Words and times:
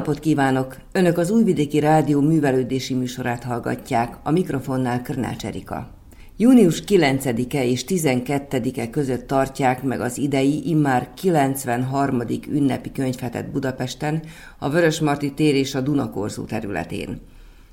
napot 0.00 0.18
kívánok! 0.18 0.76
Önök 0.92 1.18
az 1.18 1.30
Újvidéki 1.30 1.78
Rádió 1.78 2.20
művelődési 2.20 2.94
műsorát 2.94 3.42
hallgatják, 3.42 4.16
a 4.22 4.30
mikrofonnál 4.30 5.02
Körnács 5.02 5.44
Erika. 5.44 5.90
Június 6.36 6.82
9-e 6.86 7.64
és 7.64 7.84
12-e 7.88 8.90
között 8.90 9.26
tartják 9.26 9.82
meg 9.82 10.00
az 10.00 10.18
idei 10.18 10.68
immár 10.68 11.08
93. 11.14 12.22
ünnepi 12.50 12.92
könyvhetet 12.92 13.50
Budapesten, 13.50 14.22
a 14.58 14.70
Vörösmarty 14.70 15.34
tér 15.34 15.54
és 15.54 15.74
a 15.74 15.80
Dunakorzó 15.80 16.44
területén. 16.44 17.20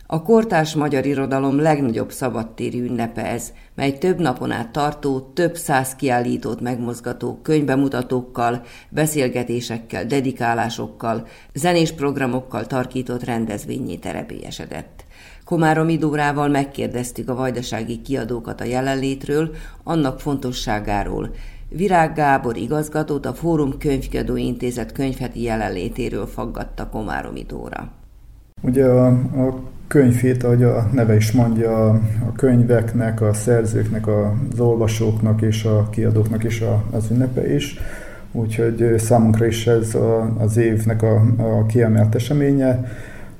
A 0.10 0.22
kortárs 0.22 0.76
magyar 0.76 1.06
irodalom 1.06 1.60
legnagyobb 1.60 2.12
szabadtéri 2.12 2.80
ünnepe 2.80 3.26
ez, 3.26 3.54
mely 3.76 3.98
több 3.98 4.20
napon 4.20 4.52
át 4.52 4.72
tartó, 4.72 5.20
több 5.20 5.56
száz 5.56 5.96
kiállítót 5.96 6.62
megmozgató 6.62 7.40
könyvbemutatókkal, 7.42 8.62
beszélgetésekkel, 8.90 10.06
dedikálásokkal, 10.06 11.28
zenés 11.54 11.92
programokkal 11.92 12.66
tarkított 12.66 13.24
rendezvényé 13.24 13.96
terepélyesedett. 13.96 15.06
Komárom 15.46 15.90
Idórával 15.90 16.48
megkérdeztük 16.48 17.30
a 17.30 17.36
vajdasági 17.36 18.02
kiadókat 18.02 18.62
a 18.62 18.66
jelenlétről, 18.66 19.56
annak 19.84 20.20
fontosságáról. 20.20 21.30
Virág 21.70 22.14
Gábor 22.16 22.58
igazgatót 22.58 23.26
a 23.26 23.34
Fórum 23.34 23.78
Könyvkiadó 23.78 24.36
Intézet 24.36 24.92
könyvheti 24.92 25.42
jelenlétéről 25.42 26.28
faggatta 26.28 26.90
Komárom 26.90 27.36
Idóra. 27.36 27.97
Ugye 28.62 28.86
a, 28.86 29.08
a 29.08 29.60
könyvét, 29.88 30.44
ahogy 30.44 30.64
a 30.64 30.90
neve 30.94 31.16
is 31.16 31.32
mondja, 31.32 31.90
a 32.28 32.32
könyveknek, 32.36 33.22
a 33.22 33.34
szerzőknek, 33.34 34.08
az 34.08 34.60
olvasóknak 34.60 35.42
és 35.42 35.64
a 35.64 35.90
kiadóknak 35.90 36.44
is 36.44 36.62
a, 36.62 36.84
az 36.92 37.08
ünnepe 37.12 37.54
is. 37.54 37.80
Úgyhogy 38.32 38.94
számunkra 38.98 39.46
is 39.46 39.68
ez 39.68 39.96
a, 39.96 40.36
az 40.40 40.58
évnek 40.58 41.02
a, 41.02 41.16
a 41.38 41.66
kiemelt 41.66 42.16
eseménye. 42.16 42.92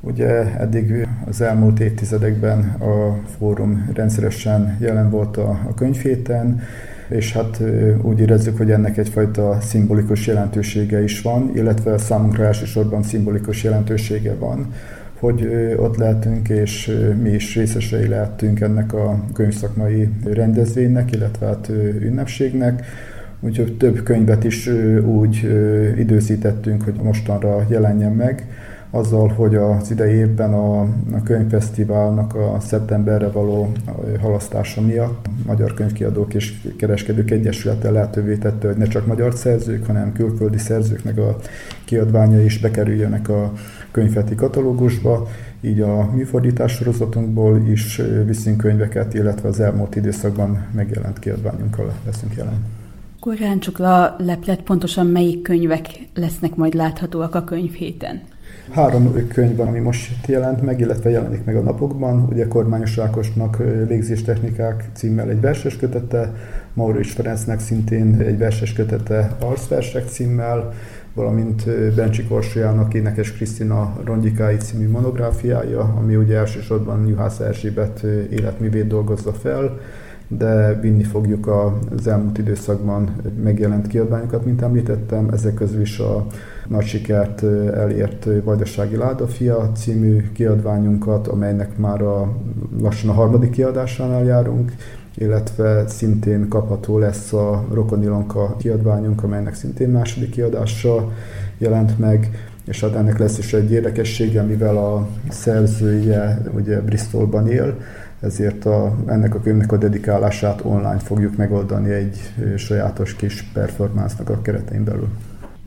Ugye 0.02 0.58
eddig 0.60 1.08
az 1.28 1.42
elmúlt 1.42 1.80
évtizedekben 1.80 2.60
a 2.80 3.18
fórum 3.38 3.90
rendszeresen 3.94 4.78
jelen 4.80 5.10
volt 5.10 5.38
a, 5.38 5.50
a 5.50 5.74
könyvhéten, 5.74 6.62
és 7.10 7.34
hát 7.34 7.62
úgy 8.02 8.20
érezzük, 8.20 8.58
hogy 8.58 8.72
ennek 8.72 8.98
egyfajta 8.98 9.58
szimbolikus 9.62 10.28
jelentősége 10.28 11.04
is 11.04 11.22
van, 11.22 11.52
illetve 11.56 11.98
számunkra 11.98 12.44
elsősorban 12.44 13.04
szimbolikus 13.04 13.64
jelentősége 13.64 14.36
van 14.36 14.74
hogy 15.20 15.48
ott 15.78 15.98
lehetünk, 15.98 16.50
és 16.50 16.92
mi 17.22 17.30
is 17.30 17.56
részesei 17.56 18.08
lehetünk 18.08 18.60
ennek 18.60 18.94
a 18.94 19.24
könyvszakmai 19.34 20.10
rendezvénynek, 20.24 21.12
illetve 21.12 21.46
hát 21.46 21.72
ünnepségnek. 22.00 22.86
Úgyhogy 23.40 23.78
több 23.78 24.04
könyvet 24.04 24.44
is 24.44 24.70
úgy 25.06 25.50
időzítettünk, 25.98 26.84
hogy 26.84 26.96
mostanra 27.02 27.66
jelenjen 27.70 28.12
meg, 28.12 28.48
azzal, 28.90 29.28
hogy 29.28 29.56
az 29.56 29.92
idei 29.92 30.14
évben 30.14 30.54
a, 30.54 30.82
a 31.12 31.24
könyvfesztiválnak 31.24 32.36
a 32.36 32.60
szeptemberre 32.60 33.28
való 33.28 33.72
halasztása 34.22 34.82
miatt 34.82 35.26
a 35.26 35.30
Magyar 35.46 35.74
Könyvkiadók 35.74 36.34
és 36.34 36.54
Kereskedők 36.78 37.32
Egyesülete 37.32 37.92
lehetővé 37.92 38.36
tette, 38.36 38.68
hogy 38.68 38.78
ne 38.78 38.86
csak 38.86 39.06
magyar 39.06 39.34
szerzők, 39.34 39.86
hanem 39.86 40.14
külföldi 40.14 40.58
szerzőknek 40.58 41.18
a 41.18 41.38
kiadványai 41.86 42.44
is 42.44 42.60
bekerüljenek 42.60 43.30
a 43.30 43.52
könyvfeti 43.92 44.36
katalógusba, 44.36 45.28
így 45.62 45.82
a 45.82 46.12
műfordítás 46.14 46.72
sorozatunkból 46.72 47.68
is 47.68 48.02
viszünk 48.26 48.58
könyveket, 48.58 49.14
illetve 49.14 49.48
az 49.48 49.60
elmúlt 49.60 49.96
időszakban 49.96 50.66
megjelent 50.72 51.20
kiadványunkkal 51.20 51.94
leszünk 52.06 52.36
jelen. 52.36 52.66
Ráncsuk 53.40 53.80
a 53.80 54.16
leplet, 54.18 54.62
pontosan 54.62 55.08
melyik 55.08 55.42
könyvek 55.42 55.88
lesznek 56.14 56.56
majd 56.56 56.74
láthatóak 56.74 57.36
a 57.36 57.44
könyvhéten? 57.44 58.22
Három 58.72 59.28
könyv 59.28 59.56
van, 59.56 59.68
ami 59.68 59.80
most 59.80 60.28
jelent 60.28 60.62
meg, 60.62 60.80
illetve 60.80 61.10
jelenik 61.10 61.46
meg 61.46 61.56
a 61.56 61.62
napokban. 61.62 62.28
Ugye 62.30 62.48
Kormányos 62.48 62.96
Rákosnak 62.96 63.58
légzéstechnikák 63.88 64.90
címmel 64.94 65.30
egy 65.30 65.42
verses 65.42 65.78
kötete, 65.78 66.34
Maurics 66.74 67.14
Ferencnek 67.14 67.60
szintén 67.60 68.16
egy 68.20 68.38
verses 68.38 68.74
kötete 68.74 69.36
Arszversek 69.40 70.08
címmel, 70.08 70.74
valamint 71.18 71.64
Bencsi 71.96 72.24
Korsolyának 72.24 72.94
énekes 72.94 73.34
Krisztina 73.34 73.94
Rongyikái 74.04 74.58
című 74.58 74.90
monográfiája, 74.90 75.94
ami 75.98 76.16
ugye 76.16 76.38
elsősorban 76.38 77.08
Juhász 77.08 77.40
Erzsébet 77.40 78.04
életművét 78.30 78.88
dolgozza 78.88 79.34
fel, 79.34 79.80
de 80.28 80.80
vinni 80.82 81.04
fogjuk 81.04 81.48
az 81.48 82.08
elmúlt 82.08 82.38
időszakban 82.38 83.16
megjelent 83.44 83.88
kiadványokat, 83.88 84.46
mint 84.46 84.62
említettem, 84.62 85.30
ezek 85.30 85.54
közül 85.54 85.82
is 85.82 86.00
a 86.00 86.26
nagy 86.68 86.86
sikert 86.86 87.44
elért 87.74 88.28
Vajdasági 88.44 88.96
Ládafia 88.96 89.72
című 89.72 90.32
kiadványunkat, 90.34 91.28
amelynek 91.28 91.78
már 91.78 92.02
a, 92.02 92.34
lassan 92.82 93.10
a 93.10 93.14
harmadik 93.14 93.50
kiadásánál 93.50 94.24
járunk, 94.24 94.72
illetve 95.18 95.88
szintén 95.88 96.48
kapható 96.48 96.98
lesz 96.98 97.34
a 97.34 97.66
Rokonilonka 97.72 98.56
kiadványunk, 98.58 99.24
amelynek 99.24 99.56
szintén 99.56 99.90
második 99.90 100.30
kiadása 100.30 101.12
jelent 101.58 102.00
meg, 102.00 102.50
és 102.66 102.82
hát 102.82 102.96
ennek 102.96 103.18
lesz 103.18 103.38
is 103.38 103.54
egy 103.54 103.72
érdekessége, 103.72 104.42
mivel 104.42 104.78
a 104.78 105.08
szerzője 105.30 106.42
ugye 106.56 106.82
Bristolban 106.82 107.48
él, 107.48 107.76
ezért 108.20 108.66
a, 108.66 108.96
ennek 109.06 109.36
a 109.36 109.40
könyvnek 109.40 109.72
a 109.72 109.78
dedikálását 109.78 110.62
online 110.64 111.00
fogjuk 111.00 111.38
megoldani 111.38 111.92
egy 111.92 112.20
sajátos 112.56 113.16
kis 113.16 113.44
performance 113.54 114.16
a 114.26 114.42
keretein 114.42 114.84
belül. 114.84 115.08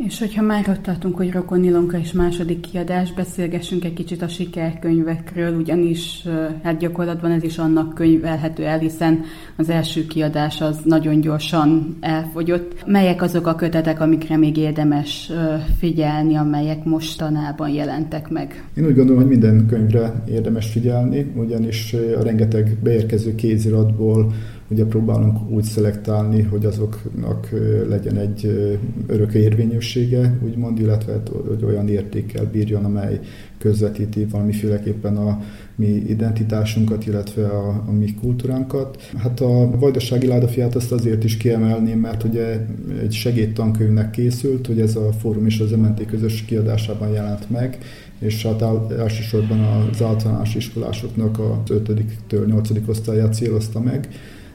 És 0.06 0.18
hogyha 0.18 0.42
már 0.42 0.68
ott 0.68 0.82
tartunk, 0.82 1.16
hogy 1.16 1.32
Rokon 1.32 1.64
Ilonka 1.64 1.98
és 1.98 2.12
második 2.12 2.60
kiadás, 2.60 3.12
beszélgessünk 3.12 3.84
egy 3.84 3.92
kicsit 3.92 4.22
a 4.22 4.28
sikerkönyvekről, 4.28 5.56
ugyanis 5.56 6.24
hát 6.62 6.78
gyakorlatban 6.78 7.30
ez 7.30 7.42
is 7.42 7.58
annak 7.58 7.94
könyvelhető 7.94 8.64
el, 8.64 8.78
hiszen 8.78 9.20
az 9.56 9.68
első 9.68 10.06
kiadás 10.06 10.60
az 10.60 10.78
nagyon 10.84 11.20
gyorsan 11.20 11.96
elfogyott. 12.00 12.84
Melyek 12.86 13.22
azok 13.22 13.46
a 13.46 13.54
kötetek, 13.54 14.00
amikre 14.00 14.36
még 14.36 14.56
érdemes 14.56 15.32
figyelni, 15.78 16.34
amelyek 16.34 16.84
mostanában 16.84 17.68
jelentek 17.68 18.28
meg? 18.28 18.64
Én 18.74 18.86
úgy 18.86 18.94
gondolom, 18.94 19.20
hogy 19.20 19.30
minden 19.30 19.66
könyvre 19.66 20.22
érdemes 20.28 20.70
figyelni, 20.70 21.32
ugyanis 21.36 21.94
a 22.18 22.22
rengeteg 22.22 22.76
beérkező 22.82 23.34
kéziratból 23.34 24.32
ugye 24.70 24.84
próbálunk 24.84 25.50
úgy 25.50 25.62
szelektálni, 25.64 26.42
hogy 26.42 26.64
azoknak 26.64 27.48
legyen 27.88 28.16
egy 28.16 28.68
örök 29.06 29.34
érvényűsége, 29.34 30.38
úgymond, 30.44 30.78
illetve 30.78 31.12
hát, 31.12 31.30
hogy 31.48 31.64
olyan 31.64 31.88
értékkel 31.88 32.44
bírjon, 32.52 32.84
amely 32.84 33.20
közvetíti 33.58 34.24
valamiféleképpen 34.24 35.16
a 35.16 35.42
mi 35.76 35.86
identitásunkat, 35.86 37.06
illetve 37.06 37.46
a, 37.46 37.84
a 37.86 37.92
mi 37.92 38.14
kultúránkat. 38.20 39.02
Hát 39.16 39.40
a 39.40 39.70
Vajdasági 39.78 40.26
Ládafiát 40.26 40.74
azt 40.74 40.92
azért 40.92 41.24
is 41.24 41.36
kiemelném, 41.36 41.98
mert 41.98 42.24
ugye 42.24 42.66
egy 43.02 43.12
segédtankönyvnek 43.12 44.10
készült, 44.10 44.66
hogy 44.66 44.80
ez 44.80 44.96
a 44.96 45.12
fórum 45.12 45.46
és 45.46 45.60
az 45.60 45.70
MNT 45.70 46.06
közös 46.06 46.44
kiadásában 46.44 47.08
jelent 47.08 47.50
meg, 47.50 47.78
és 48.18 48.42
hát 48.42 48.64
elsősorban 48.98 49.60
az 49.60 50.02
általános 50.02 50.54
iskolásoknak 50.54 51.38
a 51.38 51.62
5-től 51.68 52.46
8. 52.46 52.70
osztályát 52.86 53.34
célozta 53.34 53.80
meg, 53.80 54.08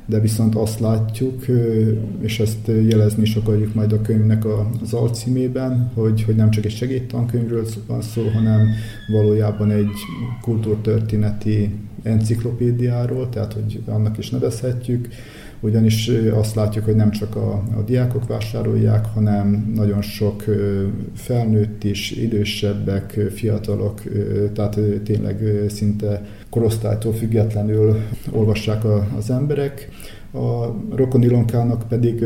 de 0.05 0.19
viszont 0.19 0.55
azt 0.55 0.79
látjuk, 0.79 1.45
és 2.19 2.39
ezt 2.39 2.67
jelezni 2.67 3.21
is 3.21 3.35
akarjuk 3.35 3.73
majd 3.73 3.91
a 3.91 4.01
könyvnek 4.01 4.45
az 4.81 4.93
alcímében, 4.93 5.91
hogy, 5.93 6.23
hogy 6.23 6.35
nem 6.35 6.49
csak 6.49 6.65
egy 6.65 6.75
segédtankönyvről 6.75 7.65
van 7.87 8.01
szó, 8.01 8.27
hanem 8.33 8.67
valójában 9.07 9.71
egy 9.71 9.97
kultúrtörténeti 10.41 11.69
enciklopédiáról, 12.03 13.29
tehát 13.29 13.53
hogy 13.53 13.81
annak 13.85 14.17
is 14.17 14.29
nevezhetjük, 14.29 15.07
ugyanis 15.65 16.11
azt 16.33 16.55
látjuk, 16.55 16.85
hogy 16.85 16.95
nem 16.95 17.11
csak 17.11 17.35
a, 17.35 17.63
a 17.77 17.81
diákok 17.85 18.27
vásárolják, 18.27 19.05
hanem 19.05 19.71
nagyon 19.75 20.01
sok 20.01 20.43
felnőtt 21.13 21.83
is, 21.83 22.11
idősebbek, 22.11 23.19
fiatalok, 23.33 24.01
tehát 24.53 24.79
tényleg 25.03 25.65
szinte 25.69 26.25
korosztálytól 26.49 27.13
függetlenül 27.13 27.95
olvassák 28.31 28.83
a, 28.83 29.07
az 29.17 29.29
emberek. 29.29 29.89
A 30.31 30.75
Rokon 30.95 31.23
Ilonkának 31.23 31.87
pedig 31.87 32.23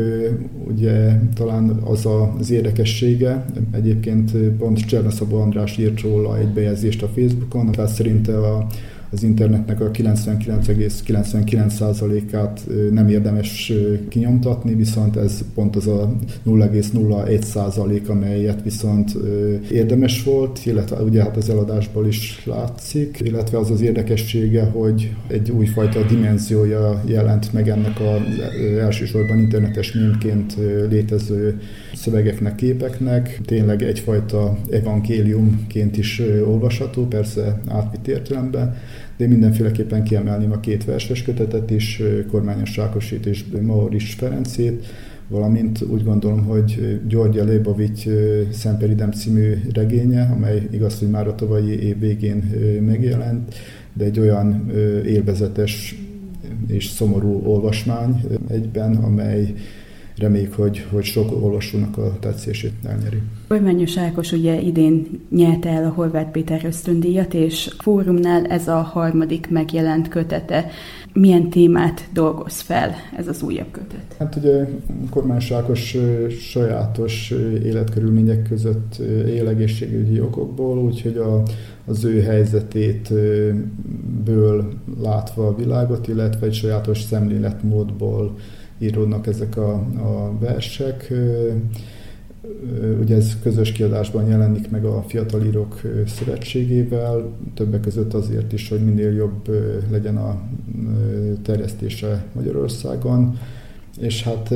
ugye 0.68 1.20
talán 1.34 1.68
az 1.84 2.06
az 2.38 2.50
érdekessége, 2.50 3.44
egyébként 3.72 4.32
pont 4.36 4.86
Csernaszabó 4.86 5.40
András 5.40 5.78
írt 5.78 6.00
róla 6.00 6.38
egy 6.38 6.48
bejegyzést 6.48 7.02
a 7.02 7.08
Facebookon, 7.08 7.72
tehát 7.72 7.90
szerinte 7.90 8.38
a 8.38 8.66
az 9.12 9.22
internetnek 9.22 9.80
a 9.80 9.90
99,99%-át 9.90 12.60
nem 12.90 13.08
érdemes 13.08 13.72
kinyomtatni, 14.08 14.74
illetve 14.74 15.16
ez 15.16 15.44
pont 15.54 15.76
az 15.76 15.86
a 15.86 16.12
0,01% 16.46 18.06
amelyet 18.06 18.62
viszont 18.62 19.16
érdemes 19.70 20.22
volt, 20.22 20.66
illetve 20.66 20.96
ugye 20.96 21.22
hát 21.22 21.36
az 21.36 21.50
eladásból 21.50 22.06
is 22.06 22.42
látszik, 22.44 23.20
illetve 23.24 23.58
az 23.58 23.70
az 23.70 23.80
érdekessége, 23.80 24.64
hogy 24.64 25.14
egy 25.26 25.50
újfajta 25.50 26.02
dimenziója 26.02 27.02
jelent 27.06 27.52
meg 27.52 27.68
ennek 27.68 28.00
az 28.00 28.20
elsősorban 28.78 29.38
internetes 29.38 29.92
mintként 29.92 30.56
létező 30.88 31.60
szövegeknek, 32.00 32.54
képeknek, 32.54 33.40
tényleg 33.44 33.82
egyfajta 33.82 34.58
evangéliumként 34.70 35.96
is 35.96 36.22
olvasható, 36.46 37.06
persze 37.06 37.60
átvitt 37.68 38.08
értelemben, 38.08 38.76
de 39.16 39.26
mindenféleképpen 39.26 40.02
kiemelném 40.02 40.52
a 40.52 40.60
két 40.60 40.84
verses 40.84 41.22
kötetet 41.22 41.70
is, 41.70 42.02
Kormányos 42.30 42.70
Sákosit 42.70 43.26
és 43.26 43.44
Maurics 43.62 44.16
Ferencét, 44.16 44.86
valamint 45.28 45.82
úgy 45.82 46.04
gondolom, 46.04 46.44
hogy 46.44 47.00
Györgya 47.08 47.44
Lébovics 47.44 48.04
Szemperidem 48.52 49.10
című 49.10 49.54
regénye, 49.72 50.30
amely 50.36 50.68
igaz, 50.70 50.98
hogy 50.98 51.10
már 51.10 51.28
a 51.28 51.34
tavalyi 51.34 51.82
év 51.82 51.98
végén 51.98 52.50
megjelent, 52.86 53.54
de 53.92 54.04
egy 54.04 54.20
olyan 54.20 54.70
élvezetes 55.06 55.94
és 56.66 56.86
szomorú 56.86 57.42
olvasmány 57.44 58.20
egyben, 58.48 58.96
amely 58.96 59.54
reméljük, 60.20 60.54
hogy, 60.54 60.86
hogy 60.90 61.04
sok 61.04 61.42
olvasónak 61.42 61.98
a 61.98 62.18
tetszését 62.20 62.72
elnyeri. 62.84 63.22
Kormányos 63.48 63.98
Ákos 63.98 64.32
ugye 64.32 64.60
idén 64.60 65.20
nyerte 65.30 65.68
el 65.68 65.84
a 65.84 65.88
Horváth 65.88 66.30
Péter 66.30 66.64
ösztöndíjat, 66.64 67.34
és 67.34 67.74
fórumnál 67.78 68.46
ez 68.46 68.68
a 68.68 68.76
harmadik 68.76 69.50
megjelent 69.50 70.08
kötete. 70.08 70.66
Milyen 71.12 71.48
témát 71.48 72.08
dolgoz 72.12 72.60
fel 72.60 72.94
ez 73.16 73.28
az 73.28 73.42
újabb 73.42 73.70
kötet? 73.70 74.16
Hát 74.18 74.36
ugye 74.36 74.68
Kormányos 75.10 75.50
Ákos 75.50 75.96
sajátos 76.40 77.30
életkörülmények 77.64 78.42
között 78.42 78.98
él 79.26 79.48
egészségügyi 79.48 80.20
okokból, 80.20 80.78
úgyhogy 80.78 81.16
a, 81.16 81.42
az 81.86 82.04
ő 82.04 82.20
helyzetét 82.20 83.12
ből 84.24 84.72
látva 85.02 85.46
a 85.46 85.54
világot, 85.54 86.08
illetve 86.08 86.46
egy 86.46 86.54
sajátos 86.54 87.00
szemléletmódból 87.00 88.36
íródnak 88.80 89.26
ezek 89.26 89.56
a, 89.56 89.72
a 89.96 90.38
versek. 90.40 91.12
Ugye 93.00 93.16
ez 93.16 93.36
közös 93.42 93.72
kiadásban 93.72 94.28
jelenik 94.28 94.70
meg 94.70 94.84
a 94.84 95.04
Fiatal 95.06 95.44
Írók 95.44 95.80
Szövetségével, 96.06 97.36
többek 97.54 97.80
között 97.80 98.14
azért 98.14 98.52
is, 98.52 98.68
hogy 98.68 98.84
minél 98.84 99.12
jobb 99.12 99.48
legyen 99.90 100.16
a 100.16 100.40
terjesztése 101.42 102.24
Magyarországon, 102.32 103.38
és 103.98 104.22
hát 104.22 104.54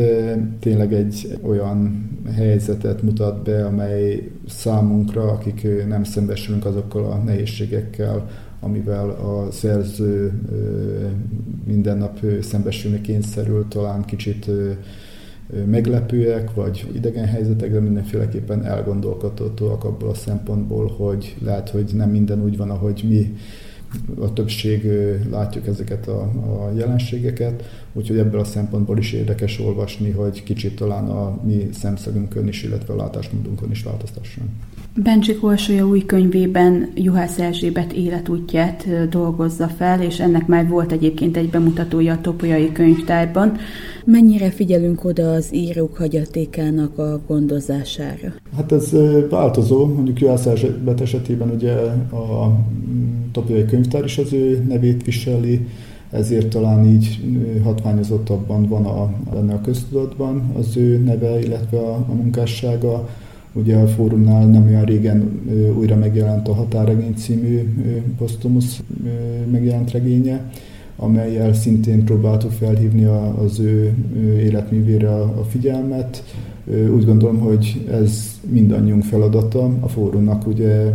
tényleg 0.60 0.94
egy 0.94 1.38
olyan 1.42 2.08
helyzetet 2.34 3.02
mutat 3.02 3.42
be, 3.42 3.66
amely 3.66 4.30
számunkra, 4.48 5.22
akik 5.22 5.66
nem 5.88 6.04
szembesülünk 6.04 6.64
azokkal 6.64 7.04
a 7.04 7.16
nehézségekkel, 7.16 8.28
amivel 8.64 9.10
a 9.10 9.50
szerző 9.50 10.32
minden 11.66 11.98
nap 11.98 12.20
szembesülni 12.40 13.00
kényszerül, 13.00 13.68
talán 13.68 14.04
kicsit 14.04 14.50
meglepőek, 15.66 16.54
vagy 16.54 16.90
idegen 16.94 17.26
helyzetek, 17.26 17.72
de 17.72 17.80
mindenféleképpen 17.80 18.64
elgondolkodhatóak 18.64 19.84
abból 19.84 20.08
a 20.08 20.14
szempontból, 20.14 20.86
hogy 20.96 21.36
lehet, 21.42 21.70
hogy 21.70 21.90
nem 21.94 22.10
minden 22.10 22.42
úgy 22.42 22.56
van, 22.56 22.70
ahogy 22.70 23.04
mi 23.08 23.36
a 24.20 24.32
többség 24.32 24.88
látjuk 25.30 25.66
ezeket 25.66 26.08
a, 26.08 26.20
a 26.22 26.72
jelenségeket, 26.76 27.64
úgyhogy 27.92 28.18
ebből 28.18 28.40
a 28.40 28.44
szempontból 28.44 28.98
is 28.98 29.12
érdekes 29.12 29.60
olvasni, 29.60 30.10
hogy 30.10 30.42
kicsit 30.42 30.76
talán 30.76 31.08
a 31.08 31.40
mi 31.44 31.68
szemszögünkön 31.72 32.48
is, 32.48 32.62
illetve 32.62 32.92
a 32.92 32.96
látásmódunkon 32.96 33.70
is 33.70 33.82
változtasson. 33.82 34.44
Bencsik 35.02 35.44
Orsolya 35.44 35.86
új 35.86 36.04
könyvében 36.04 36.88
Juhász 36.94 37.38
Erzsébet 37.38 37.92
életútját 37.92 39.08
dolgozza 39.08 39.68
fel, 39.68 40.02
és 40.02 40.20
ennek 40.20 40.46
már 40.46 40.68
volt 40.68 40.92
egyébként 40.92 41.36
egy 41.36 41.50
bemutatója 41.50 42.12
a 42.12 42.20
Topolyai 42.20 42.72
könyvtárban. 42.72 43.56
Mennyire 44.04 44.50
figyelünk 44.50 45.04
oda 45.04 45.32
az 45.32 45.54
írók 45.54 45.96
hagyatékának 45.96 46.98
a 46.98 47.20
gondozására? 47.26 48.32
Hát 48.56 48.72
ez 48.72 48.90
változó, 49.30 49.86
mondjuk 49.86 50.20
Juhász 50.20 50.46
Erzsébet 50.46 51.00
esetében 51.00 51.50
ugye 51.50 51.72
a 52.12 52.56
Topolyai 53.32 53.64
könyvtár 53.64 54.04
is 54.04 54.18
az 54.18 54.32
ő 54.32 54.64
nevét 54.68 55.04
viseli, 55.04 55.66
ezért 56.10 56.48
talán 56.48 56.86
így 56.86 57.20
hatványozottabban 57.64 58.68
van 58.68 58.84
a, 58.84 59.10
benne 59.32 59.54
a 59.54 59.60
köztudatban 59.60 60.52
az 60.58 60.76
ő 60.76 60.98
neve, 60.98 61.38
illetve 61.40 61.78
a, 61.78 61.94
a 61.94 62.14
munkássága 62.14 63.08
Ugye 63.56 63.76
a 63.76 63.86
fórumnál 63.86 64.46
nem 64.46 64.66
olyan 64.66 64.84
régen 64.84 65.40
újra 65.78 65.96
megjelent 65.96 66.48
a 66.48 66.54
Határregény 66.54 67.14
című 67.14 67.74
posztumusz 68.18 68.82
megjelent 69.50 69.90
regénye, 69.90 70.50
amelyel 70.96 71.52
szintén 71.52 72.04
próbáltuk 72.04 72.50
felhívni 72.50 73.04
az 73.44 73.60
ő 73.60 73.94
életművére 74.38 75.10
a 75.20 75.44
figyelmet. 75.48 76.24
Úgy 76.94 77.04
gondolom, 77.04 77.38
hogy 77.38 77.86
ez 77.90 78.40
mindannyiunk 78.50 79.02
feladata. 79.02 79.70
A 79.80 79.88
fórumnak 79.88 80.46
ugye 80.46 80.92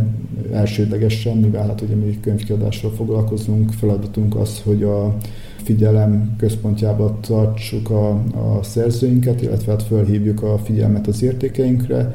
elsődlegesen, 0.52 1.36
mivel 1.36 1.66
hát 1.66 1.80
ugye 1.80 1.94
mi 1.94 2.18
könyvkiadással 2.20 2.90
foglalkozunk, 2.90 3.72
feladatunk 3.72 4.36
az, 4.36 4.60
hogy 4.64 4.82
a 4.82 5.16
figyelem 5.62 6.34
központjába 6.38 7.18
tartsuk 7.20 7.90
a, 7.90 8.10
a 8.32 8.62
szerzőinket, 8.62 9.42
illetve 9.42 9.72
hát 9.72 9.82
felhívjuk 9.82 10.42
a 10.42 10.58
figyelmet 10.58 11.06
az 11.06 11.22
értékeinkre, 11.22 12.14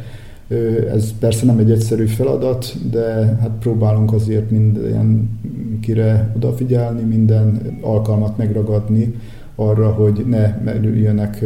ez 0.94 1.14
persze 1.20 1.46
nem 1.46 1.58
egy 1.58 1.72
egyszerű 1.72 2.06
feladat, 2.06 2.90
de 2.92 3.38
hát 3.42 3.52
próbálunk 3.60 4.14
azért 4.14 4.52
kire 5.82 6.32
odafigyelni, 6.36 7.04
minden 7.04 7.78
alkalmat 7.82 8.38
megragadni 8.38 9.16
arra, 9.56 9.92
hogy 9.92 10.26
ne 10.28 10.62
merüljenek 10.64 11.44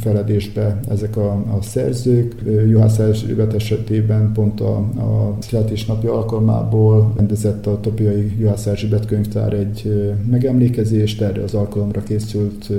feledésbe 0.00 0.80
ezek 0.88 1.16
a, 1.16 1.32
a 1.32 1.62
szerzők. 1.62 2.34
Juhász 2.68 2.98
Erzsébet 2.98 3.54
esetében 3.54 4.32
pont 4.32 4.60
a, 4.60 4.76
a 4.76 5.36
születésnapi 5.38 6.06
alkalmából 6.06 7.12
rendezett 7.16 7.66
a 7.66 7.80
Topiai 7.80 8.32
Juhász 8.38 8.66
Erzsébet 8.66 9.06
könyvtár 9.06 9.52
egy 9.52 10.12
megemlékezést, 10.30 11.22
erre 11.22 11.42
az 11.42 11.54
alkalomra 11.54 12.02
készült 12.02 12.70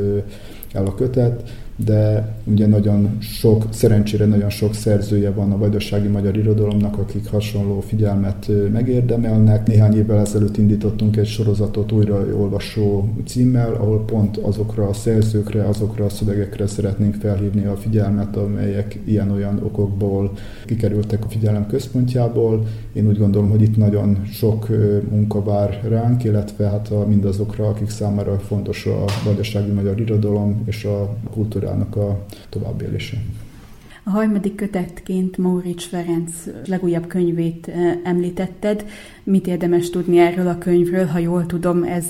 el 0.73 0.85
a 0.85 0.95
kötet, 0.95 1.43
de 1.85 2.35
ugye 2.43 2.67
nagyon 2.67 3.17
sok, 3.19 3.65
szerencsére 3.69 4.25
nagyon 4.25 4.49
sok 4.49 4.73
szerzője 4.73 5.31
van 5.31 5.51
a 5.51 5.57
vajdasági 5.57 6.07
magyar 6.07 6.37
irodalomnak, 6.37 6.97
akik 6.97 7.29
hasonló 7.29 7.79
figyelmet 7.79 8.51
megérdemelnek. 8.71 9.67
Néhány 9.67 9.97
évvel 9.97 10.19
ezelőtt 10.19 10.57
indítottunk 10.57 11.17
egy 11.17 11.27
sorozatot 11.27 11.91
újraolvasó 11.91 13.09
címmel, 13.25 13.73
ahol 13.73 14.05
pont 14.05 14.37
azokra 14.37 14.87
a 14.87 14.93
szerzőkre, 14.93 15.63
azokra 15.63 16.05
a 16.05 16.09
szövegekre 16.09 16.67
szeretnénk 16.67 17.15
felhívni 17.15 17.65
a 17.65 17.75
figyelmet, 17.75 18.35
amelyek 18.35 18.99
ilyen-olyan 19.05 19.59
okokból 19.63 20.31
kikerültek 20.65 21.25
a 21.25 21.29
figyelem 21.29 21.67
központjából. 21.67 22.65
Én 22.93 23.07
úgy 23.07 23.17
gondolom, 23.17 23.49
hogy 23.49 23.61
itt 23.61 23.77
nagyon 23.77 24.21
sok 24.25 24.67
munka 25.09 25.43
vár 25.43 25.81
ránk, 25.89 26.23
illetve 26.23 26.67
hát 26.67 26.91
a, 26.91 27.05
mindazokra, 27.07 27.67
akik 27.67 27.89
számára 27.89 28.39
fontos 28.39 28.85
a 28.85 29.05
vajdasági 29.25 29.71
magyar 29.71 29.99
irodalom 29.99 30.61
és 30.65 30.83
a 30.83 31.15
kultúra 31.31 31.70
kultúrának 31.71 31.95
a 31.95 32.25
továbbélése. 32.49 33.17
A 34.03 34.09
harmadik 34.09 34.55
kötetként 34.55 35.37
Maurics 35.37 35.87
Ferenc 35.87 36.31
legújabb 36.65 37.07
könyvét 37.07 37.67
eh, 37.67 37.97
említetted. 38.03 38.85
Mit 39.23 39.47
érdemes 39.47 39.89
tudni 39.89 40.19
erről 40.19 40.47
a 40.47 40.57
könyvről? 40.57 41.05
Ha 41.05 41.17
jól 41.17 41.45
tudom, 41.45 41.83
ez 41.83 42.05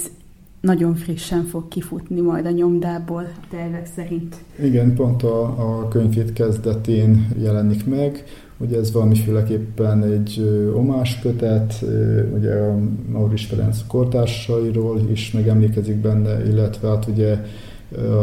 nagyon 0.62 0.96
frissen 0.96 1.44
fog 1.44 1.68
kifutni 1.68 2.22
majd 2.22 2.46
a 2.46 2.52
nyomdából 2.52 3.28
tervek 3.50 3.88
szerint. 3.96 4.36
Igen, 4.64 4.94
pont 4.94 5.24
a, 5.24 5.44
a 5.44 5.88
könyvét 5.88 6.34
kezdetén 6.34 7.28
jelenik 7.42 7.86
meg. 7.86 8.24
Ugye 8.58 8.78
ez 8.78 8.92
valamiféleképpen 8.92 10.04
egy 10.04 10.42
omás 10.76 11.20
kötet, 11.20 11.86
ugye 12.34 12.54
a 12.54 12.78
Maurics 13.12 13.48
Ferenc 13.48 13.78
kortársairól 13.88 15.02
is 15.12 15.32
megemlékezik 15.32 15.96
benne, 15.96 16.46
illetve 16.48 16.88
hát 16.88 17.08
ugye 17.08 17.38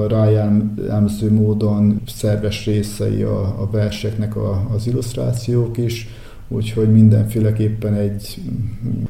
rájelmző 0.09 1.33
módon 1.33 2.01
szerves 2.07 2.67
részei 2.67 3.23
a, 3.23 3.41
a 3.41 3.69
verseknek 3.71 4.37
a, 4.37 4.69
az 4.75 4.87
illusztrációk 4.87 5.77
is, 5.77 6.09
úgyhogy 6.49 6.93
mindenféleképpen 6.93 7.95
egy 7.95 8.41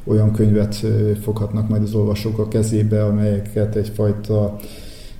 olyan 0.03 0.31
könyvet 0.31 0.85
foghatnak 1.21 1.69
majd 1.69 1.81
az 1.81 1.93
olvasók 1.93 2.39
a 2.39 2.47
kezébe, 2.47 3.05
amelyeket 3.05 3.75
egyfajta 3.75 4.57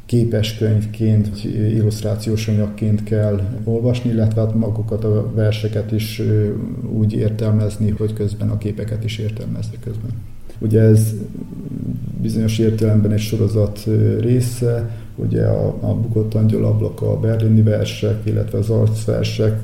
képeskönyvként, 0.06 1.44
illusztrációs 1.44 2.48
anyagként 2.48 3.04
kell 3.04 3.42
olvasni, 3.64 4.10
illetve 4.10 4.42
hát 4.42 4.56
magukat 4.56 5.04
a 5.04 5.32
verseket 5.36 5.92
is 5.92 6.22
úgy 6.92 7.14
értelmezni, 7.14 7.90
hogy 7.90 8.14
közben 8.14 8.50
a 8.50 8.58
képeket 8.58 9.04
is 9.04 9.18
értelmezni 9.18 9.78
közben. 9.84 10.12
Ugye 10.60 10.82
ez 10.82 11.14
bizonyos 12.22 12.58
értelemben 12.58 13.12
egy 13.12 13.20
sorozat 13.20 13.88
része, 14.20 14.90
ugye 15.22 15.44
a, 15.44 15.78
a 15.80 15.94
Bukott 15.94 16.34
Angyal 16.34 16.66
ablaka, 16.66 17.12
a 17.12 17.20
berlini 17.20 17.62
versek, 17.62 18.22
illetve 18.24 18.58
az 18.58 18.70
arcversek, 18.70 19.60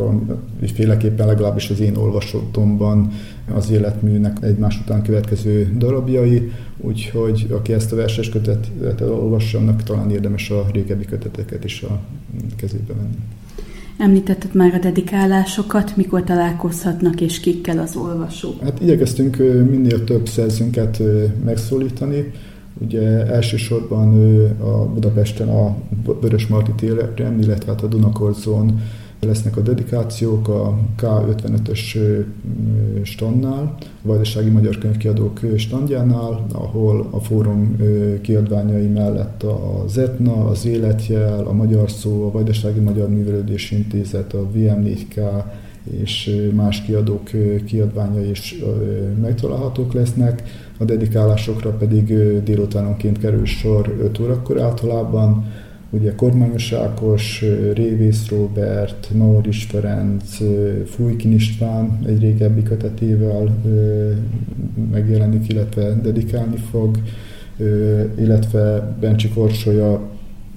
féleképpen 0.73 1.27
legalábbis 1.27 1.69
az 1.69 1.79
én 1.79 1.95
olvasottomban 1.95 3.11
az 3.53 3.71
életműnek 3.71 4.37
egymás 4.41 4.79
után 4.79 5.01
következő 5.01 5.75
darabjai, 5.77 6.51
úgyhogy 6.77 7.47
aki 7.49 7.73
ezt 7.73 7.91
a 7.91 7.95
verses 7.95 8.29
kötetet 8.29 9.01
olvassa, 9.01 9.57
annak 9.57 9.83
talán 9.83 10.11
érdemes 10.11 10.49
a 10.49 10.65
régebbi 10.71 11.05
köteteket 11.05 11.63
is 11.63 11.81
a 11.81 11.99
kezébe 12.55 12.93
venni. 12.93 13.17
Említetted 13.97 14.55
már 14.55 14.73
a 14.73 14.77
dedikálásokat, 14.77 15.95
mikor 15.95 16.23
találkozhatnak 16.23 17.21
és 17.21 17.39
kikkel 17.39 17.79
az 17.79 17.95
olvasók? 17.95 18.61
Hát 18.61 18.81
igyekeztünk 18.81 19.37
minél 19.69 20.03
több 20.03 20.27
szerzőnket 20.27 21.01
megszólítani. 21.45 22.31
Ugye 22.81 23.25
elsősorban 23.25 24.09
a 24.59 24.85
Budapesten 24.85 25.47
a 25.47 25.75
Vörös 26.21 26.47
Marti 26.47 26.71
térben, 26.71 27.39
illetve 27.41 27.71
hát 27.71 27.81
a 27.81 27.87
Dunakorzón 27.87 28.81
lesznek 29.19 29.57
a 29.57 29.61
dedikációk 29.61 30.47
a 30.47 30.77
K55-ös 31.01 31.97
standnál, 33.03 33.75
a 33.79 34.07
Vajdasági 34.07 34.49
Magyar 34.49 34.77
Könyvkiadók 34.77 35.39
standjánál, 35.57 36.45
ahol 36.51 37.07
a 37.11 37.19
fórum 37.19 37.77
kiadványai 38.21 38.87
mellett 38.87 39.43
az 39.43 39.97
Etna, 39.97 40.45
az 40.45 40.65
Életjel, 40.65 41.45
a 41.45 41.53
Magyar 41.53 41.91
Szó, 41.91 42.25
a 42.25 42.31
Vajdasági 42.31 42.79
Magyar 42.79 43.09
Művelődési 43.09 43.75
Intézet, 43.75 44.33
a 44.33 44.47
VM4K 44.55 45.43
és 45.83 46.41
más 46.53 46.81
kiadók 46.81 47.29
kiadványai 47.65 48.29
is 48.29 48.55
megtalálhatók 49.21 49.93
lesznek. 49.93 50.43
A 50.77 50.83
dedikálásokra 50.83 51.69
pedig 51.69 52.05
délutánonként 52.43 53.19
kerül 53.19 53.45
sor 53.45 53.95
5 54.01 54.19
órakor 54.19 54.61
általában, 54.61 55.45
ugye 55.89 56.15
Kormányos 56.15 56.71
Ákos, 56.71 57.43
Révész 57.73 58.29
Robert, 58.29 59.09
Mauris 59.13 59.63
Ferenc, 59.63 60.37
Fújkin 60.85 61.31
István 61.31 61.99
egy 62.05 62.19
régebbi 62.19 62.63
kötetével 62.63 63.57
megjelenik, 64.91 65.51
illetve 65.51 65.99
dedikálni 66.01 66.57
fog, 66.57 66.97
illetve 68.17 68.95
Bencsi 68.99 69.29
Korsolya 69.29 70.01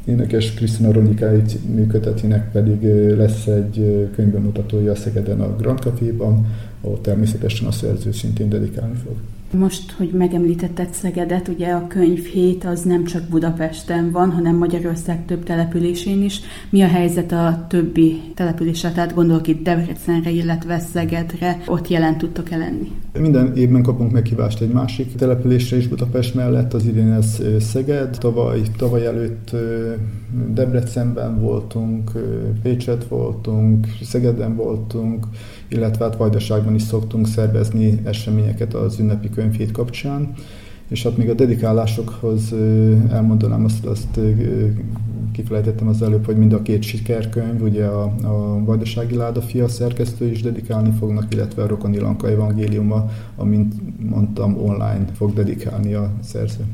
énekes 0.05 0.55
Krisztina 0.55 0.93
Ronikai 0.93 1.43
működtetének 1.75 2.51
pedig 2.51 2.83
lesz 3.17 3.47
egy 3.47 4.09
könyvbemutatója 4.15 4.95
Szegeden 4.95 5.41
a 5.41 5.57
Grand 5.57 5.79
Café-ban, 5.79 6.47
ahol 6.81 7.01
természetesen 7.01 7.67
a 7.67 7.73
szerző 7.73 8.13
szintén 8.13 8.49
dedikálni 8.49 8.95
fog. 9.05 9.17
Most, 9.57 9.93
hogy 9.93 10.11
megemlítetted 10.11 10.89
Szegedet, 10.93 11.49
ugye 11.49 11.69
a 11.69 11.87
könyvhét 11.87 12.65
az 12.65 12.83
nem 12.83 13.05
csak 13.05 13.23
Budapesten 13.29 14.11
van, 14.11 14.31
hanem 14.31 14.57
Magyarország 14.57 15.25
több 15.25 15.45
településén 15.45 16.23
is. 16.23 16.41
Mi 16.71 16.83
a 16.83 16.87
helyzet 16.87 17.33
a 17.33 17.67
többi 17.69 18.21
településre? 18.35 18.93
Tehát 18.93 19.15
gondolok 19.15 19.47
itt 19.47 19.63
Debrecenre, 19.63 20.31
illetve 20.31 20.79
Szegedre. 20.79 21.63
Ott 21.67 21.89
jelen 21.89 22.19
tudtok-e 22.19 22.57
lenni? 22.57 22.91
Minden 23.19 23.57
évben 23.57 23.83
kapunk 23.83 24.13
meghívást 24.13 24.61
egy 24.61 24.73
másik 24.73 25.15
településre 25.15 25.77
is 25.77 25.89
Budapest 25.89 26.35
mellett, 26.35 26.75
az 26.75 26.87
idén 26.87 27.13
ez 27.13 27.43
Szeged. 27.59 28.17
Tavaly, 28.19 28.61
tavaly 28.77 29.07
előtt 29.07 29.51
Debrecenben 30.55 31.41
voltunk, 31.41 32.13
Pécset 32.63 33.05
voltunk, 33.05 33.87
Szegeden 34.03 34.57
voltunk, 34.57 35.27
illetve 35.69 36.05
hát 36.05 36.17
Vajdaságban 36.17 36.75
is 36.75 36.83
szoktunk 36.83 37.27
szervezni 37.27 38.01
eseményeket 38.05 38.75
az 38.75 38.99
ünnepi 38.99 39.31
könyvhét 39.31 39.71
kapcsán. 39.71 40.33
És 40.89 41.03
hát 41.03 41.17
még 41.17 41.29
a 41.29 41.35
dedikálásokhoz 41.35 42.55
elmondanám 43.11 43.65
azt, 43.65 43.87
azt 43.87 44.21
kifelejtettem 45.33 45.89
az 45.89 46.03
előbb, 46.03 46.25
hogy 46.25 46.37
mind 46.37 46.53
a 46.53 46.63
két 46.63 46.83
sikerkönyv, 46.83 47.63
ugye 47.63 47.85
a, 47.85 48.03
a 48.23 48.65
Vajdasági 48.65 49.17
Láda 49.17 49.41
fia 49.41 49.69
szerkesztő 49.69 50.27
is 50.27 50.43
dedikálni 50.43 50.91
fognak, 50.99 51.35
illetve 51.35 51.63
a 51.63 51.67
Rokoni 51.67 51.99
Lanka 51.99 52.29
evangéliuma, 52.29 53.11
amint 53.37 53.75
mondtam, 54.11 54.57
online 54.57 55.05
fog 55.15 55.33
dedikálni 55.33 55.95
a 55.95 56.13
szerző. 56.23 56.65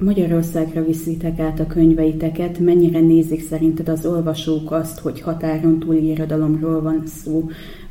Magyarországra 0.00 0.84
viszitek 0.84 1.38
át 1.38 1.60
a 1.60 1.66
könyveiteket, 1.66 2.58
mennyire 2.58 3.00
nézik 3.00 3.46
szerinted 3.48 3.88
az 3.88 4.06
olvasók 4.06 4.72
azt, 4.72 4.98
hogy 4.98 5.20
határon 5.20 5.78
túli 5.78 6.10
irodalomról 6.10 6.82
van 6.82 7.02
szó, 7.06 7.48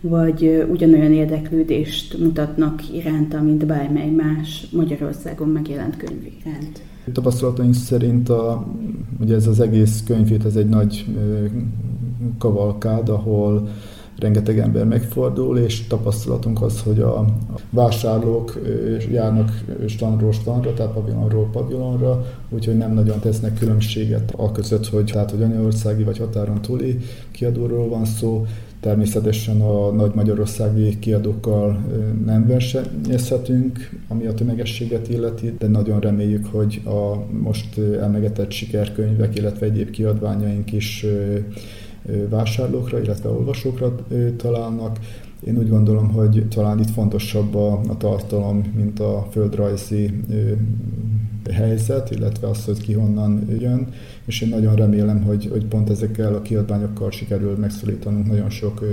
vagy 0.10 0.66
ugyanolyan 0.72 1.14
érdeklődést 1.14 2.18
mutatnak 2.18 2.94
iránta, 2.94 3.42
mint 3.42 3.66
bármely 3.66 4.10
más 4.10 4.68
Magyarországon 4.72 5.48
megjelent 5.48 5.98
könyv 5.98 6.26
iránt? 6.42 6.82
Tapasztalataink 7.14 7.74
szerint 7.74 8.30
a, 8.30 8.68
ugye 9.22 9.36
ez 9.36 9.48
az 9.48 9.60
egész 9.60 10.04
könyvét, 10.06 10.46
ez 10.46 10.56
egy 10.56 10.70
nagy 10.70 11.06
kavalkád, 12.38 13.10
ahol 13.10 13.70
rengeteg 14.20 14.60
ember 14.60 14.86
megfordul, 14.86 15.58
és 15.58 15.88
tapasztalatunk 15.88 16.62
az, 16.62 16.82
hogy 16.82 17.00
a 17.00 17.26
vásárlók 17.70 18.60
járnak 19.12 19.64
standról 19.88 20.32
standra, 20.32 20.74
tehát 20.74 20.94
pavilonról 20.94 21.50
pavilonra, 21.52 22.26
úgyhogy 22.50 22.78
nem 22.78 22.94
nagyon 22.94 23.20
tesznek 23.20 23.60
különbséget 23.60 24.34
a 24.38 24.52
között, 24.52 24.88
hogy, 24.88 25.10
tehát, 25.14 25.32
hogy 25.32 25.42
anyaországi 25.42 26.04
vagy 26.04 26.18
határon 26.18 26.62
túli 26.62 26.98
kiadóról 27.32 27.90
van 27.90 28.06
szó, 28.06 28.46
Természetesen 28.80 29.62
a 29.62 29.92
nagy 29.92 30.12
magyarországi 30.16 31.00
kiadókkal 31.00 31.86
nem 32.26 32.48
versenyezhetünk, 32.48 33.90
ami 34.08 34.26
a 34.26 34.34
tömegességet 34.34 35.10
illeti, 35.10 35.54
de 35.60 35.68
nagyon 35.68 36.00
reméljük, 36.00 36.46
hogy 36.46 36.82
a 36.86 37.34
most 37.42 37.78
elmegetett 37.78 38.52
sikerkönyvek, 38.52 39.38
illetve 39.38 39.66
egyéb 39.66 39.90
kiadványaink 39.90 40.74
is 40.74 41.06
vásárlókra, 42.30 43.02
illetve 43.02 43.30
olvasókra 43.30 43.96
találnak. 44.38 45.00
Én 45.48 45.58
úgy 45.58 45.70
gondolom, 45.70 46.10
hogy 46.10 46.46
talán 46.50 46.80
itt 46.80 46.90
fontosabb 46.90 47.56
a, 47.56 47.80
a 47.88 47.98
tartalom, 47.98 48.74
mint 48.76 49.00
a 49.00 49.28
földrajzi 49.32 50.14
helyzet, 51.52 52.12
illetve 52.12 52.48
az, 52.48 52.66
hogy 52.66 52.82
ki 52.82 52.94
honnan 52.94 53.48
jön, 53.60 53.88
és 54.28 54.42
én 54.42 54.50
nagyon 54.50 54.76
remélem, 54.76 55.24
hogy, 55.24 55.48
hogy 55.52 55.66
pont 55.66 55.90
ezekkel 55.90 56.34
a 56.34 56.42
kiadványokkal 56.42 57.12
sikerül 57.12 57.56
megszólítanunk 57.56 58.28
nagyon 58.28 58.50
sok 58.50 58.86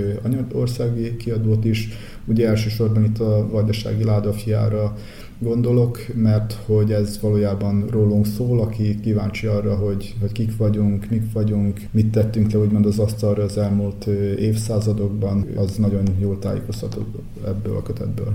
országi 0.51 1.15
kiadót 1.17 1.65
is. 1.65 1.89
Ugye 2.25 2.47
elsősorban 2.47 3.03
itt 3.03 3.19
a 3.19 3.47
Vajdasági 3.51 4.03
Ládafiára 4.03 4.95
gondolok, 5.39 5.99
mert 6.13 6.53
hogy 6.65 6.91
ez 6.91 7.19
valójában 7.21 7.85
rólunk 7.89 8.25
szól, 8.25 8.59
aki 8.59 8.99
kíváncsi 8.99 9.47
arra, 9.47 9.75
hogy, 9.75 10.15
hogy 10.19 10.31
kik 10.31 10.57
vagyunk, 10.57 11.09
mik 11.09 11.33
vagyunk, 11.33 11.81
mit 11.91 12.11
tettünk 12.11 12.51
le 12.51 12.59
úgymond 12.59 12.85
az 12.85 12.99
asztalra 12.99 13.43
az 13.43 13.57
elmúlt 13.57 14.05
évszázadokban, 14.37 15.45
az 15.55 15.75
nagyon 15.75 16.03
jól 16.19 16.39
tájékoztató 16.39 17.05
ebből 17.45 17.75
a 17.75 17.81
kötetből. 17.81 18.33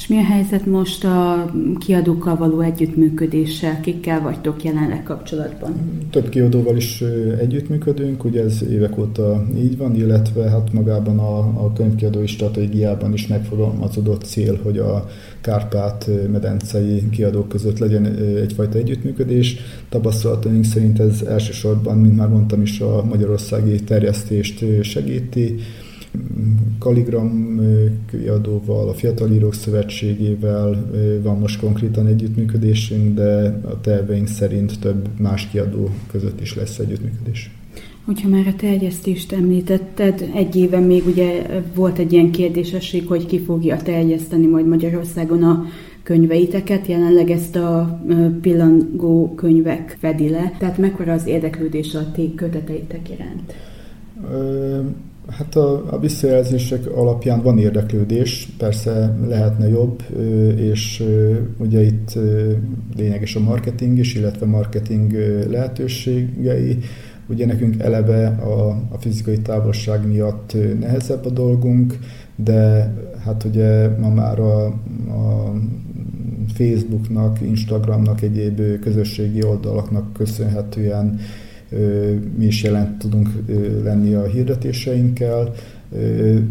És 0.00 0.06
mi 0.06 0.16
a 0.16 0.24
helyzet 0.24 0.66
most 0.66 1.04
a 1.04 1.50
kiadókkal 1.78 2.36
való 2.36 2.60
együttműködéssel? 2.60 3.80
Kikkel 3.80 4.20
vagytok 4.20 4.64
jelenleg 4.64 5.02
kapcsolatban? 5.02 5.74
Több 6.10 6.28
kiadóval 6.28 6.76
is 6.76 7.04
együttműködünk, 7.40 8.24
ugye 8.24 8.42
ez 8.42 8.62
évek 8.70 8.98
óta 8.98 9.46
így 9.56 9.76
van, 9.76 9.94
illetve 9.94 10.50
hát 10.50 10.72
magában 10.72 11.18
a, 11.18 11.38
a 11.38 11.72
könyvkiadói 11.72 12.26
stratégiában 12.26 13.12
is 13.12 13.26
megfogalmazódott 13.26 14.24
cél, 14.24 14.60
hogy 14.62 14.78
a 14.78 15.08
Kárpát-medencei 15.40 17.08
kiadók 17.10 17.48
között 17.48 17.78
legyen 17.78 18.06
egyfajta 18.36 18.78
együttműködés. 18.78 19.56
Tapasztalataink 19.88 20.64
szerint 20.64 21.00
ez 21.00 21.22
elsősorban, 21.22 21.98
mint 21.98 22.16
már 22.16 22.28
mondtam 22.28 22.62
is, 22.62 22.80
a 22.80 23.04
magyarországi 23.04 23.80
terjesztést 23.80 24.64
segíti, 24.82 25.54
Kaligram 26.78 27.60
kiadóval, 28.10 28.88
a 28.88 28.92
Fiatal 28.92 29.30
Írók 29.32 29.54
Szövetségével 29.54 30.90
van 31.22 31.38
most 31.38 31.60
konkrétan 31.60 32.06
együttműködésünk, 32.06 33.14
de 33.14 33.60
a 33.64 33.80
terveink 33.80 34.26
szerint 34.26 34.80
több 34.80 35.08
más 35.18 35.48
kiadó 35.48 35.90
között 36.10 36.40
is 36.40 36.54
lesz 36.56 36.78
együttműködés. 36.78 37.50
Hogyha 38.04 38.28
már 38.28 38.46
a 38.46 38.54
terjesztést 38.56 39.32
említetted, 39.32 40.30
egy 40.34 40.56
éve 40.56 40.78
még 40.78 41.06
ugye 41.06 41.46
volt 41.74 41.98
egy 41.98 42.12
ilyen 42.12 42.30
kérdésesség, 42.30 43.06
hogy 43.06 43.26
ki 43.26 43.38
fogja 43.38 43.76
terjeszteni 43.76 44.46
majd 44.46 44.66
Magyarországon 44.66 45.42
a 45.42 45.64
könyveiteket, 46.02 46.86
jelenleg 46.86 47.30
ezt 47.30 47.56
a 47.56 48.00
pillangó 48.40 49.34
könyvek 49.34 49.96
fedi 50.00 50.28
le. 50.28 50.52
Tehát 50.58 50.78
mekkora 50.78 51.12
az 51.12 51.26
érdeklődés 51.26 51.94
a 51.94 52.10
ti 52.12 52.32
köteteitek 52.34 53.10
iránt? 53.10 53.54
Hát 55.30 55.56
a, 55.56 55.92
a 55.92 55.98
visszajelzések 55.98 56.86
alapján 56.96 57.42
van 57.42 57.58
érdeklődés, 57.58 58.48
persze 58.58 59.16
lehetne 59.28 59.68
jobb, 59.68 60.02
és 60.56 61.04
ugye 61.58 61.82
itt 61.82 62.18
lényeges 62.96 63.36
a 63.36 63.40
marketing 63.40 63.98
is, 63.98 64.14
illetve 64.14 64.46
marketing 64.46 65.12
lehetőségei. 65.50 66.78
Ugye 67.28 67.46
nekünk 67.46 67.82
eleve 67.82 68.26
a, 68.26 68.68
a 68.68 68.98
fizikai 68.98 69.38
távolság 69.38 70.06
miatt 70.06 70.56
nehezebb 70.80 71.26
a 71.26 71.30
dolgunk, 71.30 71.98
de 72.36 72.94
hát 73.24 73.44
ugye 73.44 73.88
ma 73.98 74.08
már 74.08 74.38
a, 74.40 74.64
a 74.66 75.52
Facebooknak, 76.54 77.40
Instagramnak, 77.40 78.22
egyéb 78.22 78.60
közösségi 78.80 79.44
oldalaknak 79.44 80.12
köszönhetően 80.12 81.20
mi 82.36 82.44
is 82.44 82.62
jelent 82.62 82.98
tudunk 82.98 83.28
lenni 83.82 84.14
a 84.14 84.24
hirdetéseinkkel. 84.24 85.52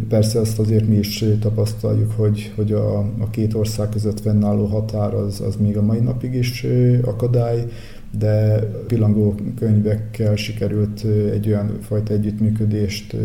Persze 0.09 0.39
azt 0.39 0.59
azért 0.59 0.87
mi 0.87 0.95
is 0.95 1.25
tapasztaljuk, 1.39 2.11
hogy, 2.11 2.51
hogy 2.55 2.71
a, 2.71 2.97
a 2.99 3.29
két 3.31 3.53
ország 3.53 3.89
között 3.89 4.19
fennálló 4.19 4.65
határ 4.65 5.13
az, 5.13 5.41
az 5.41 5.55
még 5.55 5.77
a 5.77 5.81
mai 5.81 5.99
napig 5.99 6.33
is 6.33 6.65
akadály, 7.03 7.65
de 8.17 8.59
pillangó 8.87 9.35
könyvekkel 9.59 10.35
sikerült 10.35 11.05
egy 11.31 11.47
olyan 11.47 11.77
fajta 11.81 12.13
együttműködést 12.13 13.15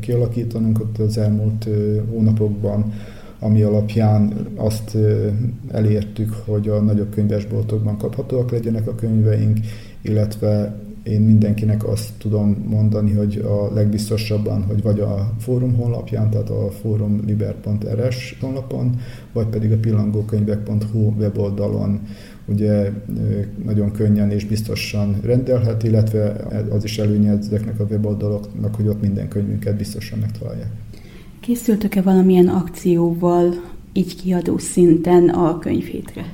kialakítanunk 0.00 0.80
ott 0.80 0.98
az 0.98 1.18
elmúlt 1.18 1.68
hónapokban, 2.10 2.92
ami 3.38 3.62
alapján 3.62 4.46
azt 4.54 4.96
elértük, 5.70 6.32
hogy 6.44 6.68
a 6.68 6.80
nagyobb 6.80 7.14
könyvesboltokban 7.14 7.96
kaphatóak 7.96 8.50
legyenek 8.50 8.88
a 8.88 8.94
könyveink, 8.94 9.58
illetve 10.02 10.76
én 11.02 11.20
mindenkinek 11.20 11.88
azt 11.88 12.10
tudom 12.18 12.64
mondani, 12.68 13.12
hogy 13.12 13.36
a 13.36 13.74
legbiztosabban, 13.74 14.62
hogy 14.62 14.82
vagy 14.82 15.00
a 15.00 15.32
fórum 15.38 15.74
honlapján, 15.74 16.30
tehát 16.30 16.50
a 16.50 16.70
forumliber.rs 16.70 18.36
honlapon, 18.40 19.00
vagy 19.32 19.46
pedig 19.46 19.72
a 19.72 19.76
pillangókönyvek.hu 19.76 21.12
weboldalon 21.18 22.00
ugye 22.46 22.92
nagyon 23.64 23.90
könnyen 23.92 24.30
és 24.30 24.44
biztosan 24.44 25.16
rendelhet, 25.22 25.82
illetve 25.82 26.46
az 26.70 26.84
is 26.84 26.98
előnye 26.98 27.30
ezeknek 27.30 27.80
a 27.80 27.84
weboldaloknak, 27.90 28.74
hogy 28.74 28.88
ott 28.88 29.00
minden 29.00 29.28
könyvünket 29.28 29.76
biztosan 29.76 30.18
megtalálják. 30.18 30.70
Készültök-e 31.40 32.02
valamilyen 32.02 32.48
akcióval 32.48 33.48
így 33.92 34.16
kiadó 34.22 34.58
szinten 34.58 35.28
a 35.28 35.58
könyvhétre? 35.58 36.24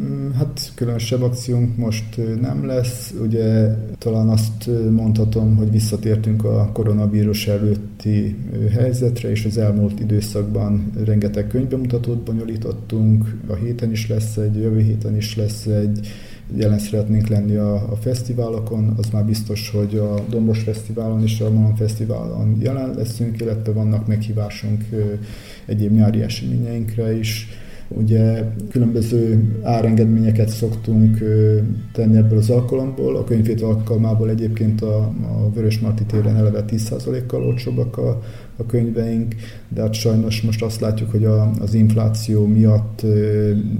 Mm, 0.00 0.30
hát 0.30 0.72
különösebb 0.74 1.22
akciónk 1.22 1.76
most 1.76 2.20
nem 2.40 2.66
lesz. 2.66 3.14
Ugye 3.20 3.76
talán 3.98 4.28
azt 4.28 4.70
mondhatom, 4.90 5.56
hogy 5.56 5.70
visszatértünk 5.70 6.44
a 6.44 6.70
koronavírus 6.72 7.46
előtti 7.46 8.36
helyzetre, 8.70 9.30
és 9.30 9.44
az 9.44 9.58
elmúlt 9.58 10.00
időszakban 10.00 10.90
rengeteg 11.04 11.46
könyvbemutatót 11.46 12.18
bonyolítottunk. 12.18 13.36
A 13.48 13.54
héten 13.54 13.90
is 13.90 14.08
lesz 14.08 14.36
egy, 14.36 14.56
jövő 14.56 14.80
héten 14.80 15.16
is 15.16 15.36
lesz 15.36 15.66
egy, 15.66 16.08
jelen 16.56 16.78
szeretnénk 16.78 17.26
lenni 17.26 17.54
a, 17.56 17.74
a 17.74 17.96
fesztiválokon, 17.96 18.94
az 18.96 19.10
már 19.12 19.24
biztos, 19.24 19.70
hogy 19.70 19.96
a 19.96 20.14
Dombos 20.28 20.62
Fesztiválon 20.62 21.22
és 21.22 21.40
a 21.40 21.50
Monon 21.50 21.76
Fesztiválon 21.76 22.56
jelen 22.60 22.94
leszünk, 22.94 23.40
illetve 23.40 23.72
vannak 23.72 24.06
meghívásunk 24.06 24.84
egyéb 25.66 25.92
nyári 25.92 26.22
eseményeinkre 26.22 27.18
is 27.18 27.48
Ugye 27.96 28.44
különböző 28.70 29.44
árengedményeket 29.62 30.48
szoktunk 30.48 31.18
tenni 31.92 32.16
ebből 32.16 32.38
az 32.38 32.50
alkalomból. 32.50 33.16
A 33.16 33.24
könyvét 33.24 33.62
alkalmából 33.62 34.30
egyébként 34.30 34.80
a, 34.80 34.98
a 35.22 35.50
Vörös 35.54 35.78
Marti 35.78 36.04
téren 36.04 36.36
eleve 36.36 36.64
10%-kal 36.68 37.44
olcsóbbak 37.44 37.96
a, 37.96 38.22
a 38.56 38.66
könyveink, 38.66 39.34
de 39.68 39.80
hát 39.80 39.94
sajnos 39.94 40.42
most 40.42 40.62
azt 40.62 40.80
látjuk, 40.80 41.10
hogy 41.10 41.24
a, 41.24 41.50
az 41.60 41.74
infláció 41.74 42.46
miatt 42.46 43.02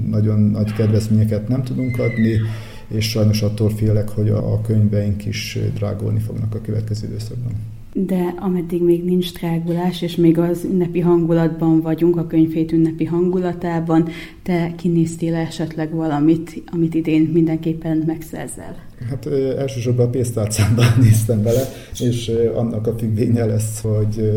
nagyon 0.09 0.39
nagy 0.39 0.73
kedvezményeket 0.73 1.47
nem 1.47 1.63
tudunk 1.63 1.99
adni, 1.99 2.39
és 2.87 3.09
sajnos 3.09 3.41
attól 3.41 3.69
félek, 3.69 4.09
hogy 4.09 4.29
a, 4.29 4.53
a 4.53 4.61
könyveink 4.61 5.25
is 5.25 5.59
drágulni 5.75 6.19
fognak 6.19 6.55
a 6.55 6.61
következő 6.61 7.07
időszakban 7.07 7.72
de 7.93 8.33
ameddig 8.39 8.83
még 8.83 9.03
nincs 9.03 9.33
drágulás, 9.33 10.01
és 10.01 10.15
még 10.15 10.37
az 10.37 10.63
ünnepi 10.63 10.99
hangulatban 10.99 11.81
vagyunk, 11.81 12.17
a 12.17 12.27
könyvét 12.27 12.71
ünnepi 12.71 13.05
hangulatában, 13.05 14.09
te 14.43 14.73
kinéztél 14.77 15.35
esetleg 15.35 15.93
valamit, 15.93 16.63
amit 16.71 16.93
idén 16.93 17.21
mindenképpen 17.21 18.03
megszerzel? 18.05 18.75
Hát 19.09 19.25
elsősorban 19.57 20.05
a 20.05 20.09
pénztárcámban 20.09 20.85
néztem 21.01 21.43
bele, 21.43 21.63
és 21.99 22.31
annak 22.55 22.87
a 22.87 22.93
függvénye 22.97 23.45
lesz, 23.45 23.81
hogy 23.81 24.31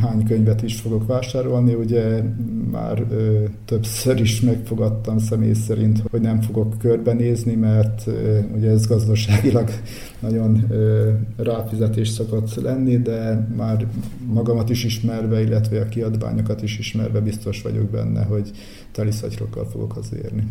hány 0.00 0.24
könyvet 0.24 0.62
is 0.62 0.80
fogok 0.80 1.06
vásárolni. 1.06 1.74
Ugye 1.74 2.22
már 2.70 3.06
ö, 3.10 3.44
többször 3.64 4.20
is 4.20 4.40
megfogadtam 4.40 5.18
személy 5.18 5.52
szerint, 5.52 6.02
hogy 6.10 6.20
nem 6.20 6.40
fogok 6.40 6.78
körbenézni, 6.78 7.54
mert 7.54 8.06
ö, 8.06 8.38
ugye 8.56 8.70
ez 8.70 8.86
gazdaságilag 8.86 9.70
nagyon 10.20 10.64
ö, 10.68 11.12
ráfizetés 11.36 12.08
szokott 12.08 12.54
lenni, 12.54 12.96
de 12.96 13.48
már 13.56 13.86
magamat 14.26 14.70
is 14.70 14.84
ismerve, 14.84 15.42
illetve 15.42 15.80
a 15.80 15.88
kiadványokat 15.88 16.62
is 16.62 16.78
ismerve 16.78 17.20
biztos 17.20 17.62
vagyok 17.62 17.90
benne, 17.90 18.24
hogy 18.24 18.50
teliszatyroggal 18.92 19.64
fogok 19.64 19.92
hazérni. 19.92 20.46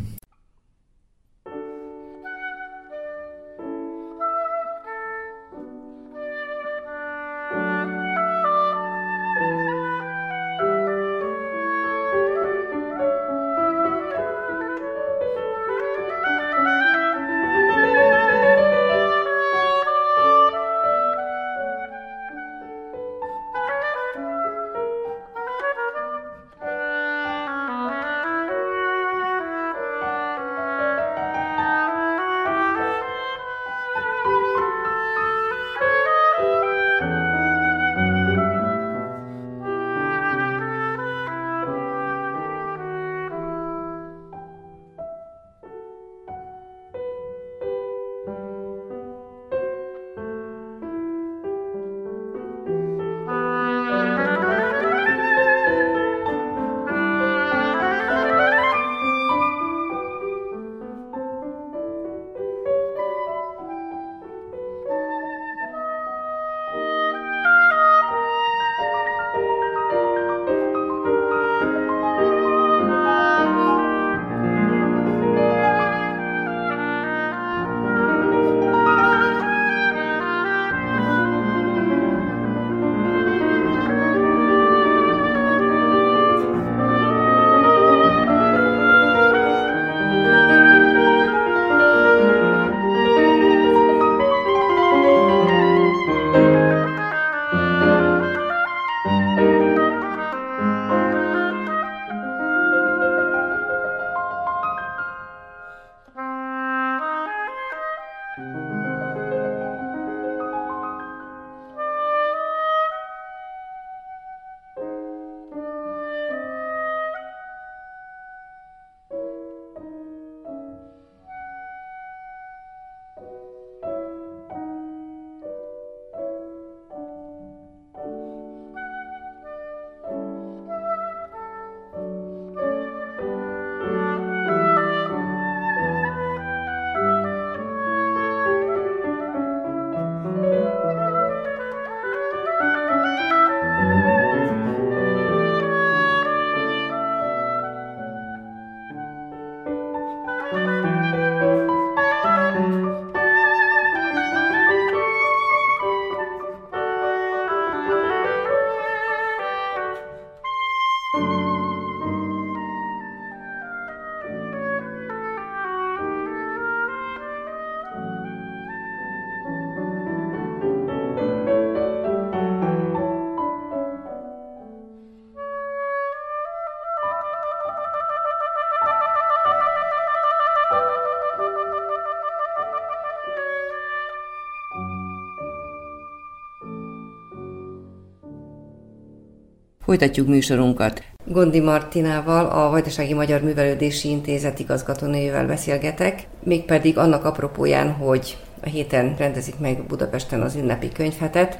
Folytatjuk 189.89 190.27
műsorunkat. 190.27 191.03
Gondi 191.25 191.59
Martinával, 191.59 192.45
a 192.45 192.69
Vajdasági 192.69 193.13
Magyar 193.13 193.41
Művelődési 193.41 194.09
Intézet 194.09 194.59
igazgatónőjével 194.59 195.47
beszélgetek, 195.47 196.27
mégpedig 196.43 196.97
annak 196.97 197.25
apropóján, 197.25 197.91
hogy 197.91 198.37
a 198.63 198.69
héten 198.69 199.15
rendezik 199.17 199.59
meg 199.59 199.83
Budapesten 199.83 200.41
az 200.41 200.55
ünnepi 200.55 200.89
könyvhetet, 200.89 201.57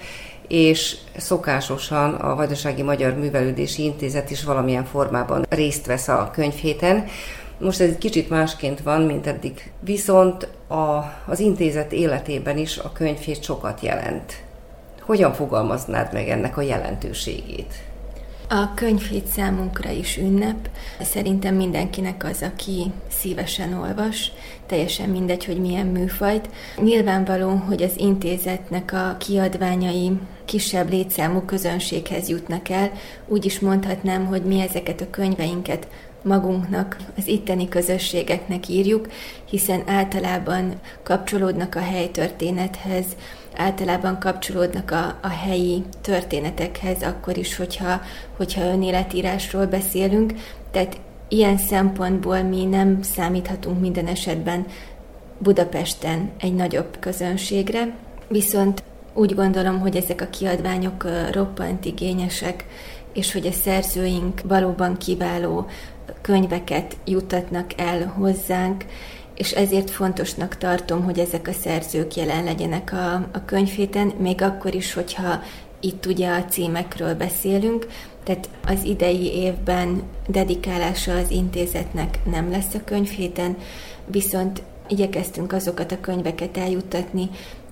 és 0.48 0.96
szokásosan 1.18 2.14
a 2.14 2.36
Vajdasági 2.36 2.82
Magyar 2.82 3.14
Művelődési 3.14 3.84
Intézet 3.84 4.32
is 4.32 4.44
valamilyen 4.44 4.86
formában 4.86 5.46
részt 5.50 5.86
vesz 5.86 6.08
a 6.08 6.32
könyvhéten. 6.34 7.06
Most 7.60 7.82
ez 7.82 7.90
egy 7.90 7.98
kicsit 7.98 8.30
másként 8.30 8.82
van, 8.82 9.02
mint 9.02 9.28
eddig. 9.28 9.72
Viszont 9.80 10.48
a, 10.68 11.14
az 11.28 11.40
intézet 11.40 11.92
életében 11.92 12.58
is 12.58 12.78
a 12.78 12.92
könyvhét 12.92 13.44
sokat 13.44 13.82
jelent. 13.82 14.34
Hogyan 15.02 15.34
fogalmaznád 15.34 16.14
meg 16.14 16.30
ennek 16.30 16.58
a 16.58 16.62
jelentőségét? 16.62 17.74
A 18.52 18.74
könyvhét 18.74 19.28
számunkra 19.28 19.90
is 19.90 20.18
ünnep. 20.18 20.70
Szerintem 21.02 21.56
mindenkinek 21.56 22.24
az, 22.24 22.42
aki 22.42 22.92
szívesen 23.08 23.74
olvas, 23.74 24.32
teljesen 24.66 25.10
mindegy, 25.10 25.46
hogy 25.46 25.60
milyen 25.60 25.86
műfajt. 25.86 26.50
Nyilvánvaló, 26.82 27.50
hogy 27.50 27.82
az 27.82 27.94
intézetnek 27.98 28.94
a 28.94 29.16
kiadványai 29.20 30.12
kisebb 30.46 30.90
létszámú 30.90 31.40
közönséghez 31.42 32.30
jutnak 32.30 32.70
el. 32.70 32.92
Úgy 33.28 33.46
is 33.46 33.60
mondhatnám, 33.60 34.26
hogy 34.26 34.44
mi 34.44 34.62
ezeket 34.62 35.02
a 35.02 35.10
könyveinket 35.10 35.88
magunknak, 36.22 36.98
az 37.18 37.28
itteni 37.28 37.70
közösségeknek 37.70 38.68
írjuk, 38.68 39.08
hiszen 39.50 39.84
általában 39.86 40.74
kapcsolódnak 41.04 41.76
a 41.76 41.82
helytörténethez, 41.82 43.06
általában 43.60 44.20
kapcsolódnak 44.20 44.92
a, 44.92 45.18
a 45.22 45.28
helyi 45.28 45.84
történetekhez, 46.02 47.02
akkor 47.04 47.38
is, 47.38 47.56
hogyha, 47.56 48.02
hogyha 48.38 48.62
önéletírásról 48.62 49.66
beszélünk. 49.66 50.34
Tehát 50.72 50.98
ilyen 51.28 51.58
szempontból 51.58 52.42
mi 52.42 52.66
nem 52.66 53.02
számíthatunk 53.02 53.80
minden 53.80 54.08
esetben 54.08 54.66
Budapesten 55.38 56.32
egy 56.40 56.56
nagyobb 56.56 57.00
közönségre, 57.00 57.94
viszont 58.28 58.84
úgy 59.14 59.36
gondolom, 59.36 59.80
hogy 59.80 59.96
ezek 59.96 60.22
a 60.22 60.30
kiadványok 60.30 61.06
roppant 61.32 61.86
igényesek, 61.86 62.66
és 63.14 63.32
hogy 63.32 63.48
a 63.48 63.52
szerzőink 63.52 64.42
valóban 64.44 64.98
kiváló 64.98 65.68
könyveket 66.22 66.98
juttatnak 67.06 67.72
el 67.78 68.14
hozzánk, 68.18 68.86
és 69.40 69.52
ezért 69.52 69.90
fontosnak 69.90 70.58
tartom, 70.58 71.04
hogy 71.04 71.20
ezek 71.20 71.48
a 71.48 71.52
szerzők 71.52 72.16
jelen 72.16 72.44
legyenek 72.44 72.94
a, 72.94 73.14
a 73.14 73.46
könyvhéten, 73.46 74.08
még 74.18 74.42
akkor 74.42 74.76
is, 74.76 74.94
hogyha 74.94 75.42
itt 75.80 76.06
ugye 76.06 76.30
a 76.30 76.46
címekről 76.46 77.16
beszélünk, 77.16 77.88
tehát 78.24 78.50
az 78.66 78.84
idei 78.84 79.34
évben 79.34 80.04
dedikálása 80.28 81.16
az 81.18 81.32
intézetnek 81.32 82.20
nem 82.32 82.50
lesz 82.50 82.74
a 82.74 82.84
könyvhéten, 82.86 83.58
viszont 84.06 84.62
igyekeztünk 84.88 85.54
azokat 85.54 85.92
a 85.92 86.00
könyveket 86.02 86.58
eljuttatni, 86.58 87.30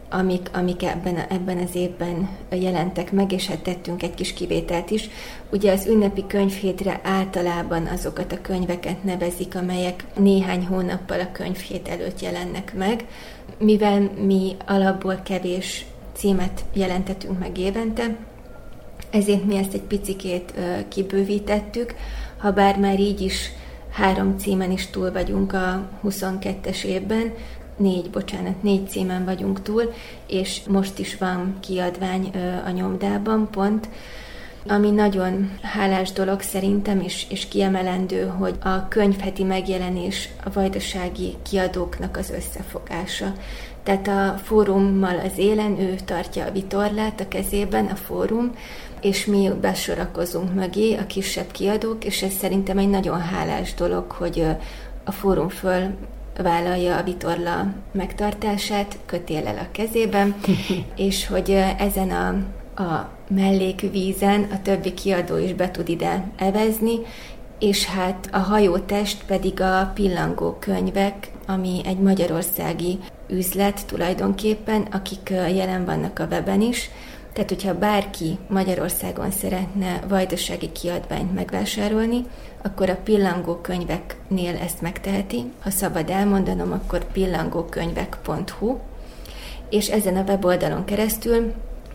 amik, 0.09 0.49
amik 0.53 0.83
ebben, 0.83 1.17
ebben 1.17 1.57
az 1.57 1.75
évben 1.75 2.29
jelentek 2.51 3.11
meg, 3.11 3.31
és 3.31 3.47
hát 3.47 3.59
tettünk 3.59 4.03
egy 4.03 4.13
kis 4.13 4.33
kivételt 4.33 4.91
is. 4.91 5.09
Ugye 5.51 5.71
az 5.71 5.85
ünnepi 5.85 6.23
könyvhétre 6.27 6.99
általában 7.03 7.85
azokat 7.85 8.31
a 8.31 8.41
könyveket 8.41 9.03
nevezik, 9.03 9.55
amelyek 9.55 10.03
néhány 10.17 10.65
hónappal 10.65 11.19
a 11.19 11.31
könyvhét 11.31 11.87
előtt 11.87 12.21
jelennek 12.21 12.73
meg, 12.77 13.05
mivel 13.57 14.11
mi 14.25 14.55
alapból 14.65 15.19
kevés 15.23 15.85
címet 16.13 16.65
jelentetünk 16.73 17.39
meg 17.39 17.57
évente, 17.57 18.15
ezért 19.09 19.43
mi 19.43 19.57
ezt 19.57 19.73
egy 19.73 19.81
picikét 19.81 20.53
kibővítettük, 20.87 21.95
ha 22.37 22.51
bár 22.51 22.77
már 22.77 22.99
így 22.99 23.21
is 23.21 23.51
három 23.91 24.37
címen 24.37 24.71
is 24.71 24.87
túl 24.87 25.11
vagyunk 25.11 25.53
a 25.53 25.89
22-es 26.03 26.83
évben, 26.83 27.33
négy, 27.77 28.09
bocsánat, 28.09 28.63
négy 28.63 28.89
címen 28.89 29.25
vagyunk 29.25 29.61
túl, 29.61 29.93
és 30.27 30.61
most 30.69 30.99
is 30.99 31.17
van 31.17 31.55
kiadvány 31.59 32.31
a 32.65 32.69
nyomdában 32.69 33.47
pont, 33.51 33.89
ami 34.67 34.91
nagyon 34.91 35.57
hálás 35.61 36.11
dolog 36.11 36.41
szerintem, 36.41 37.01
és, 37.01 37.25
és 37.29 37.47
kiemelendő, 37.47 38.25
hogy 38.25 38.55
a 38.63 38.87
könyvheti 38.87 39.43
megjelenés 39.43 40.29
a 40.43 40.49
vajdasági 40.53 41.35
kiadóknak 41.49 42.17
az 42.17 42.29
összefogása. 42.29 43.33
Tehát 43.83 44.07
a 44.07 44.37
fórummal 44.37 45.19
az 45.19 45.37
élen, 45.37 45.79
ő 45.79 45.95
tartja 46.05 46.45
a 46.45 46.51
vitorlát 46.51 47.19
a 47.19 47.27
kezében, 47.27 47.85
a 47.85 47.95
fórum, 47.95 48.51
és 49.01 49.25
mi 49.25 49.49
besorakozunk 49.61 50.53
mögé, 50.53 50.95
a 50.95 51.05
kisebb 51.05 51.51
kiadók, 51.51 52.05
és 52.05 52.21
ez 52.21 52.33
szerintem 52.33 52.77
egy 52.77 52.89
nagyon 52.89 53.19
hálás 53.19 53.73
dolog, 53.73 54.11
hogy 54.11 54.45
a 55.03 55.11
fórum 55.11 55.49
föl 55.49 55.95
vállalja 56.43 56.97
a 56.97 57.03
vitorla 57.03 57.73
megtartását, 57.91 58.97
kötéllel 59.05 59.57
a 59.57 59.71
kezében, 59.71 60.35
és 60.95 61.27
hogy 61.27 61.51
ezen 61.77 62.09
a, 62.09 62.27
a 62.83 63.09
mellékvízen 63.29 64.47
a 64.51 64.61
többi 64.61 64.93
kiadó 64.93 65.37
is 65.37 65.53
be 65.53 65.71
tud 65.71 65.89
ide 65.89 66.31
evezni, 66.37 66.99
és 67.59 67.85
hát 67.85 68.29
a 68.31 68.37
hajótest 68.37 69.23
pedig 69.25 69.61
a 69.61 69.91
pillangó 69.93 70.57
könyvek, 70.59 71.31
ami 71.47 71.81
egy 71.85 71.99
magyarországi 71.99 72.99
üzlet 73.29 73.85
tulajdonképpen, 73.85 74.81
akik 74.81 75.29
jelen 75.29 75.85
vannak 75.85 76.19
a 76.19 76.25
weben 76.25 76.61
is, 76.61 76.89
tehát, 77.37 77.51
hogyha 77.51 77.77
bárki 77.77 78.37
Magyarországon 78.49 79.31
szeretne 79.31 79.99
vajdasági 80.07 80.71
kiadványt 80.71 81.33
megvásárolni, 81.33 82.25
akkor 82.61 82.89
a 82.89 82.97
pillangó 83.03 83.55
könyveknél 83.55 84.55
ezt 84.55 84.81
megteheti. 84.81 85.51
Ha 85.61 85.69
szabad 85.69 86.09
elmondanom, 86.09 86.71
akkor 86.71 87.11
pillangókönyvek.hu, 87.11 88.77
és 89.69 89.87
ezen 89.87 90.17
a 90.17 90.23
weboldalon 90.23 90.85
keresztül 90.85 91.53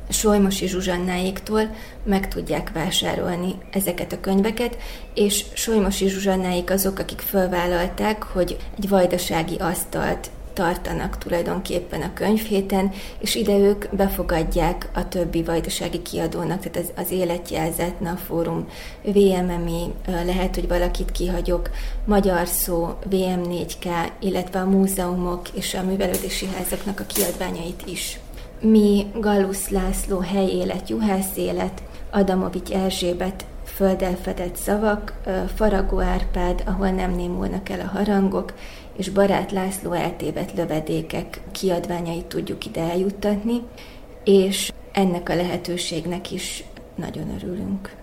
Solymosi 0.09 0.67
Zsuzsannáiktól 0.67 1.75
meg 2.05 2.29
tudják 2.29 2.73
vásárolni 2.73 3.55
ezeket 3.71 4.13
a 4.13 4.21
könyveket, 4.21 4.77
és 5.15 5.45
Solymosi 5.53 6.09
Zsuzsannáik 6.09 6.71
azok, 6.71 6.99
akik 6.99 7.21
fölvállalták, 7.21 8.23
hogy 8.23 8.57
egy 8.79 8.89
vajdasági 8.89 9.57
asztalt 9.57 10.31
tartanak 10.53 11.19
tulajdonképpen 11.19 12.03
a 12.03 12.13
könyvhéten, 12.15 12.93
és 13.19 13.35
ide 13.35 13.59
ők 13.59 13.85
befogadják 13.97 14.89
a 14.95 15.09
többi 15.09 15.43
vajdasági 15.43 16.03
kiadónak, 16.03 16.61
tehát 16.61 16.89
az, 16.89 17.05
az 17.05 17.11
életjelzet, 17.11 17.95
a 18.01 18.17
fórum, 18.27 18.69
VMMI, 19.03 19.93
lehet, 20.07 20.55
hogy 20.55 20.69
valakit 20.69 21.13
kihagyok, 21.13 21.71
Magyar 22.05 22.47
Szó, 22.47 22.99
VM4K, 23.11 23.87
illetve 24.21 24.61
a 24.61 24.65
múzeumok 24.65 25.49
és 25.55 25.75
a 25.75 25.83
művelődési 25.83 26.47
házaknak 26.57 27.01
a 27.01 27.07
kiadványait 27.07 27.83
is. 27.87 28.19
Mi 28.61 29.07
Gallusz 29.15 29.69
László 29.69 30.19
helyélet, 30.19 30.89
juhász 30.89 31.37
élet, 31.37 31.83
Adamovics 32.11 32.71
Erzsébet 32.71 33.45
földdel 33.65 34.17
fedett 34.23 34.57
szavak, 34.57 35.15
Faragó 35.55 36.01
Árpád, 36.01 36.63
ahol 36.67 36.91
nem 36.91 37.15
némulnak 37.15 37.69
el 37.69 37.81
a 37.81 37.97
harangok, 37.99 38.53
és 38.97 39.09
Barát 39.09 39.53
László 39.53 39.93
eltévet 39.93 40.53
lövedékek 40.57 41.41
kiadványait 41.53 42.27
tudjuk 42.27 42.67
ide 42.67 42.81
eljuttatni, 42.81 43.63
és 44.25 44.73
ennek 44.93 45.29
a 45.29 45.35
lehetőségnek 45.35 46.31
is 46.31 46.65
nagyon 46.95 47.35
örülünk. 47.37 48.01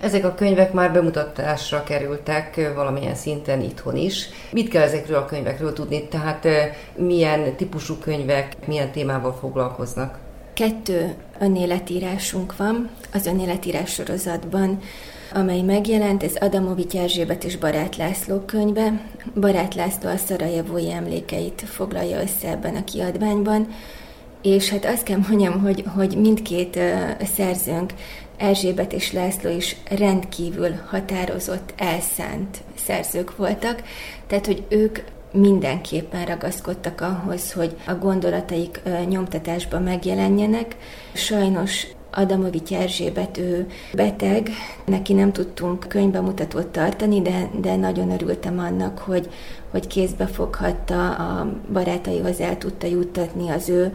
Ezek 0.00 0.24
a 0.24 0.34
könyvek 0.34 0.72
már 0.72 0.92
bemutatásra 0.92 1.82
kerültek 1.82 2.72
valamilyen 2.74 3.14
szinten 3.14 3.60
itthon 3.60 3.96
is. 3.96 4.28
Mit 4.52 4.68
kell 4.68 4.82
ezekről 4.82 5.16
a 5.16 5.24
könyvekről 5.24 5.72
tudni? 5.72 6.08
Tehát 6.08 6.48
milyen 6.96 7.56
típusú 7.56 7.94
könyvek, 7.94 8.66
milyen 8.66 8.90
témával 8.90 9.32
foglalkoznak? 9.32 10.18
Kettő 10.52 11.14
önéletírásunk 11.38 12.56
van. 12.56 12.90
Az 13.12 13.26
önéletírás 13.26 13.92
sorozatban 13.92 14.80
amely 15.32 15.60
megjelent, 15.60 16.22
ez 16.22 16.34
Adamovics 16.34 16.94
Erzsébet 16.94 17.44
és 17.44 17.56
Barát 17.56 17.96
László 17.96 18.38
könyve. 18.38 19.00
Barát 19.34 19.74
László 19.74 20.08
a 20.08 20.16
szarajevói 20.16 20.90
emlékeit 20.90 21.62
foglalja 21.66 22.20
össze 22.20 22.48
ebben 22.48 22.76
a 22.76 22.84
kiadványban, 22.84 23.68
és 24.42 24.68
hát 24.68 24.84
azt 24.84 25.02
kell 25.02 25.18
mondjam, 25.28 25.60
hogy, 25.60 25.84
hogy 25.94 26.16
mindkét 26.16 26.78
szerzőnk, 27.36 27.92
Erzsébet 28.36 28.92
és 28.92 29.12
László 29.12 29.50
is 29.50 29.76
rendkívül 29.90 30.70
határozott, 30.86 31.74
elszánt 31.76 32.62
szerzők 32.74 33.36
voltak, 33.36 33.82
tehát 34.26 34.46
hogy 34.46 34.64
ők 34.68 34.98
mindenképpen 35.32 36.24
ragaszkodtak 36.24 37.00
ahhoz, 37.00 37.52
hogy 37.52 37.76
a 37.86 37.94
gondolataik 37.94 38.80
nyomtatásban 39.08 39.82
megjelenjenek. 39.82 40.76
Sajnos 41.12 41.86
Adamovics 42.10 42.72
Erzsébet, 42.72 43.38
ő 43.38 43.66
beteg, 43.92 44.48
neki 44.84 45.12
nem 45.12 45.32
tudtunk 45.32 45.88
könyvbemutatót 45.88 46.66
tartani, 46.66 47.22
de, 47.22 47.50
de 47.60 47.76
nagyon 47.76 48.10
örültem 48.10 48.58
annak, 48.58 48.98
hogy, 48.98 49.30
hogy 49.70 49.86
kézbe 49.86 50.26
foghatta, 50.26 51.10
a 51.10 51.52
barátaihoz 51.72 52.40
el 52.40 52.58
tudta 52.58 52.86
juttatni 52.86 53.48
az 53.48 53.68
ő 53.68 53.92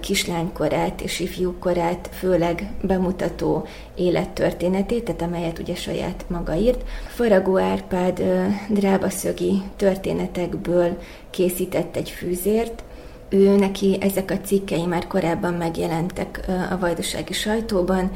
kislánykorát 0.00 1.00
és 1.00 1.20
ifjúkorát 1.20 2.08
főleg 2.12 2.70
bemutató 2.82 3.66
élettörténetét, 3.94 5.04
tehát 5.04 5.22
amelyet 5.22 5.58
ugye 5.58 5.74
saját 5.74 6.24
maga 6.28 6.54
írt. 6.54 6.84
Faragó 7.08 7.58
Árpád 7.58 8.22
drábaszögi 8.68 9.62
történetekből 9.76 10.98
készített 11.30 11.96
egy 11.96 12.10
fűzért, 12.10 12.82
ő 13.30 13.56
neki 13.56 13.98
ezek 14.00 14.30
a 14.30 14.40
cikkei 14.40 14.86
már 14.86 15.06
korábban 15.06 15.54
megjelentek 15.54 16.40
a 16.70 16.78
vajdasági 16.78 17.32
sajtóban, 17.32 18.10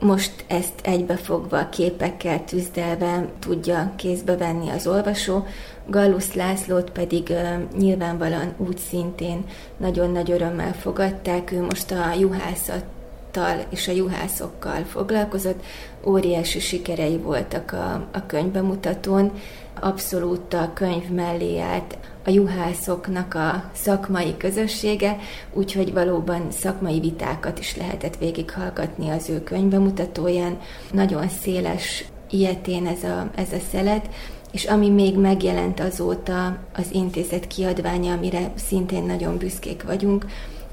most 0.00 0.44
ezt 0.46 0.80
egybefogva, 0.82 1.68
képekkel 1.68 2.44
tűzdelve 2.44 3.28
tudja 3.38 3.92
kézbe 3.96 4.36
venni 4.36 4.68
az 4.68 4.86
olvasó, 4.86 5.46
Gallusz 5.86 6.32
Lászlót 6.32 6.90
pedig 6.90 7.26
uh, 7.30 7.78
nyilvánvalóan 7.78 8.54
úgy 8.56 8.78
szintén 8.78 9.44
nagyon 9.76 10.10
nagy 10.10 10.30
örömmel 10.30 10.72
fogadták, 10.72 11.52
ő 11.52 11.62
most 11.62 11.90
a 11.90 12.12
juhászattal 12.18 13.64
és 13.68 13.88
a 13.88 13.92
juhászokkal 13.92 14.84
foglalkozott, 14.84 15.62
óriási 16.04 16.60
sikerei 16.60 17.16
voltak 17.16 17.72
a, 17.72 18.08
a 18.12 18.26
könyvbemutatón, 18.26 19.32
abszolút 19.80 20.54
a 20.54 20.70
könyv 20.74 21.08
mellé 21.08 21.58
állt 21.58 21.98
a 22.30 22.32
juhászoknak 22.32 23.34
a 23.34 23.70
szakmai 23.72 24.36
közössége, 24.36 25.18
úgyhogy 25.52 25.92
valóban 25.92 26.50
szakmai 26.50 27.00
vitákat 27.00 27.58
is 27.58 27.76
lehetett 27.76 28.16
végighallgatni 28.16 29.08
az 29.08 29.28
ő 29.28 29.42
könyvbemutatóján. 29.42 30.58
Nagyon 30.92 31.28
széles 31.28 32.04
ilyetén 32.30 32.86
ez 32.86 33.04
a, 33.04 33.30
ez 33.34 33.52
a 33.52 33.64
szelet, 33.70 34.08
és 34.52 34.64
ami 34.64 34.88
még 34.88 35.18
megjelent 35.18 35.80
azóta 35.80 36.58
az 36.76 36.86
intézet 36.92 37.46
kiadványa, 37.46 38.12
amire 38.12 38.52
szintén 38.54 39.04
nagyon 39.04 39.36
büszkék 39.36 39.82
vagyunk, 39.82 40.26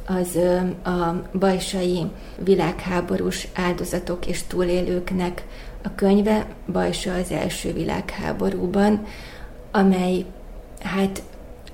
az 0.05 0.35
a 0.83 1.37
bajsai 1.39 2.05
világháborús 2.43 3.47
áldozatok 3.55 4.25
és 4.25 4.43
túlélőknek 4.43 5.45
a 5.83 5.95
könyve, 5.95 6.47
Bajsa 6.71 7.13
az 7.13 7.31
első 7.31 7.73
világháborúban, 7.73 9.05
amely 9.71 10.25
hát 10.81 11.21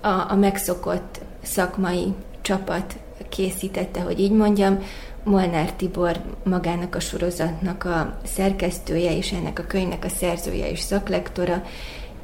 a, 0.04 0.32
a 0.32 0.36
megszokott 0.36 1.20
szakmai 1.42 2.14
csapat 2.42 2.96
készítette, 3.30 4.02
hogy 4.02 4.20
így 4.20 4.32
mondjam, 4.32 4.80
Molnár 5.24 5.74
Tibor 5.74 6.22
magának 6.44 6.96
a 6.96 7.00
sorozatnak 7.00 7.84
a 7.84 8.18
szerkesztője, 8.24 9.18
és 9.18 9.32
ennek 9.32 9.60
a 9.60 9.66
könyvnek 9.68 10.06
a 10.06 10.10
szerzője 10.10 10.70
és 10.70 10.80
szaklektora, 10.80 11.64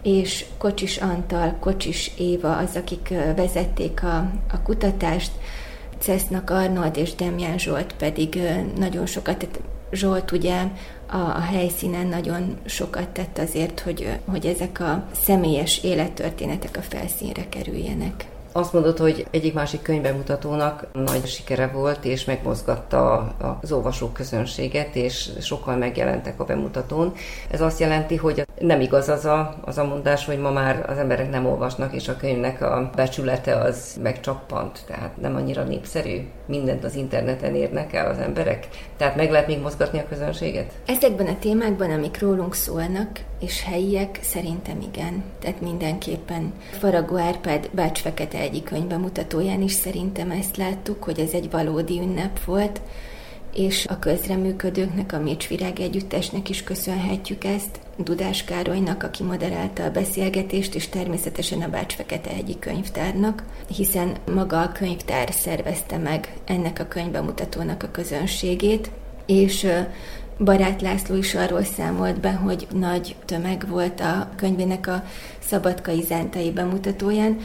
és 0.04 0.46
Kocsis 0.58 0.98
Antal, 0.98 1.56
Kocsis 1.60 2.12
Éva 2.18 2.58
az, 2.58 2.76
akik 2.76 3.14
vezették 3.36 4.04
a, 4.04 4.32
a 4.52 4.62
kutatást, 4.64 5.32
Cesznak 6.00 6.50
Arnold 6.50 6.98
és 6.98 7.16
Demján 7.16 7.58
Zsolt 7.58 7.94
pedig 7.94 8.42
nagyon 8.78 9.06
sokat, 9.06 9.38
tehát 9.38 9.60
Zsolt 9.92 10.32
ugye 10.32 10.64
a, 11.12 11.18
a 11.18 11.40
helyszínen 11.40 12.08
nagyon 12.08 12.58
sokat 12.66 13.10
tett 13.10 13.38
azért, 13.38 13.80
hogy, 13.80 14.18
hogy 14.26 14.46
ezek 14.46 14.80
a 14.80 15.04
személyes 15.24 15.84
élettörténetek 15.84 16.78
a 16.78 16.82
felszínre 16.82 17.50
kerüljenek. 17.50 18.26
Azt 18.52 18.74
mondod, 18.74 18.98
hogy 18.98 19.28
egyik-másik 19.32 19.82
könyvbemutatónak 19.82 20.88
nagy 20.94 21.26
sikere 21.26 21.68
volt, 21.68 22.06
és 22.06 22.26
megmozgatta 22.26 23.34
az 23.62 23.72
olvasók 23.72 24.14
közönséget, 24.14 24.96
és 24.96 25.30
sokkal 25.42 25.76
megjelentek 25.76 26.40
a 26.40 26.46
bemutatón. 26.46 27.14
Ez 27.52 27.62
azt 27.62 27.80
jelenti, 27.80 28.16
hogy 28.16 28.46
nem 28.60 28.82
igaz 28.82 29.10
az 29.10 29.26
a, 29.26 29.56
az 29.66 29.78
a 29.78 29.84
mondás, 29.84 30.26
hogy 30.26 30.40
ma 30.40 30.52
már 30.52 30.86
az 30.90 30.98
emberek 30.98 31.30
nem 31.30 31.46
olvasnak, 31.46 31.94
és 31.94 32.08
a 32.08 32.16
könyvnek 32.16 32.62
a 32.62 32.90
becsülete 32.96 33.56
az 33.56 34.00
megcsappant, 34.02 34.80
tehát 34.88 35.18
nem 35.22 35.36
annyira 35.36 35.64
népszerű. 35.64 36.18
Mindent 36.46 36.84
az 36.84 36.96
interneten 36.96 37.56
érnek 37.56 37.94
el 37.94 38.10
az 38.10 38.18
emberek. 38.18 38.68
Tehát 38.98 39.16
meg 39.16 39.32
lehet 39.32 39.48
még 39.48 39.62
mozgatni 39.62 40.00
a 40.00 40.08
közönséget? 40.10 40.72
Ezekben 40.86 41.28
a 41.28 41.40
témákban, 41.40 41.92
amik 41.92 42.22
rólunk 42.22 42.56
szólnak, 42.56 43.10
és 43.40 43.64
helyiek, 43.64 44.20
szerintem 44.22 44.82
igen. 44.94 45.24
Tehát 45.40 45.62
mindenképpen 45.62 46.54
Faragó 46.80 47.18
Árpád 47.18 47.70
Bács 47.72 48.02
egyik 48.40 48.64
könyvbemutatóján 48.64 49.62
is 49.62 49.72
szerintem 49.72 50.32
ezt 50.32 50.58
láttuk, 50.58 51.04
hogy 51.04 51.20
ez 51.20 51.32
egy 51.32 51.52
valódi 51.52 52.00
ünnep 52.00 52.44
volt, 52.44 52.82
és 53.54 53.86
a 53.86 54.00
közreműködőknek, 54.00 55.14
a 55.14 55.20
Mécs 55.20 55.48
Virág 55.48 55.80
Együttesnek 55.80 56.50
is 56.50 56.64
köszönhetjük 56.64 57.44
ezt, 57.44 57.80
Dudás 57.98 58.44
Károlynak, 58.44 59.04
aki 59.04 59.24
moderálta 59.24 59.84
a 59.84 59.92
beszélgetést, 59.92 60.76
és 60.76 60.88
természetesen 60.88 61.62
a 61.62 61.70
Bács 61.70 61.94
Fekete 61.94 62.30
egyik 62.30 62.60
könyvtárnak, 62.60 63.44
hiszen 63.76 64.16
maga 64.34 64.62
a 64.62 64.72
könyvtár 64.72 65.32
szervezte 65.32 65.98
meg 65.98 66.34
ennek 66.46 66.80
a 66.80 66.88
könyvbemutatónak 66.88 67.84
a 67.84 67.92
közönségét, 67.92 68.92
és 69.26 69.68
Barát 70.44 70.82
László 70.82 71.16
is 71.16 71.36
arról 71.36 71.64
számolt 71.64 72.20
be, 72.20 72.32
hogy 72.32 72.68
nagy 72.74 73.16
tömeg 73.26 73.66
volt 73.68 74.00
a 74.00 74.30
könyvének 74.36 74.88
a 74.88 75.04
Szabadkai 75.40 76.02
Zántai 76.02 76.52
bemutatóján, 76.52 77.38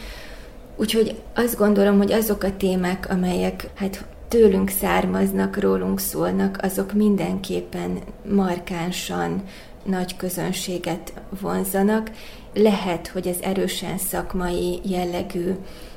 Úgyhogy 0.77 1.23
azt 1.35 1.57
gondolom, 1.57 1.97
hogy 1.97 2.13
azok 2.13 2.43
a 2.43 2.57
témák, 2.57 3.11
amelyek 3.11 3.71
hát 3.75 4.05
tőlünk 4.29 4.69
származnak, 4.69 5.61
rólunk 5.61 6.01
szólnak, 6.01 6.59
azok 6.63 6.93
mindenképpen 6.93 7.99
markánsan 8.31 9.43
nagy 9.85 10.17
közönséget 10.17 11.13
vonzanak. 11.41 12.11
Lehet, 12.55 13.09
hogy 13.09 13.27
ez 13.27 13.37
erősen 13.41 13.99
szakmai 13.99 14.81
jellegű, 14.83 15.51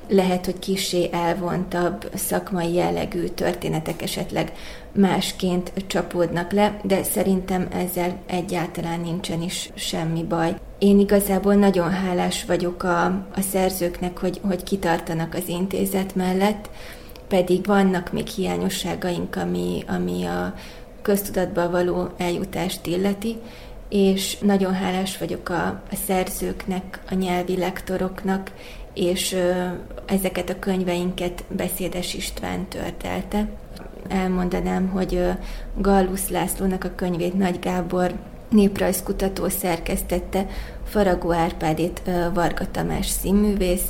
lehet, 0.07 0.45
hogy 0.45 0.59
kisé 0.59 1.09
elvontabb 1.11 2.09
szakmai 2.15 2.73
jellegű 2.73 3.27
történetek 3.27 4.01
esetleg 4.01 4.51
másként 4.91 5.71
csapódnak 5.87 6.51
le, 6.51 6.79
de 6.83 7.03
szerintem 7.03 7.67
ezzel 7.71 8.17
egyáltalán 8.25 8.99
nincsen 8.99 9.41
is 9.41 9.69
semmi 9.75 10.23
baj. 10.23 10.55
Én 10.79 10.99
igazából 10.99 11.53
nagyon 11.53 11.91
hálás 11.91 12.45
vagyok 12.45 12.83
a, 12.83 13.05
a 13.35 13.41
szerzőknek, 13.51 14.17
hogy, 14.17 14.39
hogy 14.47 14.63
kitartanak 14.63 15.33
az 15.33 15.47
intézet 15.47 16.15
mellett, 16.15 16.69
pedig 17.27 17.65
vannak 17.65 18.11
még 18.11 18.27
hiányosságaink, 18.27 19.35
ami, 19.35 19.83
ami 19.87 20.25
a 20.25 20.53
köztudatba 21.01 21.69
való 21.69 22.07
eljutást 22.17 22.85
illeti, 22.85 23.35
és 23.89 24.37
nagyon 24.39 24.73
hálás 24.73 25.17
vagyok 25.17 25.49
a, 25.49 25.67
a 25.91 25.95
szerzőknek, 26.07 26.99
a 27.09 27.13
nyelvi 27.13 27.57
lektoroknak, 27.57 28.51
és 28.93 29.35
ezeket 30.07 30.49
a 30.49 30.59
könyveinket 30.59 31.43
Beszédes 31.49 32.13
István 32.13 32.67
törtelte. 32.67 33.49
Elmondanám, 34.07 34.87
hogy 34.87 35.21
Gallusz 35.77 36.29
Lászlónak 36.29 36.83
a 36.83 36.95
könyvét 36.95 37.33
Nagy 37.33 37.59
Gábor 37.59 38.13
néprajzkutató 38.49 39.49
szerkesztette, 39.49 40.45
Faragó 40.83 41.31
Árpádét 41.31 42.01
Varga 42.33 42.71
Tamás 42.71 43.07
színművész, 43.07 43.85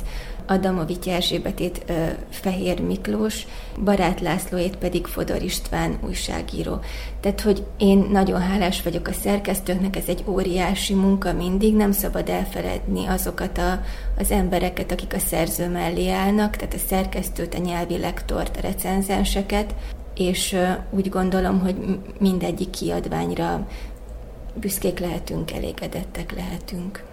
Adamovics 0.50 1.06
Erzsébetét 1.06 1.92
Fehér 2.28 2.80
Miklós, 2.80 3.46
Barát 3.84 4.20
Lászlóét 4.20 4.76
pedig 4.76 5.06
Fodor 5.06 5.42
István 5.42 5.98
újságíró. 6.06 6.80
Tehát, 7.20 7.40
hogy 7.40 7.66
én 7.76 8.06
nagyon 8.10 8.40
hálás 8.40 8.82
vagyok 8.82 9.08
a 9.08 9.12
szerkesztőknek, 9.12 9.96
ez 9.96 10.04
egy 10.06 10.24
óriási 10.26 10.94
munka 10.94 11.32
mindig, 11.32 11.74
nem 11.74 11.92
szabad 11.92 12.28
elfeledni 12.28 13.06
azokat 13.06 13.58
a, 13.58 13.80
az 14.18 14.30
embereket, 14.30 14.92
akik 14.92 15.14
a 15.14 15.18
szerző 15.18 15.68
mellé 15.68 16.10
állnak, 16.10 16.56
tehát 16.56 16.74
a 16.74 16.88
szerkesztőt, 16.88 17.54
a 17.54 17.58
nyelvi 17.58 17.98
lektort, 17.98 18.56
a 18.56 18.60
recenzenseket, 18.60 19.74
és 20.14 20.56
úgy 20.90 21.08
gondolom, 21.08 21.60
hogy 21.60 21.98
mindegyik 22.18 22.70
kiadványra 22.70 23.66
büszkék 24.54 24.98
lehetünk, 24.98 25.52
elégedettek 25.52 26.34
lehetünk. 26.34 27.07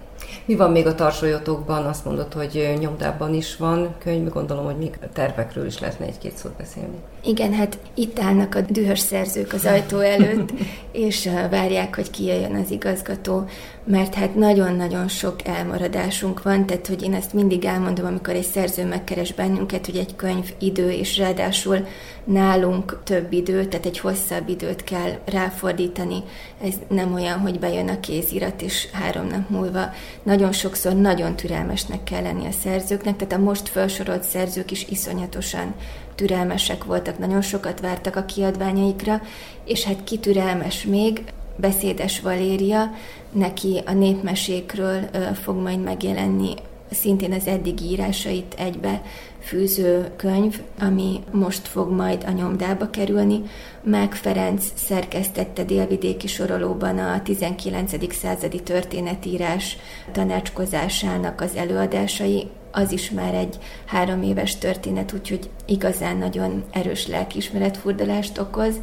Mi 0.45 0.55
van 0.55 0.71
még 0.71 0.87
a 0.87 0.95
tarsolyotokban? 0.95 1.85
Azt 1.85 2.05
mondod, 2.05 2.33
hogy 2.33 2.75
nyomdában 2.79 3.33
is 3.33 3.57
van 3.57 3.95
könyv, 4.03 4.29
gondolom, 4.29 4.65
hogy 4.65 4.77
még 4.77 4.97
tervekről 5.13 5.65
is 5.65 5.79
lehetne 5.79 6.05
egy-két 6.05 6.37
szót 6.37 6.53
beszélni. 6.57 6.97
Igen, 7.23 7.53
hát 7.53 7.77
itt 7.93 8.19
állnak 8.19 8.55
a 8.55 8.61
dühös 8.61 8.99
szerzők 8.99 9.53
az 9.53 9.65
ajtó 9.65 9.99
előtt, 9.99 10.49
és 10.91 11.29
várják, 11.49 11.95
hogy 11.95 12.09
kijöjjön 12.09 12.55
az 12.55 12.71
igazgató, 12.71 13.45
mert 13.85 14.13
hát 14.13 14.35
nagyon-nagyon 14.35 15.07
sok 15.07 15.47
elmaradásunk 15.47 16.43
van, 16.43 16.65
tehát 16.65 16.87
hogy 16.87 17.03
én 17.03 17.13
ezt 17.13 17.33
mindig 17.33 17.65
elmondom, 17.65 18.05
amikor 18.05 18.33
egy 18.33 18.45
szerző 18.45 18.85
megkeres 18.85 19.33
bennünket, 19.33 19.85
hogy 19.85 19.97
egy 19.97 20.15
könyv 20.15 20.53
idő, 20.59 20.91
és 20.91 21.17
ráadásul 21.17 21.87
nálunk 22.23 23.01
több 23.03 23.33
időt, 23.33 23.69
tehát 23.69 23.85
egy 23.85 23.99
hosszabb 23.99 24.49
időt 24.49 24.83
kell 24.83 25.11
ráfordítani. 25.25 26.23
Ez 26.63 26.73
nem 26.87 27.13
olyan, 27.13 27.39
hogy 27.39 27.59
bejön 27.59 27.89
a 27.89 27.99
kézirat, 27.99 28.61
és 28.61 28.87
három 28.91 29.27
nap 29.27 29.49
múlva. 29.49 29.89
Nagyon 30.23 30.51
sokszor 30.51 30.93
nagyon 30.93 31.35
türelmesnek 31.35 32.03
kell 32.03 32.21
lenni 32.21 32.45
a 32.45 32.51
szerzőknek, 32.51 33.15
tehát 33.15 33.33
a 33.33 33.45
most 33.45 33.69
felsorolt 33.69 34.23
szerzők 34.23 34.71
is 34.71 34.85
iszonyatosan 34.89 35.73
türelmesek 36.15 36.83
voltak, 36.83 37.19
nagyon 37.19 37.41
sokat 37.41 37.79
vártak 37.79 38.15
a 38.15 38.25
kiadványaikra, 38.25 39.21
és 39.65 39.83
hát 39.83 40.03
ki 40.03 40.17
türelmes 40.19 40.83
még, 40.83 41.23
Beszédes 41.55 42.19
Valéria, 42.19 42.91
neki 43.31 43.81
a 43.85 43.93
népmesékről 43.93 45.09
fog 45.33 45.55
majd 45.55 45.83
megjelenni 45.83 46.53
szintén 46.91 47.33
az 47.33 47.47
eddigi 47.47 47.85
írásait 47.85 48.55
egybe 48.57 49.01
fűző 49.39 50.11
könyv, 50.15 50.61
ami 50.79 51.19
most 51.31 51.67
fog 51.67 51.91
majd 51.91 52.23
a 52.27 52.31
nyomdába 52.31 52.89
kerülni. 52.89 53.41
Meg 53.83 54.13
Ferenc 54.13 54.65
szerkesztette 54.73 55.63
délvidéki 55.63 56.27
sorolóban 56.27 56.97
a 56.97 57.21
19. 57.21 58.15
századi 58.15 58.61
történetírás 58.61 59.77
tanácskozásának 60.11 61.41
az 61.41 61.55
előadásai, 61.55 62.47
az 62.71 62.91
is 62.91 63.11
már 63.11 63.33
egy 63.33 63.57
három 63.85 64.21
éves 64.23 64.57
történet, 64.57 65.13
úgyhogy 65.13 65.49
igazán 65.65 66.17
nagyon 66.17 66.63
erős 66.71 67.07
lelkiismeretfurdalást 67.07 68.37
okoz. 68.37 68.79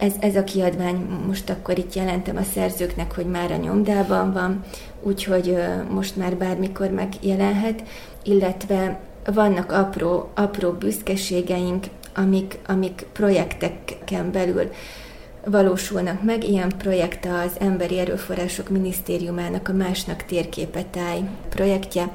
Ez, 0.00 0.12
ez 0.20 0.36
a 0.36 0.44
kiadvány 0.44 0.96
most 1.26 1.50
akkor 1.50 1.78
itt 1.78 1.94
jelentem 1.94 2.36
a 2.36 2.42
szerzőknek, 2.42 3.14
hogy 3.14 3.26
már 3.26 3.52
a 3.52 3.56
nyomdában 3.56 4.32
van, 4.32 4.64
úgyhogy 5.02 5.56
most 5.90 6.16
már 6.16 6.36
bármikor 6.36 6.90
megjelenhet, 6.90 7.82
illetve 8.22 9.00
vannak 9.24 9.72
apró, 9.72 10.30
apró 10.34 10.70
büszkeségeink, 10.70 11.86
amik, 12.14 12.58
amik 12.66 13.06
projekteken 13.12 14.32
belül 14.32 14.70
valósulnak 15.44 16.22
meg. 16.22 16.44
Ilyen 16.44 16.72
projekt 16.78 17.26
az 17.26 17.52
Emberi 17.58 17.98
Erőforrások 17.98 18.68
Minisztériumának 18.68 19.68
a 19.68 19.72
Másnak 19.72 20.24
térképetáj 20.24 21.20
projektje, 21.48 22.10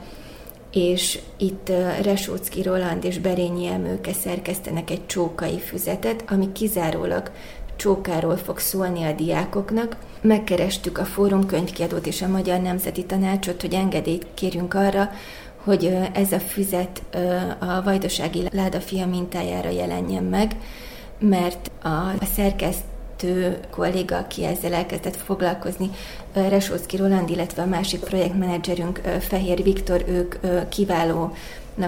és 0.72 1.20
itt 1.38 1.72
Resócki 2.02 2.62
Roland 2.62 3.04
és 3.04 3.20
Berényi 3.20 3.68
Emőke 3.68 4.14
szerkesztenek 4.14 4.90
egy 4.90 5.06
csókai 5.06 5.60
füzetet, 5.60 6.24
ami 6.28 6.52
kizárólag 6.52 7.32
csókáról 7.76 8.38
fog 8.38 8.60
szólni 8.60 9.04
a 9.04 9.12
diákoknak. 9.12 9.96
Megkerestük 10.22 10.98
a 10.98 11.06
Fórum 11.06 11.46
könyvkiadót 11.46 12.08
és 12.08 12.22
a 12.22 12.28
Magyar 12.28 12.62
Nemzeti 12.62 13.06
Tanácsot, 13.06 13.62
hogy 13.62 13.74
engedélyt 13.74 14.26
kérjünk 14.34 14.74
arra, 14.74 15.10
hogy 15.64 15.98
ez 16.14 16.32
a 16.32 16.40
füzet 16.40 17.02
a 17.60 17.82
vajdasági 17.84 18.44
ládafia 18.52 19.08
mintájára 19.08 19.70
jelenjen 19.70 20.24
meg, 20.24 20.56
mert 21.20 21.72
a 21.84 22.26
szerkesztő 22.36 23.60
kolléga, 23.70 24.18
aki 24.18 24.46
ezzel 24.46 24.74
elkezdett 24.74 25.16
foglalkozni, 25.16 25.90
Resócki 26.34 26.98
Roland, 26.98 27.30
illetve 27.30 27.62
a 27.62 27.66
másik 27.66 28.00
projektmenedzserünk 28.00 29.02
Fehér 29.20 29.64
Viktor, 29.64 30.04
ők 30.08 30.36
kiváló 30.70 31.34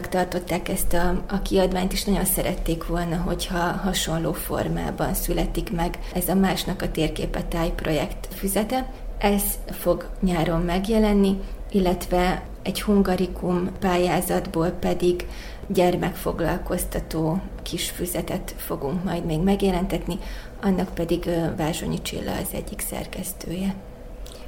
tartották 0.09 0.69
ezt 0.69 0.93
a, 0.93 1.23
a 1.27 1.41
kiadványt, 1.41 1.93
és 1.93 2.03
nagyon 2.03 2.25
szerették 2.25 2.87
volna, 2.87 3.15
hogyha 3.15 3.57
hasonló 3.57 4.33
formában 4.33 5.13
születik 5.13 5.71
meg 5.71 5.99
ez 6.13 6.27
a 6.27 6.35
Másnak 6.35 6.81
a 6.81 6.91
térképe 6.91 7.43
táj 7.43 7.71
projekt 7.75 8.27
füzete. 8.33 8.91
Ez 9.17 9.43
fog 9.69 10.09
nyáron 10.21 10.61
megjelenni, 10.61 11.39
illetve 11.71 12.43
egy 12.63 12.81
hungarikum 12.81 13.69
pályázatból 13.79 14.69
pedig 14.69 15.27
gyermekfoglalkoztató 15.67 17.41
kis 17.63 17.89
füzetet 17.89 18.55
fogunk 18.57 19.03
majd 19.03 19.25
még 19.25 19.39
megjelentetni, 19.39 20.17
annak 20.61 20.93
pedig 20.93 21.29
Vázsonyi 21.57 22.01
Csilla 22.01 22.31
az 22.31 22.47
egyik 22.53 22.79
szerkesztője. 22.79 23.75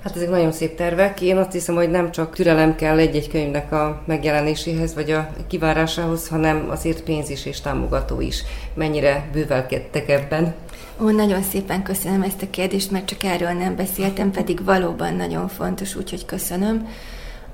Hát 0.04 0.16
ezek 0.16 0.30
nagyon 0.30 0.52
szép 0.52 0.76
tervek. 0.76 1.22
Én 1.22 1.38
azt 1.38 1.52
hiszem, 1.52 1.76
hogy 1.76 1.90
nem 1.90 2.12
csak 2.12 2.36
türelem 2.36 2.76
kell 2.76 2.98
egy-egy 2.98 3.30
könyvnek 3.30 3.72
a 3.72 4.02
megjelenéséhez, 4.06 4.94
vagy 4.94 5.12
a 5.12 5.30
kivárásához, 5.48 6.28
hanem 6.28 6.68
azért 6.70 7.04
pénz 7.04 7.30
is 7.30 7.46
és 7.46 7.62
támogató 7.62 8.22
is. 8.22 8.44
Mennyire 8.74 9.30
bővelkedtek 9.34 10.10
ebben? 10.10 10.56
Ó, 11.02 11.10
nagyon 11.10 11.42
szépen 11.42 11.84
köszönöm 11.84 12.22
ezt 12.22 12.42
a 12.42 12.50
kérdést, 12.50 12.92
mert 12.92 13.06
csak 13.06 13.24
erről 13.24 13.52
nem 13.52 13.76
beszéltem, 13.76 14.32
pedig 14.32 14.64
valóban 14.64 15.14
nagyon 15.14 15.48
fontos, 15.48 15.96
úgyhogy 15.96 16.26
köszönöm. 16.26 16.88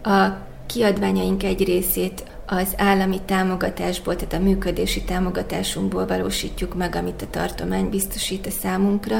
A 0.03 0.27
kiadványaink 0.65 1.43
egy 1.43 1.63
részét 1.63 2.23
az 2.45 2.73
állami 2.77 3.19
támogatásból, 3.25 4.15
tehát 4.15 4.33
a 4.33 4.47
működési 4.47 5.03
támogatásunkból 5.03 6.07
valósítjuk 6.07 6.75
meg, 6.75 6.95
amit 6.95 7.21
a 7.21 7.29
tartomány 7.29 7.89
biztosít 7.89 8.45
a 8.45 8.51
számunkra, 8.61 9.17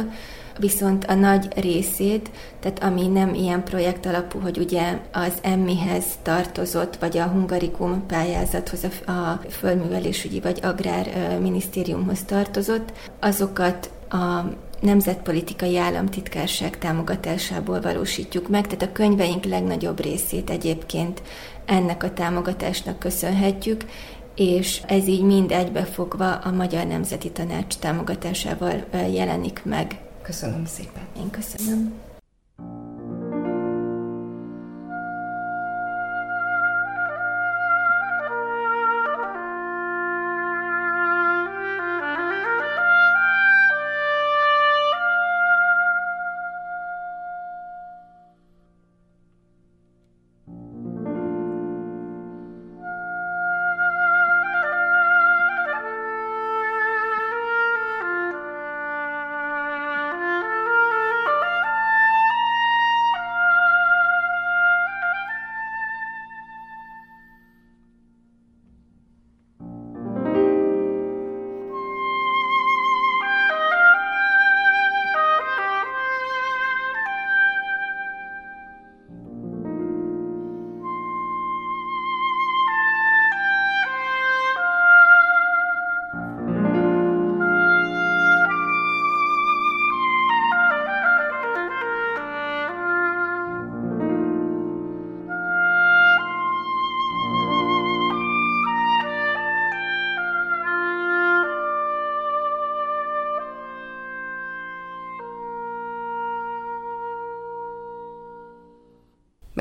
viszont 0.60 1.06
a 1.06 1.14
nagy 1.14 1.48
részét, 1.56 2.30
tehát 2.60 2.84
ami 2.84 3.08
nem 3.08 3.34
ilyen 3.34 3.64
projekt 3.64 4.06
alapú, 4.06 4.40
hogy 4.40 4.58
ugye 4.58 5.00
az 5.12 5.34
emmihez 5.42 6.06
tartozott, 6.22 6.96
vagy 6.96 7.18
a 7.18 7.24
hungarikum 7.24 8.06
pályázathoz, 8.06 8.84
a 9.06 9.42
földművelésügyi 9.50 10.40
vagy 10.40 10.60
agrárminisztériumhoz 10.64 12.24
tartozott, 12.24 12.92
azokat 13.20 13.90
a 14.10 14.42
Nemzetpolitikai 14.82 15.78
Államtitkárság 15.78 16.78
támogatásából 16.78 17.82
valósítjuk 17.82 18.50
meg, 18.50 18.68
tehát 18.68 18.82
a 18.82 18.92
könyveink 18.92 19.44
legnagyobb 19.44 20.02
részét 20.02 20.50
egyébként 20.50 21.22
ennek 21.66 22.04
a 22.04 22.14
támogatásnak 22.14 23.00
köszönhetjük, 23.00 23.86
és 24.36 24.82
ez 24.88 25.08
így 25.08 25.24
mind 25.24 25.52
egybefogva 25.52 26.32
a 26.32 26.52
Magyar 26.52 26.86
Nemzeti 26.86 27.32
Tanács 27.32 27.76
támogatásával 27.76 28.84
jelenik 29.12 29.62
meg. 29.64 30.05
Köszönöm 30.26 30.66
szépen. 30.66 31.08
Én 31.18 31.30
köszönöm. 31.30 32.05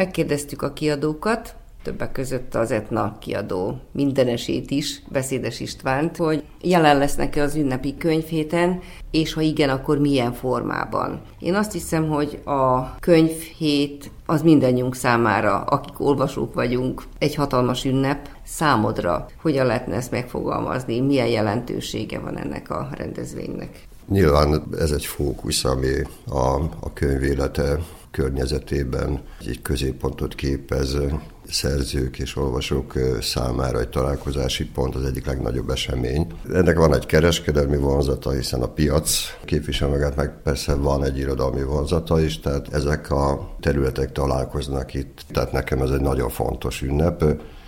Megkérdeztük 0.05 0.63
a 0.63 0.73
kiadókat, 0.73 1.55
többek 1.83 2.13
között 2.13 2.55
az 2.55 2.71
Etna 2.71 3.17
kiadó 3.21 3.81
mindenesét 3.93 4.71
is, 4.71 5.03
Beszédes 5.09 5.61
Istvánt, 5.61 6.17
hogy 6.17 6.45
jelen 6.61 6.99
lesznek-e 6.99 7.43
az 7.43 7.55
ünnepi 7.55 7.97
könyvhéten, 7.97 8.81
és 9.11 9.33
ha 9.33 9.41
igen, 9.41 9.69
akkor 9.69 9.99
milyen 9.99 10.33
formában. 10.33 11.21
Én 11.39 11.55
azt 11.55 11.73
hiszem, 11.73 12.09
hogy 12.09 12.41
a 12.45 12.95
könyvhét 13.01 14.11
az 14.27 14.43
mindannyiunk 14.43 14.95
számára, 14.95 15.61
akik 15.61 16.01
olvasók 16.01 16.55
vagyunk, 16.55 17.03
egy 17.19 17.35
hatalmas 17.35 17.85
ünnep. 17.85 18.29
Számodra 18.47 19.27
hogyan 19.43 19.67
lehetne 19.67 19.95
ezt 19.95 20.11
megfogalmazni, 20.11 21.01
milyen 21.01 21.29
jelentősége 21.29 22.19
van 22.19 22.39
ennek 22.39 22.71
a 22.71 22.89
rendezvénynek? 22.97 23.89
Nyilván 24.09 24.63
ez 24.79 24.91
egy 24.91 25.05
fókusz, 25.07 25.65
ami 25.65 25.93
a, 26.29 26.55
a 26.81 26.93
könyv 26.93 27.23
élete 27.23 27.79
környezetében 28.15 29.21
egy 29.47 29.63
középpontot 29.63 30.35
képez 30.35 30.97
szerzők 31.49 32.19
és 32.19 32.37
olvasók 32.37 32.93
számára 33.21 33.81
egy 33.81 33.89
találkozási 33.89 34.67
pont, 34.67 34.95
az 34.95 35.05
egyik 35.05 35.27
legnagyobb 35.27 35.71
esemény. 35.71 36.27
Ennek 36.53 36.77
van 36.77 36.95
egy 36.95 37.07
kereskedelmi 37.07 37.77
vonzata, 37.77 38.31
hiszen 38.31 38.63
a 38.63 38.69
piac 38.69 39.11
képvisel 39.45 39.89
magát, 39.89 40.17
meg 40.17 40.43
persze 40.43 40.75
van 40.75 41.05
egy 41.05 41.19
irodalmi 41.19 41.63
vonzata 41.63 42.21
is, 42.21 42.41
tehát 42.41 42.75
ezek 42.75 43.11
a 43.11 43.57
területek 43.61 44.13
találkoznak 44.13 44.95
itt. 44.95 45.25
Tehát 45.31 45.53
nekem 45.53 45.83
ez 45.83 45.91
egy 45.91 46.01
nagyon 46.01 46.29
fontos 46.29 46.83
ünnep. 46.83 47.25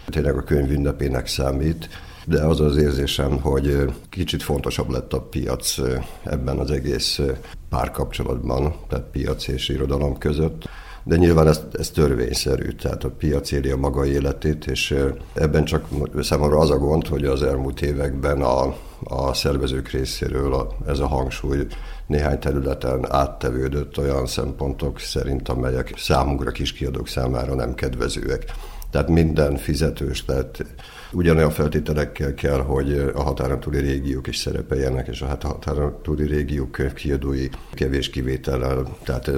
Tényleg 0.06 0.36
a 0.36 0.42
könyv 0.42 0.70
ünnepének 0.70 1.26
számít 1.26 1.88
de 2.26 2.42
az 2.42 2.60
az 2.60 2.76
érzésem, 2.76 3.40
hogy 3.40 3.92
kicsit 4.10 4.42
fontosabb 4.42 4.90
lett 4.90 5.12
a 5.12 5.20
piac 5.20 5.76
ebben 6.24 6.58
az 6.58 6.70
egész 6.70 7.20
párkapcsolatban, 7.68 8.74
tehát 8.88 9.04
piac 9.04 9.48
és 9.48 9.68
irodalom 9.68 10.18
között. 10.18 10.68
de 11.04 11.16
nyilván 11.16 11.48
ez, 11.48 11.60
ez 11.72 11.90
törvényszerű, 11.90 12.68
tehát 12.68 13.04
a 13.04 13.10
piac 13.10 13.52
éli 13.52 13.70
a 13.70 13.76
maga 13.76 14.06
életét, 14.06 14.66
és 14.66 14.94
ebben 15.34 15.64
csak 15.64 15.86
számomra 16.20 16.58
az 16.58 16.70
a 16.70 16.78
gond, 16.78 17.06
hogy 17.06 17.24
az 17.24 17.42
elmúlt 17.42 17.82
években 17.82 18.42
a, 18.42 18.74
a 19.04 19.34
szervezők 19.34 19.90
részéről 19.90 20.54
a, 20.54 20.76
ez 20.86 20.98
a 20.98 21.06
hangsúly 21.06 21.66
néhány 22.06 22.38
területen 22.38 23.12
áttevődött 23.12 23.98
olyan 23.98 24.26
szempontok 24.26 25.00
szerint, 25.00 25.48
amelyek 25.48 25.94
számunkra 25.96 26.50
kiskiadók 26.50 27.08
számára 27.08 27.54
nem 27.54 27.74
kedvezőek. 27.74 28.44
Tehát 28.90 29.08
minden 29.08 29.56
fizetős, 29.56 30.24
tehát 30.24 30.64
ugyanolyan 31.12 31.50
feltételekkel 31.50 32.34
kell, 32.34 32.60
hogy 32.60 33.10
a 33.14 33.22
határon 33.22 33.60
túli 33.60 33.78
régiók 33.80 34.26
is 34.26 34.36
szerepeljenek, 34.36 35.08
és 35.08 35.22
a 35.22 35.26
határon 35.26 35.96
túli 36.02 36.26
régiók 36.26 36.94
kiadói 36.94 37.48
kevés 37.72 38.10
kivétellel, 38.10 38.96
tehát 39.04 39.30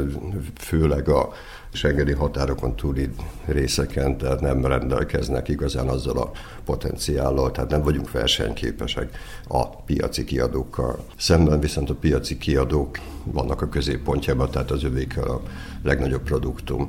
főleg 0.57 1.09
a 1.09 1.33
Schengeni 1.73 2.13
határokon 2.13 2.77
túli 2.77 3.09
részeken, 3.45 4.17
tehát 4.17 4.41
nem 4.41 4.65
rendelkeznek 4.65 5.49
igazán 5.49 5.89
azzal 5.89 6.19
a 6.19 6.31
potenciállal, 6.65 7.51
tehát 7.51 7.71
nem 7.71 7.83
vagyunk 7.83 8.11
versenyképesek 8.11 9.17
a 9.49 9.69
piaci 9.69 10.25
kiadókkal. 10.25 11.05
Szemben 11.17 11.61
viszont 11.61 11.91
a 11.91 11.95
piaci 11.95 12.39
kiadók 12.39 12.99
vannak 13.25 13.63
a 13.63 13.69
középpontjában, 13.69 14.51
tehát 14.51 14.71
az 14.71 14.85
övék 14.85 15.19
a 15.19 15.43
legnagyobb 15.83 16.23
produktum. 16.23 16.89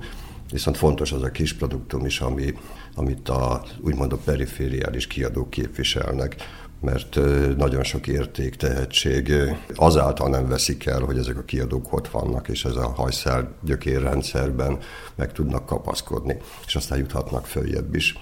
Viszont 0.51 0.77
fontos 0.77 1.11
az 1.11 1.23
a 1.23 1.31
kis 1.31 1.53
produktum 1.53 2.05
is, 2.05 2.19
ami, 2.19 2.53
amit 2.95 3.29
a 3.29 3.63
úgymond 3.81 4.13
a 4.13 4.17
perifériális 4.17 5.07
kiadók 5.07 5.49
képviselnek, 5.49 6.35
mert 6.81 7.19
nagyon 7.57 7.83
sok 7.83 8.07
érték, 8.07 8.55
tehetség 8.55 9.33
azáltal 9.75 10.29
nem 10.29 10.47
veszik 10.47 10.85
el, 10.85 10.99
hogy 10.99 11.17
ezek 11.17 11.37
a 11.37 11.43
kiadók 11.43 11.93
ott 11.93 12.07
vannak, 12.07 12.47
és 12.47 12.65
ez 12.65 12.75
a 12.75 12.93
hajszál 12.95 13.55
gyökérrendszerben 13.61 14.77
meg 15.15 15.31
tudnak 15.31 15.65
kapaszkodni, 15.65 16.37
és 16.65 16.75
aztán 16.75 16.97
juthatnak 16.97 17.45
följebb 17.45 17.95
is. 17.95 18.17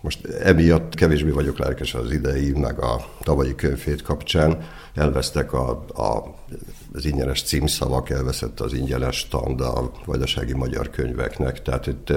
Most 0.00 0.26
emiatt 0.26 0.94
kevésbé 0.94 1.30
vagyok 1.30 1.58
lelkes 1.58 1.94
az 1.94 2.12
idei, 2.12 2.50
meg 2.50 2.82
a 2.82 3.04
tavalyi 3.22 3.54
könyvét 3.54 4.02
kapcsán. 4.02 4.68
Elvesztek 4.94 5.52
a, 5.52 5.84
a, 5.94 6.34
az 6.92 7.04
ingyenes 7.04 7.42
címszavak, 7.42 8.10
elveszett 8.10 8.60
az 8.60 8.72
ingyenes 8.72 9.16
stand 9.16 9.60
a 9.60 9.90
vajdasági 10.04 10.54
magyar 10.54 10.90
könyveknek, 10.90 11.62
tehát 11.62 11.86
itt 11.86 12.12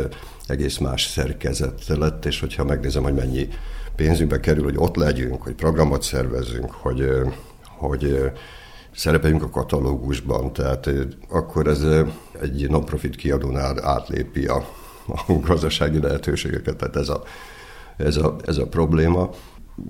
egész 0.48 0.78
más 0.78 1.06
szerkezet 1.06 1.88
lett, 1.88 2.26
és 2.26 2.40
hogyha 2.40 2.64
megnézem, 2.64 3.04
hogy 3.04 3.14
mennyi 3.14 3.48
pénzünkbe 3.96 4.40
kerül, 4.40 4.64
hogy 4.64 4.78
ott 4.78 4.96
legyünk, 4.96 5.42
hogy 5.42 5.54
programot 5.54 6.02
szervezünk, 6.02 6.72
hogy, 6.72 7.10
hogy 7.78 8.32
szerepeljünk 8.96 9.44
a 9.44 9.50
katalógusban, 9.50 10.54
tehát 10.54 10.90
akkor 11.30 11.68
ez 11.68 11.86
egy 12.42 12.70
non-profit 12.70 13.16
kiadónál 13.16 13.86
átlépi 13.86 14.46
a, 14.46 14.68
a 15.08 15.34
gazdasági 15.42 16.00
lehetőségeket, 16.00 16.76
tehát 16.76 16.96
ez 16.96 17.10
a, 17.10 17.24
ez 18.06 18.18
a, 18.18 18.36
ez 18.45 18.58
a 18.58 18.68
probléma. 18.68 19.30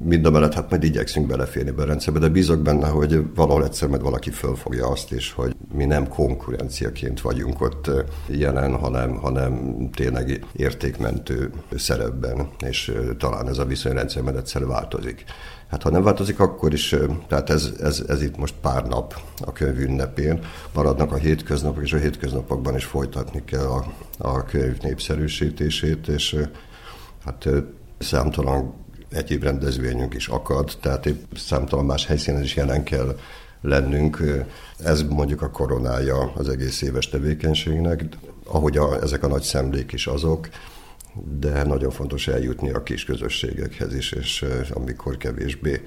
Mind 0.04 0.26
a 0.26 0.32
mellett 0.32 0.54
hát 0.54 0.70
majd 0.70 0.84
igyekszünk 0.84 1.28
beleférni 1.28 1.72
be 1.72 1.82
a 1.82 1.86
rendszerbe, 1.86 2.20
de 2.20 2.30
bízok 2.30 2.60
benne, 2.60 2.88
hogy 2.88 3.34
valahol 3.36 3.64
egyszer 3.64 3.90
majd 3.90 4.02
valaki 4.02 4.30
fölfogja 4.30 4.88
azt 4.88 5.12
is, 5.12 5.32
hogy 5.32 5.56
mi 5.74 5.86
nem 5.86 6.08
konkurenciaként 6.08 7.22
vagyunk 7.22 7.62
ott 7.62 7.90
jelen, 8.28 8.76
hanem, 8.76 9.16
hanem 9.16 9.90
tényleg 9.94 10.46
értékmentő 10.54 11.52
szerepben, 11.76 12.50
és 12.60 12.94
talán 13.18 13.48
ez 13.48 13.58
a 13.58 13.66
viszonyrendszer 13.66 14.24
majd 14.24 14.36
egyszer 14.36 14.66
változik. 14.66 15.24
Hát 15.72 15.84
ha 15.84 15.90
nem 15.90 16.04
változik, 16.04 16.40
akkor 16.40 16.74
is, 16.74 16.96
tehát 17.28 17.50
ez, 17.50 17.72
ez, 17.80 18.04
ez 18.08 18.22
itt 18.22 18.38
most 18.38 18.54
pár 18.62 18.86
nap 18.86 19.22
a 19.46 19.52
könyv 19.52 19.80
ünnepén, 19.80 20.40
maradnak 20.74 21.12
a 21.12 21.16
hétköznapok, 21.16 21.84
és 21.84 21.94
a 21.94 21.98
hétköznapokban 21.98 22.76
is 22.76 22.86
folytatni 22.86 23.44
kell 23.46 23.66
a, 23.66 23.86
a 24.18 24.44
könyv 24.44 24.78
népszerűsítését, 24.82 26.08
és 26.08 26.36
hát 27.26 27.50
számtalan 28.02 28.74
egyéb 29.12 29.44
rendezvényünk 29.44 30.14
is 30.14 30.28
akad, 30.28 30.78
tehát 30.82 31.06
épp 31.06 31.34
számtalan 31.36 31.86
más 31.86 32.06
helyszínen 32.06 32.44
is 32.44 32.56
jelen 32.56 32.84
kell 32.84 33.18
lennünk. 33.62 34.24
Ez 34.84 35.02
mondjuk 35.02 35.42
a 35.42 35.50
koronája 35.50 36.32
az 36.36 36.50
egész 36.50 36.82
éves 36.82 37.10
tevékenységnek, 37.10 38.06
ahogy 38.46 38.78
a, 38.78 39.02
ezek 39.02 39.24
a 39.24 39.28
nagy 39.28 39.42
szemlék 39.42 39.92
is 39.92 40.08
azok, 40.08 40.50
de 41.40 41.64
nagyon 41.64 41.92
fontos 41.92 42.28
eljutni 42.28 42.72
a 42.72 42.84
kis 42.84 43.06
közösségekhez 43.06 43.96
is, 43.96 44.12
és 44.12 44.46
amikor 44.74 45.18
kevésbé, 45.18 45.82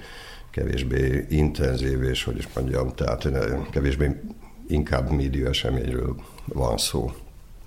kevésbé 0.51 1.25
intenzív, 1.29 2.03
és 2.03 2.23
hogy 2.23 2.37
is 2.37 2.47
mondjam, 2.55 2.95
tehát 2.95 3.27
kevésbé 3.71 4.21
inkább 4.67 5.11
média 5.11 5.49
eseményről 5.49 6.15
van 6.45 6.77
szó. 6.77 7.11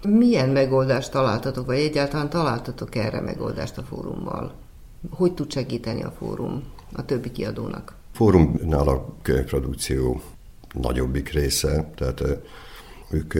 Milyen 0.03 0.49
megoldást 0.49 1.11
találtatok, 1.11 1.66
vagy 1.66 1.78
egyáltalán 1.78 2.30
találtatok 2.30 2.94
erre 2.94 3.20
megoldást 3.20 3.78
a 3.78 3.82
fórummal? 3.82 4.55
Hogy 5.11 5.34
tud 5.34 5.53
segíteni 5.53 6.03
a 6.03 6.14
fórum 6.18 6.62
a 6.92 7.05
többi 7.05 7.30
kiadónak? 7.30 7.94
Fórumnál 8.12 8.88
a 8.88 9.14
könyvprodukció 9.22 10.20
nagyobbik 10.72 11.32
része, 11.32 11.90
tehát 11.96 12.24
ők 13.11 13.34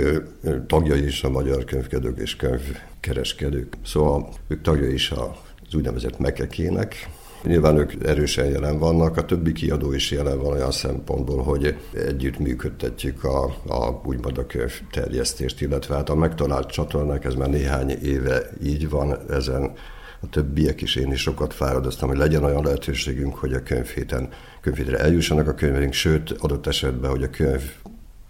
tagjai 0.67 1.05
is 1.05 1.25
a 1.25 1.31
magyar 1.31 1.65
könyvkedők 1.65 2.19
és 2.19 2.37
könyvkereskedők. 2.37 3.77
Szóval 3.85 4.29
ők 4.49 4.63
tagjai 4.63 4.93
is 4.93 5.11
az 5.11 5.75
úgynevezett 5.75 6.19
mekekének, 6.19 7.09
Nyilván 7.43 7.77
ők 7.77 8.05
erősen 8.05 8.47
jelen 8.47 8.79
vannak, 8.79 9.17
a 9.17 9.25
többi 9.25 9.53
kiadó 9.53 9.93
is 9.93 10.11
jelen 10.11 10.39
van 10.39 10.53
olyan 10.53 10.71
szempontból, 10.71 11.43
hogy 11.43 11.77
együtt 11.93 12.39
működtetjük 12.39 13.25
a, 13.25 13.45
a 13.67 14.01
úgymond 14.05 14.39
a 14.39 14.47
terjesztést, 14.91 15.61
illetve 15.61 15.95
hát 15.95 16.09
a 16.09 16.15
megtalált 16.15 16.71
csatornák, 16.71 17.25
ez 17.25 17.35
már 17.35 17.49
néhány 17.49 17.91
éve 17.91 18.51
így 18.63 18.89
van, 18.89 19.19
ezen 19.31 19.73
a 20.21 20.29
többiek 20.31 20.81
is, 20.81 20.97
én 20.97 21.13
is 21.13 21.21
sokat 21.21 21.55
fáradoztam, 21.55 22.09
hogy 22.09 22.19
legyen 22.19 22.45
olyan 22.45 22.65
lehetőségünk, 22.65 23.35
hogy 23.35 23.53
a 23.53 23.63
könyvhéten, 23.63 24.29
könyvhétre 24.61 24.99
eljussanak 24.99 25.49
a 25.49 25.55
könyveink, 25.55 25.93
sőt, 25.93 26.31
adott 26.31 26.67
esetben, 26.67 27.11
hogy 27.11 27.23
a 27.23 27.31
könyv 27.31 27.63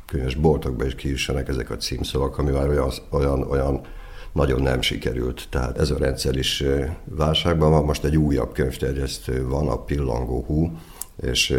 könyves 0.06 0.34
boltokba 0.34 0.84
is 0.84 0.94
kijussanak 0.94 1.48
ezek 1.48 1.70
a 1.70 1.76
címszavak, 1.76 2.38
ami 2.38 2.50
már 2.50 2.68
olyan, 2.68 2.90
olyan, 3.10 3.42
olyan 3.42 3.80
nagyon 4.38 4.62
nem 4.62 4.80
sikerült. 4.80 5.46
Tehát 5.50 5.78
ez 5.78 5.90
a 5.90 5.98
rendszer 5.98 6.36
is 6.36 6.64
válságban 7.04 7.70
van. 7.70 7.84
Most 7.84 8.04
egy 8.04 8.16
újabb 8.16 8.52
könyvterjesztő 8.52 9.46
van, 9.46 9.68
a 9.68 9.76
Pillangó 9.84 10.44
Hú, 10.46 10.70
és 11.22 11.56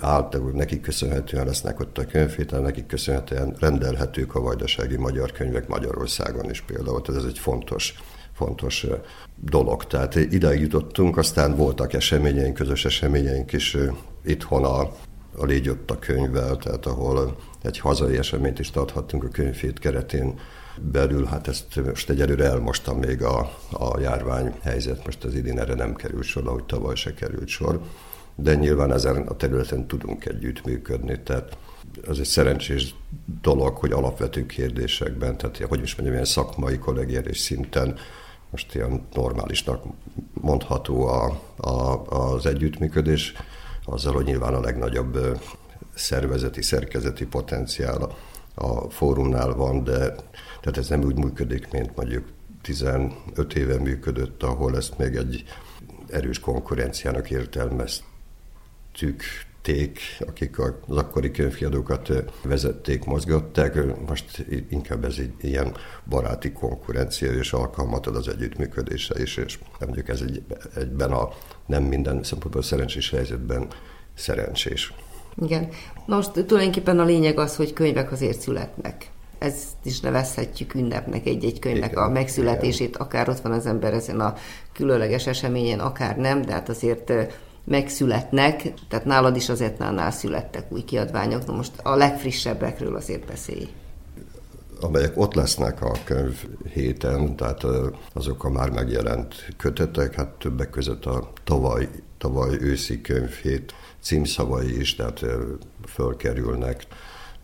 általában 0.00 0.54
nekik 0.54 0.80
köszönhetően 0.80 1.46
lesznek 1.46 1.80
ott 1.80 1.98
a 1.98 2.06
könyvhétel, 2.06 2.60
nekik 2.60 2.86
köszönhetően 2.86 3.56
rendelhetők 3.58 4.34
a 4.34 4.40
vajdasági 4.40 4.96
magyar 4.96 5.32
könyvek 5.32 5.68
Magyarországon 5.68 6.50
is 6.50 6.60
például. 6.60 7.02
Tehát 7.02 7.20
ez 7.20 7.26
egy 7.26 7.38
fontos, 7.38 7.94
fontos 8.32 8.86
dolog. 9.40 9.86
Tehát 9.86 10.14
ideig 10.14 10.60
jutottunk, 10.60 11.16
aztán 11.16 11.56
voltak 11.56 11.92
eseményeink, 11.92 12.54
közös 12.54 12.84
eseményeink 12.84 13.52
is 13.52 13.76
itthon 14.24 14.64
a, 14.64 14.80
a 15.36 15.44
Légy 15.44 15.78
a 15.86 15.98
könyvvel, 15.98 16.56
tehát 16.56 16.86
ahol 16.86 17.36
egy 17.62 17.78
hazai 17.78 18.16
eseményt 18.16 18.58
is 18.58 18.70
tarthattunk 18.70 19.24
a 19.24 19.28
könyvét 19.28 19.78
keretén 19.78 20.38
belül, 20.80 21.24
hát 21.24 21.48
ezt 21.48 21.80
most 21.84 22.10
egyelőre 22.10 22.44
elmostam 22.44 22.98
még 22.98 23.22
a, 23.22 23.38
a 23.70 24.00
járvány 24.00 24.54
helyzet, 24.62 25.04
most 25.04 25.24
az 25.24 25.34
idén 25.34 25.58
erre 25.58 25.74
nem 25.74 25.94
került 25.94 26.24
sor, 26.24 26.46
ahogy 26.46 26.64
tavaly 26.64 26.94
se 26.94 27.14
került 27.14 27.48
sor, 27.48 27.80
de 28.34 28.54
nyilván 28.54 28.92
ezen 28.92 29.16
a 29.26 29.36
területen 29.36 29.86
tudunk 29.86 30.24
együttműködni, 30.24 31.20
tehát 31.22 31.56
az 32.06 32.18
egy 32.18 32.24
szerencsés 32.24 32.94
dolog, 33.42 33.76
hogy 33.76 33.92
alapvető 33.92 34.46
kérdésekben, 34.46 35.36
tehát 35.36 35.56
hogy 35.56 35.82
is 35.82 35.94
mondjam, 35.94 36.14
ilyen 36.14 36.24
szakmai 36.24 36.78
kollegiális 36.78 37.38
szinten 37.38 37.98
most 38.50 38.74
ilyen 38.74 39.06
normálisnak 39.12 39.84
mondható 40.32 41.06
a, 41.06 41.40
a, 41.56 42.02
az 42.08 42.46
együttműködés, 42.46 43.32
azzal, 43.84 44.12
hogy 44.12 44.24
nyilván 44.24 44.54
a 44.54 44.60
legnagyobb 44.60 45.38
szervezeti, 45.94 46.62
szerkezeti 46.62 47.26
potenciál 47.26 48.16
a 48.54 48.90
fórumnál 48.90 49.54
van, 49.54 49.84
de 49.84 50.14
tehát 50.60 50.76
ez 50.76 50.88
nem 50.88 51.02
úgy 51.02 51.16
működik, 51.16 51.70
mint 51.70 51.96
mondjuk 51.96 52.24
15 52.62 53.54
éve 53.54 53.78
működött, 53.78 54.42
ahol 54.42 54.76
ezt 54.76 54.98
még 54.98 55.14
egy 55.14 55.44
erős 56.08 56.38
konkurenciának 56.38 57.30
értelmeztük, 57.30 59.22
ték, 59.62 59.98
akik 60.18 60.58
az 60.58 60.96
akkori 60.96 61.30
könyvkiadókat 61.30 62.12
vezették, 62.42 63.04
mozgatták. 63.04 63.98
Most 64.08 64.46
inkább 64.68 65.04
ez 65.04 65.16
egy 65.18 65.32
ilyen 65.40 65.76
baráti 66.08 66.52
konkurencia, 66.52 67.32
és 67.32 67.52
alkalmat 67.52 68.06
ad 68.06 68.16
az 68.16 68.28
együttműködésre 68.28 69.22
is, 69.22 69.36
és 69.36 69.58
mondjuk 69.80 70.08
ez 70.08 70.20
egy, 70.20 70.42
egyben 70.74 71.12
a 71.12 71.28
nem 71.66 71.82
minden 71.82 72.22
szempontból 72.22 72.62
szerencsés 72.62 73.10
helyzetben 73.10 73.66
szerencsés. 74.14 74.92
Igen. 75.42 75.68
Most 76.06 76.32
tulajdonképpen 76.32 76.98
a 76.98 77.04
lényeg 77.04 77.38
az, 77.38 77.56
hogy 77.56 77.72
könyvek 77.72 78.12
azért 78.12 78.40
születnek. 78.40 79.10
Ezt 79.38 79.68
is 79.82 80.00
nevezhetjük 80.00 80.74
ünnepnek 80.74 81.26
egy-egy 81.26 81.58
könyvnek 81.58 81.90
Igen. 81.90 82.04
a 82.04 82.08
megszületését, 82.08 82.88
Igen. 82.88 83.00
akár 83.00 83.28
ott 83.28 83.40
van 83.40 83.52
az 83.52 83.66
ember 83.66 83.94
ezen 83.94 84.20
a 84.20 84.34
különleges 84.72 85.26
eseményen, 85.26 85.80
akár 85.80 86.16
nem, 86.16 86.42
de 86.42 86.52
hát 86.52 86.68
azért 86.68 87.12
megszületnek, 87.64 88.72
tehát 88.88 89.04
nálad 89.04 89.36
is 89.36 89.48
az 89.48 89.60
Etnánál 89.60 90.10
születtek 90.10 90.72
új 90.72 90.84
kiadványok, 90.84 91.46
na 91.46 91.52
most 91.52 91.72
a 91.82 91.96
legfrissebbekről 91.96 92.96
azért 92.96 93.26
beszélj. 93.26 93.68
amelyek 94.80 95.12
ott 95.14 95.34
lesznek 95.34 95.82
a 95.82 95.92
könyv 96.04 96.44
héten, 96.72 97.36
tehát 97.36 97.64
azok 98.12 98.44
a 98.44 98.50
már 98.50 98.70
megjelent 98.70 99.34
kötetek, 99.56 100.14
hát 100.14 100.28
többek 100.28 100.70
között 100.70 101.04
a 101.04 101.32
tavaly, 101.44 101.88
tavaly 102.18 102.56
őszi 102.60 103.00
könyvhét 103.00 103.74
címszavai 104.02 104.80
is, 104.80 104.94
tehát 104.94 105.24
fölkerülnek 105.88 106.86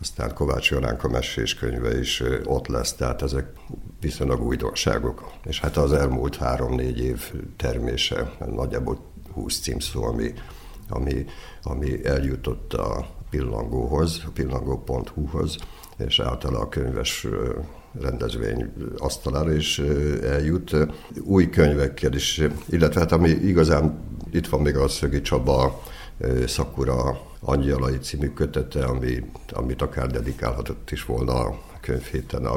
aztán 0.00 0.34
Kovács 0.34 0.70
Jolánka 0.70 1.08
mesés 1.08 1.54
könyve 1.54 1.98
is 1.98 2.22
ott 2.44 2.66
lesz, 2.66 2.92
tehát 2.92 3.22
ezek 3.22 3.46
viszonylag 4.00 4.42
újdonságok. 4.42 5.32
És 5.44 5.60
hát 5.60 5.76
az 5.76 5.92
elmúlt 5.92 6.36
három-négy 6.36 7.00
év 7.00 7.32
termése, 7.56 8.32
nagyjából 8.50 8.98
20 9.32 9.60
címszó, 9.60 10.04
ami, 10.04 10.32
ami, 10.88 11.24
ami 11.62 12.06
eljutott 12.06 12.72
a 12.72 13.06
pillangóhoz, 13.30 14.22
a 14.26 14.30
pillangó.hu-hoz, 14.34 15.56
és 15.96 16.20
általa 16.20 16.58
a 16.58 16.68
könyves 16.68 17.26
rendezvény 18.00 18.72
asztalára 18.96 19.52
is 19.52 19.78
eljut. 20.22 20.76
Új 21.20 21.50
könyvekkel 21.50 22.12
is, 22.12 22.42
illetve 22.68 23.00
hát 23.00 23.12
ami 23.12 23.28
igazán 23.28 23.98
itt 24.30 24.46
van 24.46 24.60
még 24.60 24.76
a 24.76 24.88
Szögi 24.88 25.20
Csaba 25.20 25.82
Szakura 26.46 27.20
Angyalai 27.40 27.98
című 27.98 28.28
kötete, 28.28 28.84
ami, 28.84 29.30
amit 29.52 29.82
akár 29.82 30.06
dedikálhatott 30.06 30.90
is 30.90 31.04
volna 31.04 31.32
a 31.32 31.58
könyvhéten 31.80 32.46
a, 32.46 32.54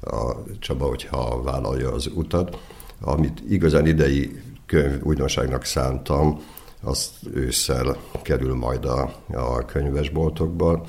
a 0.00 0.42
Csaba, 0.58 0.86
hogyha 0.86 1.42
vállalja 1.42 1.92
az 1.92 2.06
utat. 2.14 2.58
Amit 3.00 3.42
igazán 3.48 3.86
idei 3.86 4.42
könyv 4.66 5.02
újdonságnak 5.02 5.64
szántam, 5.64 6.42
azt 6.80 7.14
ősszel 7.34 7.96
kerül 8.22 8.54
majd 8.54 8.84
a, 8.84 9.14
a 9.28 9.64
könyvesboltokban. 9.64 10.82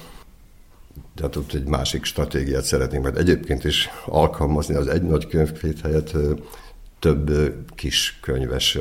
Tehát 1.16 1.36
ott 1.36 1.54
egy 1.54 1.68
másik 1.68 2.04
stratégiát 2.04 2.64
szeretnénk 2.64 3.04
majd 3.04 3.18
egyébként 3.18 3.64
is 3.64 3.90
alkalmazni, 4.06 4.76
az 4.76 4.88
egy 4.88 5.02
nagy 5.02 5.28
könyvhét 5.28 5.82
helyett 5.82 6.12
több 7.06 7.32
kis 7.76 8.20
könyves 8.22 8.78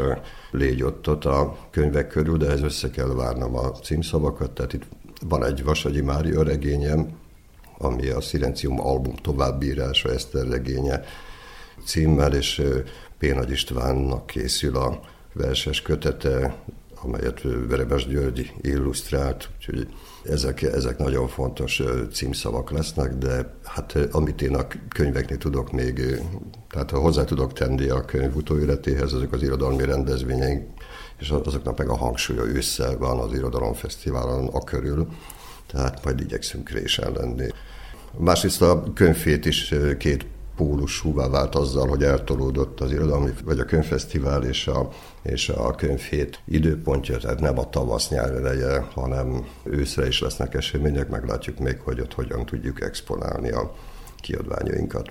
légy 0.50 0.82
ott, 0.82 1.06
a 1.06 1.56
könyvek 1.70 2.08
körül, 2.08 2.36
de 2.36 2.50
ez 2.50 2.62
össze 2.62 2.90
kell 2.90 3.06
várnom 3.06 3.56
a 3.56 3.70
címszavakat, 3.70 4.50
tehát 4.50 4.72
itt 4.72 4.82
van 5.28 5.44
egy 5.44 5.64
Vasagyi 5.64 6.00
Mária 6.00 6.42
regényem, 6.42 7.08
ami 7.78 8.08
a 8.08 8.20
Szilencium 8.20 8.80
album 8.80 9.14
továbbírása, 9.14 10.12
Eszter 10.12 10.46
regénye 10.46 11.04
címmel, 11.84 12.34
és 12.34 12.62
P. 13.18 13.34
Nagy 13.34 13.50
Istvánnak 13.50 14.26
készül 14.26 14.76
a 14.76 15.00
verses 15.32 15.82
kötete, 15.82 16.56
amelyet 17.04 17.40
Verebes 17.68 18.06
György 18.06 18.52
illusztrált, 18.60 19.48
úgyhogy 19.56 19.88
ezek, 20.24 20.62
ezek 20.62 20.98
nagyon 20.98 21.28
fontos 21.28 21.82
címszavak 22.12 22.70
lesznek, 22.70 23.14
de 23.14 23.54
hát 23.64 23.98
amit 24.12 24.42
én 24.42 24.54
a 24.54 24.66
könyveknél 24.88 25.38
tudok 25.38 25.72
még, 25.72 26.20
tehát 26.70 26.90
ha 26.90 26.98
hozzá 26.98 27.24
tudok 27.24 27.52
tenni 27.52 27.88
a 27.88 28.04
könyv 28.04 28.36
utóéletéhez, 28.36 29.12
azok 29.12 29.32
az 29.32 29.42
irodalmi 29.42 29.84
rendezvényeink, 29.84 30.68
és 31.18 31.30
azoknak 31.30 31.78
meg 31.78 31.88
a 31.88 31.96
hangsúlya 31.96 32.44
ősszel 32.44 32.98
van 32.98 33.18
az 33.18 33.32
Irodalomfesztiválon 33.32 34.46
a 34.46 34.64
körül, 34.64 35.08
tehát 35.66 36.04
majd 36.04 36.20
igyekszünk 36.20 36.70
résen 36.70 37.12
lenni. 37.12 37.46
Másrészt 38.18 38.62
a 38.62 38.82
könyvét 38.94 39.46
is 39.46 39.74
két 39.98 40.26
pólusúvá 40.56 41.28
vált 41.28 41.54
azzal, 41.54 41.88
hogy 41.88 42.02
eltolódott 42.02 42.80
az 42.80 42.92
irodalmi, 42.92 43.30
vagy 43.44 43.58
a 43.58 43.64
könyvfesztivál 43.64 44.42
és 44.44 44.66
a, 44.66 44.88
és 45.22 45.48
a 45.48 45.74
könyvhét 45.74 46.40
időpontja, 46.44 47.16
tehát 47.16 47.40
nem 47.40 47.58
a 47.58 47.70
tavasz-nyár 47.70 48.32
eleje, 48.32 48.80
hanem 48.94 49.46
őszre 49.62 50.06
is 50.06 50.20
lesznek 50.20 50.54
események, 50.54 51.08
meglátjuk 51.08 51.58
még, 51.58 51.80
hogy 51.80 52.00
ott 52.00 52.14
hogyan 52.14 52.46
tudjuk 52.46 52.82
exponálni 52.82 53.50
a 53.50 53.74
kiadványainkat. 54.20 55.10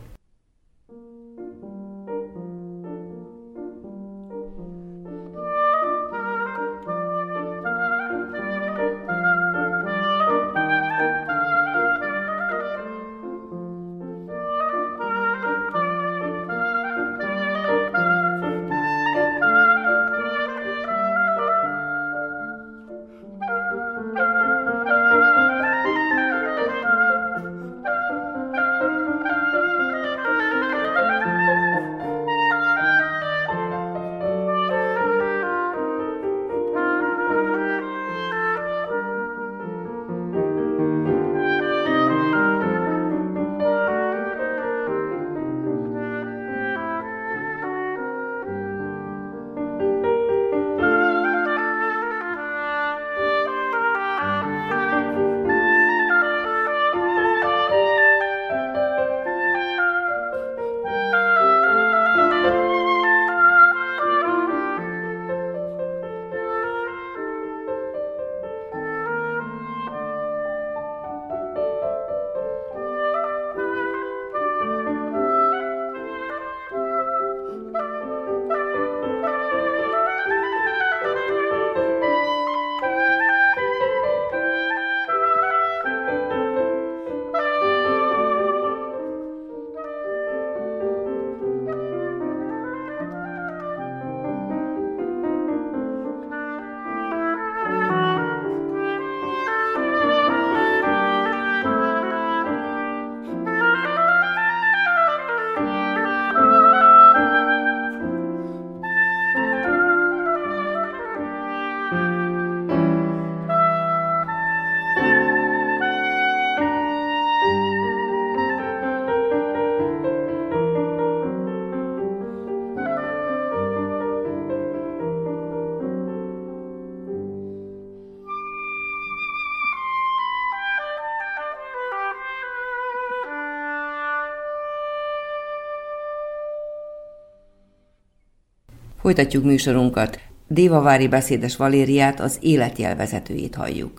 Folytatjuk 139.06 139.44
műsorunkat. 139.44 140.12
Dévavári 140.60 141.08
beszédes 141.18 141.56
Valériát, 141.64 142.18
az 142.28 142.34
életjelvezetőjét 142.54 143.56
halljuk. 143.62 143.96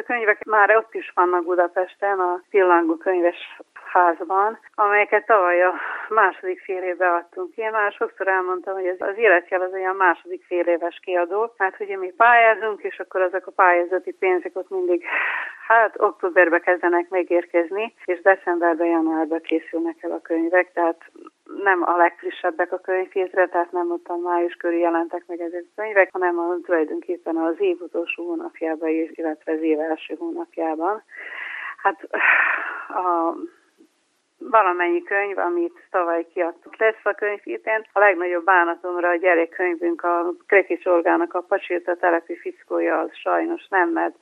A 0.00 0.02
könyvek 0.02 0.44
már 0.44 0.76
ott 0.76 0.94
is 0.94 1.12
vannak 1.14 1.44
Budapesten, 1.44 2.18
a 2.18 2.32
Pillangó 2.50 2.96
könyves 2.96 3.40
házban, 3.94 4.58
amelyeket 4.74 5.26
tavaly 5.26 5.62
a 5.62 5.72
második 6.08 6.60
fél 6.60 6.82
évben 6.82 7.12
adtunk. 7.20 7.50
Én 7.54 7.70
már 7.70 7.92
sokszor 7.92 8.28
elmondtam, 8.28 8.74
hogy 8.74 8.88
az 8.98 9.16
életjel 9.16 9.60
az 9.60 9.72
olyan 9.72 9.96
második 9.96 10.44
fél 10.48 10.66
éves 10.74 11.00
kiadó, 11.04 11.54
mert 11.56 11.80
ugye 11.80 11.96
mi 11.96 12.10
pályázunk, 12.16 12.82
és 12.82 12.98
akkor 12.98 13.20
azok 13.20 13.46
a 13.46 13.56
pályázati 13.60 14.12
pénzek 14.12 14.56
ott 14.56 14.70
mindig, 14.70 15.04
hát 15.66 15.94
októberbe 16.00 16.58
kezdenek 16.58 17.08
megérkezni, 17.08 17.94
és 18.04 18.20
decemberben, 18.22 18.86
januárban 18.86 19.40
készülnek 19.40 19.96
el 20.00 20.10
a 20.10 20.20
könyvek, 20.20 20.72
tehát 20.72 21.10
nem 21.62 21.82
a 21.82 21.96
legfrissebbek 21.96 22.72
a 22.72 22.78
könyvkézre, 22.78 23.46
tehát 23.46 23.72
nem 23.72 23.90
ott 23.90 24.08
a 24.08 24.16
május 24.16 24.54
körül 24.54 24.78
jelentek 24.78 25.24
meg 25.26 25.40
ezek 25.40 25.64
a 25.68 25.80
könyvek, 25.80 26.08
hanem 26.12 26.38
a, 26.38 26.56
tulajdonképpen 26.64 27.36
az 27.36 27.54
év 27.58 27.80
utolsó 27.80 28.26
hónapjában, 28.26 28.88
illetve 28.88 29.52
az 29.52 29.60
év 29.60 29.80
első 29.80 30.14
hónapjában. 30.18 31.02
Hát 31.82 32.08
a 32.88 33.34
valamennyi 34.38 35.02
könyv, 35.02 35.38
amit 35.38 35.86
tavaly 35.90 36.26
kiadtuk 36.32 36.76
lesz 36.76 37.04
a 37.04 37.12
könyvhéten. 37.12 37.86
A 37.92 37.98
legnagyobb 37.98 38.44
bánatomra 38.44 39.08
a 39.08 39.16
gyerekkönyvünk, 39.16 40.02
a 40.02 40.32
Krekics 40.46 40.86
Olgának 40.86 41.34
a 41.34 41.40
Pacsirta 41.40 41.96
telepi 41.96 42.36
fickója, 42.36 42.98
az 42.98 43.10
sajnos 43.12 43.68
nem, 43.68 43.88
mert 43.88 44.14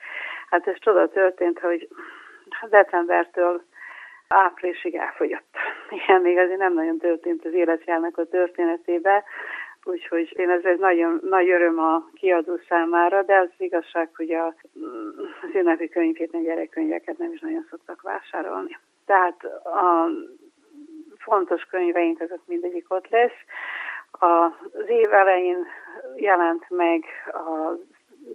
hát 0.51 0.67
ez 0.67 0.79
csoda 0.79 1.09
történt, 1.09 1.59
hogy 1.59 1.89
decembertől 2.71 3.63
áprilisig 4.33 4.95
elfogyott. 4.95 5.57
Igen, 5.91 6.21
még 6.21 6.39
azért 6.39 6.59
nem 6.59 6.75
nagyon 6.75 6.99
történt 6.99 7.45
az 7.45 7.53
életjának 7.53 8.19
a 8.19 8.25
történetébe, 8.25 9.25
úgyhogy 9.85 10.33
én 10.37 10.51
ez 10.51 10.65
egy 10.65 10.79
nagyon 10.79 11.21
nagy 11.23 11.51
öröm 11.51 11.79
a 11.79 12.09
kiadó 12.15 12.59
számára, 12.69 13.23
de 13.23 13.37
az 13.37 13.49
igazság, 13.57 14.11
hogy 14.17 14.33
a, 14.33 14.47
az 15.43 15.55
ünnepi 15.55 15.89
könyvét, 15.89 16.43
gyerekkönyveket 16.43 17.19
nem 17.19 17.33
is 17.33 17.41
nagyon 17.41 17.67
szoktak 17.71 18.03
vásárolni. 18.03 18.79
Tehát 19.07 19.45
a 19.65 20.09
fontos 21.19 21.63
könyveink 21.63 22.21
azok 22.21 22.41
mindegyik 22.47 22.85
ott 22.89 23.09
lesz. 23.09 23.39
Az 24.11 24.89
év 24.89 25.13
elején 25.13 25.67
jelent 26.17 26.65
meg 26.69 27.05
a 27.27 27.73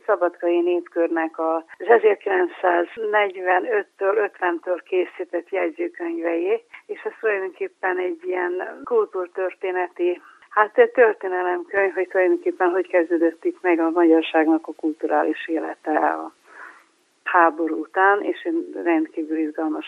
Szabadkai 0.05 0.61
Népkörnek 0.61 1.39
az 1.39 1.63
1945-től 1.77 4.29
50-től 4.39 4.79
készített 4.83 5.49
jegyzőkönyvei, 5.49 6.63
és 6.85 7.01
ez 7.01 7.11
tulajdonképpen 7.19 7.97
egy 7.97 8.19
ilyen 8.23 8.81
kultúrtörténeti 8.83 10.21
Hát 10.57 10.77
egy 10.77 10.91
történelemkönyv, 10.91 11.93
hogy 11.93 12.07
tulajdonképpen 12.07 12.69
hogy 12.69 12.87
kezdődött 12.87 13.45
itt 13.45 13.61
meg 13.61 13.79
a 13.79 13.89
magyarságnak 13.89 14.67
a 14.67 14.73
kulturális 14.73 15.47
élete 15.47 15.97
a 15.97 16.33
háború 17.23 17.79
után, 17.79 18.21
és 18.21 18.45
én 18.45 18.81
rendkívül 18.83 19.37
izgalmas 19.37 19.85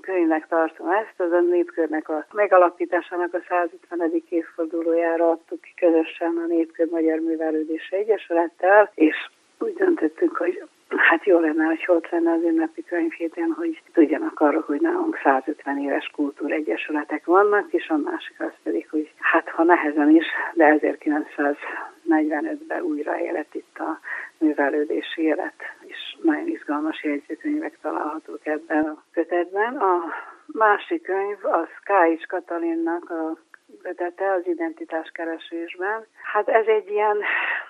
könyvnek 0.00 0.46
tartom 0.46 0.90
ezt, 0.90 1.20
az 1.20 1.32
a 1.32 1.40
népkörnek 1.40 2.08
a 2.08 2.26
megalapításának 2.32 3.34
a 3.34 3.38
150. 3.48 4.22
évfordulójára 4.28 5.30
adtuk 5.30 5.60
ki 5.60 5.74
közösen 5.76 6.36
a 6.36 6.46
Népkör 6.46 6.88
Magyar 6.90 7.18
Művelődése 7.18 7.96
Egyesülettel, 7.96 8.90
és 8.94 9.16
úgy 9.58 9.74
döntöttünk, 9.74 10.36
hogy 10.36 10.64
hát 10.96 11.24
jó 11.24 11.38
lenne, 11.38 11.64
hogy 11.64 11.84
ott 11.86 12.10
lenne 12.10 12.32
az 12.32 12.42
ünnepi 12.42 12.84
könyvhéten, 12.84 13.52
hogy 13.56 13.82
tudjanak 13.92 14.40
arra, 14.40 14.62
hogy 14.66 14.80
nálunk 14.80 15.18
150 15.22 15.78
éves 15.78 16.10
kultúregyesületek 16.14 17.24
vannak, 17.24 17.72
és 17.72 17.88
a 17.88 17.96
másik 17.96 18.40
az 18.40 18.52
pedig, 18.62 18.88
hogy 18.90 19.12
hát 19.18 19.48
ha 19.48 19.62
nehezen 19.62 20.10
is, 20.10 20.26
de 20.54 20.78
1945-ben 20.80 22.82
újra 22.82 23.20
élet 23.20 23.54
itt 23.54 23.78
a 23.78 24.00
művelődési 24.38 25.22
élet, 25.22 25.54
és 25.80 26.16
nagyon 26.22 26.48
izgalmas 26.48 27.04
jegyzőkönyvek 27.04 27.78
találhatók 27.82 28.46
ebben 28.46 28.84
a 28.84 29.02
kötetben. 29.12 29.76
A 29.76 30.04
másik 30.46 31.02
könyv 31.02 31.38
az 31.42 31.68
Káics 31.84 32.26
Katalinnak 32.26 33.10
a 33.10 33.36
kötete 33.82 34.32
az 34.32 34.46
identitáskeresésben. 34.46 36.06
Hát 36.32 36.48
ez 36.48 36.66
egy 36.66 36.90
ilyen, 36.90 37.18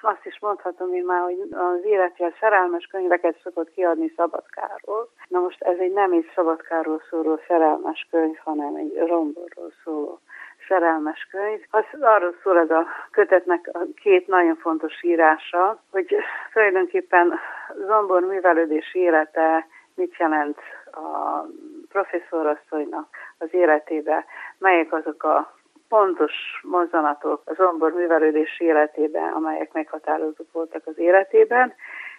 azt 0.01 0.27
is 0.27 0.39
mondhatom 0.41 0.95
én 0.95 1.05
már, 1.05 1.23
hogy 1.23 1.49
az 1.51 1.85
életjel 1.85 2.35
szerelmes 2.41 2.87
könyveket 2.87 3.41
szokott 3.43 3.71
kiadni 3.71 4.13
Szabadkáról. 4.17 5.09
Na 5.29 5.39
most 5.39 5.63
ez 5.63 5.79
egy 5.79 5.93
nem 5.93 6.13
egy 6.13 6.31
Szabadkáról 6.35 7.03
szóló 7.11 7.41
szerelmes 7.47 8.07
könyv, 8.11 8.37
hanem 8.37 8.75
egy 8.75 8.97
romborról 8.97 9.73
szóló 9.85 10.21
szerelmes 10.69 11.29
könyv. 11.31 11.61
Az 11.71 11.85
arról 12.01 12.35
szól 12.43 12.59
ez 12.59 12.71
a 12.71 12.87
kötetnek 13.11 13.71
a 13.73 13.79
két 14.03 14.27
nagyon 14.27 14.57
fontos 14.57 15.03
írása, 15.03 15.83
hogy 15.91 16.17
tulajdonképpen 16.53 17.39
Zombor 17.87 18.21
művelődés 18.21 18.95
élete 18.95 19.67
mit 19.95 20.17
jelent 20.17 20.59
a 20.93 21.41
professzorasszonynak 21.89 23.09
az 23.39 23.49
életébe, 23.51 24.25
melyek 24.59 24.93
azok 24.93 25.23
a 25.23 25.53
fontos 25.93 26.33
mozzanatok 26.63 27.43
az 27.45 27.57
zombor 27.57 27.93
művelődés 27.93 28.61
életében, 28.61 29.33
amelyek 29.33 29.73
meghatározók 29.73 30.53
voltak 30.53 30.87
az 30.87 30.99
életében, 30.99 31.75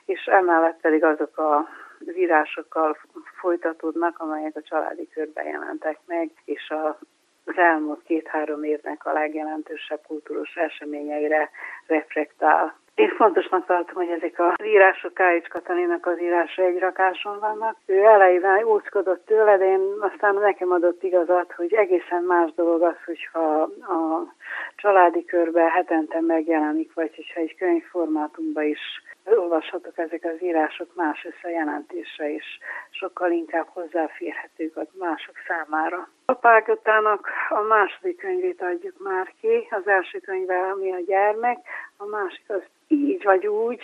és 0.06 0.26
emellett 0.26 0.80
pedig 0.82 1.04
azok 1.04 1.38
a 1.38 1.68
az 2.08 2.18
írásokkal 2.18 2.98
folytatódnak, 3.40 4.20
amelyek 4.20 4.56
a 4.56 4.62
családi 4.62 5.10
körben 5.10 5.46
jelentek 5.46 6.00
meg, 6.06 6.32
és 6.46 6.70
a 6.70 6.98
az 7.46 7.58
elmúlt 7.58 8.04
két-három 8.04 8.64
évnek 8.64 9.06
a 9.06 9.14
legjelentősebb 9.14 10.02
kultúros 10.08 10.56
eseményeire 10.56 11.50
reflektál. 11.88 12.78
Én 12.96 13.10
fontosnak 13.10 13.66
tartom, 13.66 13.96
hogy 13.96 14.10
ezek 14.10 14.40
az 14.40 14.66
írások 14.66 15.14
Káics 15.14 15.48
Katalinak 15.48 16.06
az 16.06 16.22
írása 16.22 16.62
egy 16.62 16.80
rakáson 16.80 17.40
vannak. 17.40 17.78
Ő 17.86 18.04
elejében 18.04 18.64
úszkodott 18.64 19.26
tőle, 19.26 19.58
de 19.58 19.66
én 19.66 19.82
aztán 20.00 20.36
nekem 20.36 20.72
adott 20.72 21.04
igazat, 21.04 21.54
hogy 21.54 21.74
egészen 21.74 22.24
más 22.24 22.54
dolog 22.54 22.82
az, 22.82 22.96
hogyha 23.06 23.62
a 23.62 24.34
családi 24.76 25.26
körbe 25.26 25.62
hetente 25.62 26.22
megjelenik, 26.22 26.94
vagy 26.94 27.16
hogyha 27.16 27.40
egy 27.40 27.56
könyvformátumban 27.56 28.64
is 28.64 29.02
olvashatok 29.26 29.98
ezek 29.98 30.24
az 30.24 30.44
írások 30.44 30.96
más 30.96 31.26
összejelentése 31.26 32.30
is 32.30 32.60
sokkal 32.90 33.32
inkább 33.32 33.68
hozzáférhetők 33.68 34.78
a 34.78 34.86
mások 35.00 35.36
számára. 35.48 36.08
A 36.26 36.34
Págatának 36.34 37.28
a 37.50 37.62
második 37.62 38.18
könyvét 38.18 38.62
adjuk 38.62 38.96
már 39.04 39.34
ki, 39.42 39.68
az 39.70 39.88
első 39.88 40.20
könyve, 40.20 40.60
ami 40.60 40.92
a 40.92 41.00
gyermek, 41.06 41.58
a 42.04 42.10
másik 42.10 42.50
az 42.50 42.62
így 42.88 43.24
vagy 43.24 43.48
úgy. 43.48 43.82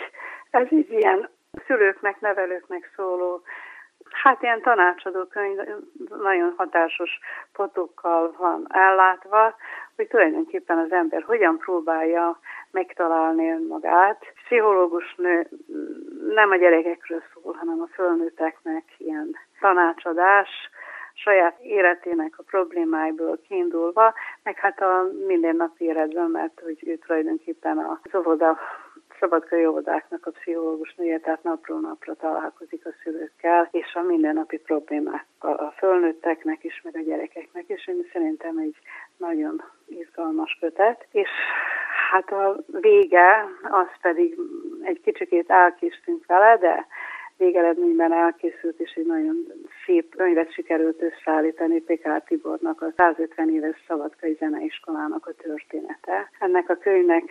Ez 0.50 0.66
egy 0.70 0.90
ilyen 0.90 1.28
szülőknek, 1.66 2.20
nevelőknek 2.20 2.92
szóló 2.96 3.42
Hát 4.10 4.42
ilyen 4.42 4.60
tanácsadó 4.60 5.24
könyv 5.24 5.58
nagyon 6.22 6.54
hatásos 6.56 7.18
fotókkal 7.52 8.34
van 8.38 8.66
ellátva, 8.68 9.54
hogy 9.96 10.08
tulajdonképpen 10.08 10.78
az 10.78 10.92
ember 10.92 11.22
hogyan 11.22 11.58
próbálja 11.58 12.38
megtalálni 12.70 13.50
önmagát. 13.50 14.24
Pszichológus 14.44 15.14
nő 15.16 15.48
nem 16.34 16.50
a 16.50 16.56
gyerekekről 16.56 17.22
szól, 17.32 17.54
hanem 17.54 17.80
a 17.80 17.94
fölnőtteknek 17.94 18.84
ilyen 18.96 19.36
tanácsadás, 19.60 20.48
saját 21.22 21.60
életének 21.60 22.38
a 22.38 22.42
problémáiból 22.42 23.38
kiindulva, 23.48 24.14
meg 24.42 24.56
hát 24.58 24.80
a 24.80 25.06
mindennapi 25.26 25.84
életben, 25.84 26.30
mert 26.30 26.60
hogy 26.60 26.78
ő 26.86 26.96
tulajdonképpen 26.96 27.78
az 27.78 28.14
óvoda 28.14 28.58
szabadkai 29.20 29.66
óvodáknak 29.66 30.26
a 30.26 30.30
pszichológus 30.30 30.94
nője, 30.94 31.18
tehát 31.18 31.42
napról 31.42 31.80
napra 31.80 32.14
találkozik 32.14 32.86
a 32.86 32.90
szülőkkel, 33.02 33.68
és 33.70 33.94
a 33.94 34.02
mindennapi 34.02 34.58
problémákkal 34.58 35.54
a 35.54 35.74
fölnőtteknek 35.76 36.64
is, 36.64 36.80
meg 36.84 36.96
a 36.96 37.02
gyerekeknek 37.02 37.64
is. 37.68 37.86
Én 37.86 38.08
szerintem 38.12 38.58
egy 38.58 38.76
nagyon 39.16 39.62
izgalmas 39.86 40.56
kötet, 40.60 41.06
és 41.12 41.28
hát 42.10 42.32
a 42.32 42.56
vége, 42.66 43.44
az 43.62 43.88
pedig 44.00 44.38
egy 44.82 45.00
kicsikét 45.00 45.50
elkéstünk 45.50 46.26
vele, 46.26 46.56
de 46.56 46.86
végeredményben 47.40 48.12
elkészült, 48.12 48.80
és 48.80 48.92
egy 48.92 49.06
nagyon 49.06 49.36
szép 49.84 50.16
könyvet 50.16 50.52
sikerült 50.52 51.02
összeállítani 51.02 51.80
P.K. 51.80 52.24
Tibornak 52.24 52.82
a 52.82 52.92
150 52.96 53.50
éves 53.50 53.84
Szabadkai 53.86 54.36
Zeneiskolának 54.38 55.26
a 55.26 55.32
története. 55.32 56.30
Ennek 56.38 56.68
a 56.68 56.76
könyvnek 56.76 57.22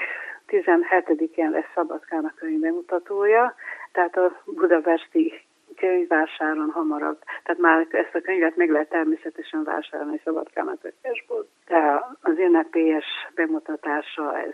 17-én 0.47 1.49
lesz 1.49 1.71
Szabadkán 1.73 2.25
a 2.25 2.33
könyv 2.35 2.59
bemutatója, 2.59 3.55
tehát 3.91 4.17
a 4.17 4.41
budapesti 4.45 5.33
könyvvásáron 5.75 6.69
hamarabb. 6.69 7.19
Tehát 7.43 7.61
már 7.61 7.87
ezt 7.89 8.15
a 8.15 8.21
könyvet 8.21 8.55
meg 8.55 8.69
lehet 8.69 8.89
természetesen 8.89 9.63
vásárolni 9.63 10.21
Szabadkán 10.23 10.67
a 10.67 10.77
könyvesból. 10.81 11.47
De 11.67 12.05
az 12.21 12.37
ünnepélyes 12.37 13.05
bemutatása 13.35 14.39
ez 14.39 14.53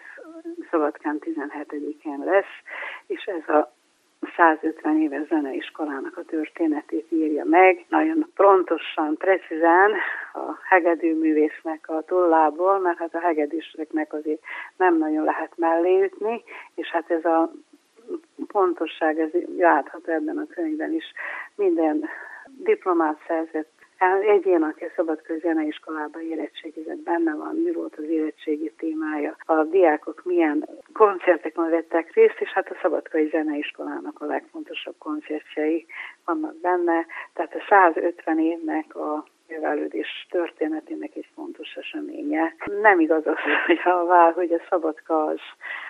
Szabadkán 0.69 1.17
17-én 1.19 2.23
lesz, 2.25 2.55
és 3.07 3.23
ez 3.23 3.55
a 3.55 3.73
150 4.35 5.01
éves 5.01 5.27
zeneiskolának 5.27 6.17
a 6.17 6.23
történetét 6.23 7.11
írja 7.11 7.43
meg, 7.45 7.85
nagyon 7.89 8.31
pontosan, 8.35 9.17
precízen 9.17 9.91
a 10.33 10.59
hegedűművésznek 10.63 11.89
a 11.89 12.01
tollából, 12.01 12.79
mert 12.79 12.97
hát 12.97 13.15
a 13.15 13.19
hegedűseknek 13.19 14.13
azért 14.13 14.41
nem 14.77 14.97
nagyon 14.97 15.23
lehet 15.23 15.51
mellé 15.55 16.03
ütni, 16.03 16.43
és 16.75 16.87
hát 16.87 17.11
ez 17.11 17.25
a 17.25 17.51
pontosság, 18.47 19.19
ez 19.19 19.29
látható 19.57 20.11
ebben 20.11 20.37
a 20.37 20.47
könyvben 20.53 20.93
is. 20.93 21.13
Minden 21.55 22.09
diplomát 22.63 23.17
szerzett 23.27 23.75
Egyén, 24.27 24.63
aki 24.63 24.83
a 24.83 24.91
Szabadközi 24.95 25.39
Zeneiskolába 25.39 26.21
érettségizett, 26.21 26.97
benne 26.97 27.35
van, 27.35 27.55
mi 27.55 27.71
volt 27.71 27.95
az 27.95 28.03
érettségi 28.03 28.71
témája, 28.77 29.35
a 29.45 29.63
diákok 29.63 30.21
milyen 30.23 30.67
koncerteken 30.97 31.69
vettek 31.69 32.13
részt, 32.13 32.39
és 32.39 32.49
hát 32.49 32.69
a 32.69 32.77
Szabadkai 32.81 33.27
Zeneiskolának 33.31 34.21
a 34.21 34.25
legfontosabb 34.25 34.95
koncertjei 34.97 35.85
vannak 36.25 36.55
benne, 36.61 37.05
tehát 37.33 37.55
a 37.55 37.65
150 37.69 38.39
évnek 38.39 38.95
a 38.95 39.25
művelődés 39.47 40.27
történetének 40.29 41.15
egy 41.15 41.27
fontos 41.35 41.75
eseménye. 41.75 42.55
Nem 42.81 42.99
igaz 42.99 43.27
az, 43.27 43.37
hogy 43.65 43.79
a, 43.83 44.05
vár, 44.05 44.33
hogy 44.33 44.53
a 44.53 44.65
Szabadka 44.69 45.25
az, 45.25 45.39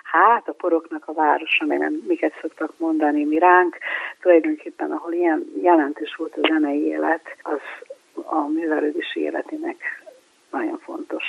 hát 0.02 0.48
a 0.48 0.52
poroknak 0.52 1.08
a 1.08 1.12
városa, 1.12 1.64
meg 1.64 1.78
nem 1.78 2.02
miket 2.06 2.38
szoktak 2.40 2.78
mondani 2.78 3.24
mi 3.24 3.38
ránk, 3.38 3.78
tulajdonképpen 4.20 4.90
ahol 4.90 5.12
ilyen 5.12 5.44
jelentős 5.62 6.14
volt 6.14 6.36
a 6.36 6.46
zenei 6.48 6.84
élet, 6.84 7.36
az 7.42 7.60
a 8.24 8.40
művelődési 8.48 9.20
életének 9.20 10.02
nagyon 10.50 10.78
fontos 10.78 11.24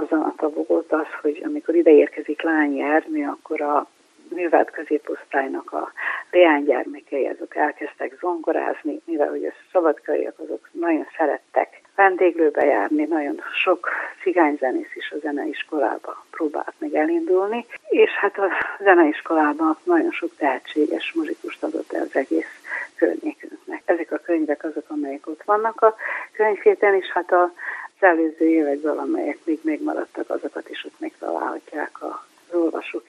mozzanata 0.00 0.48
volt 0.48 0.92
az, 0.92 1.06
hogy 1.22 1.42
amikor 1.44 1.74
ide 1.74 1.90
érkezik 1.90 2.42
lányjármű, 2.42 3.26
akkor 3.26 3.60
a 3.60 3.86
művelt 4.28 4.70
középosztálynak 4.70 5.72
a 5.72 5.92
leánygyermekei, 6.30 7.26
azok 7.26 7.56
elkezdtek 7.56 8.16
zongorázni, 8.20 9.00
mivel 9.04 9.28
hogy 9.28 9.44
a 9.44 9.52
szabadkaiak 9.72 10.38
azok 10.38 10.68
nagyon 10.72 11.06
szerettek 11.16 11.80
vendéglőbe 11.94 12.64
járni, 12.64 13.04
nagyon 13.04 13.40
sok 13.62 13.88
cigányzenész 14.22 14.94
is 14.94 15.10
a 15.10 15.18
zeneiskolába 15.18 16.24
próbált 16.30 16.74
meg 16.78 16.94
elindulni, 16.94 17.66
és 17.88 18.10
hát 18.10 18.38
a 18.38 18.48
zeneiskolában 18.82 19.76
nagyon 19.82 20.10
sok 20.10 20.30
tehetséges 20.36 21.12
muzsikust 21.14 21.62
adott 21.62 21.92
el 21.92 22.02
az 22.02 22.16
egész 22.16 22.60
környékünknek. 22.94 23.82
Ezek 23.84 24.12
a 24.12 24.18
könyvek 24.18 24.64
azok, 24.64 24.84
amelyek 24.88 25.26
ott 25.26 25.42
vannak 25.44 25.80
a 25.80 25.94
könyvhéten, 26.32 26.94
és 26.94 27.06
hát 27.06 27.32
a 27.32 27.52
az 28.00 28.06
előző 28.06 28.48
évekből, 28.48 28.98
amelyek 28.98 29.38
még 29.44 29.60
megmaradtak, 29.62 30.30
azokat 30.30 30.70
is 30.70 30.84
ott 30.84 31.00
megtalálhatják 31.00 32.02
az 32.02 32.54
olvasók. 32.54 33.04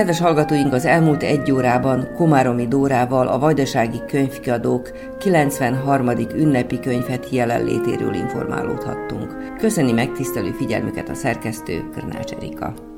Kedves 0.00 0.20
hallgatóink, 0.20 0.72
az 0.72 0.84
elmúlt 0.84 1.22
egy 1.22 1.52
órában 1.52 2.12
Komáromi 2.14 2.68
Dórával 2.68 3.28
a 3.28 3.38
Vajdasági 3.38 4.00
Könyvkiadók 4.06 4.90
93. 5.18 6.08
ünnepi 6.34 6.80
könyvet 6.80 7.30
jelenlétéről 7.30 8.14
informálódhattunk. 8.14 9.56
Köszöni 9.58 9.92
megtisztelő 9.92 10.50
figyelmüket 10.50 11.08
a 11.08 11.14
szerkesztő 11.14 11.88
Körnács 11.94 12.32
Erika. 12.32 12.89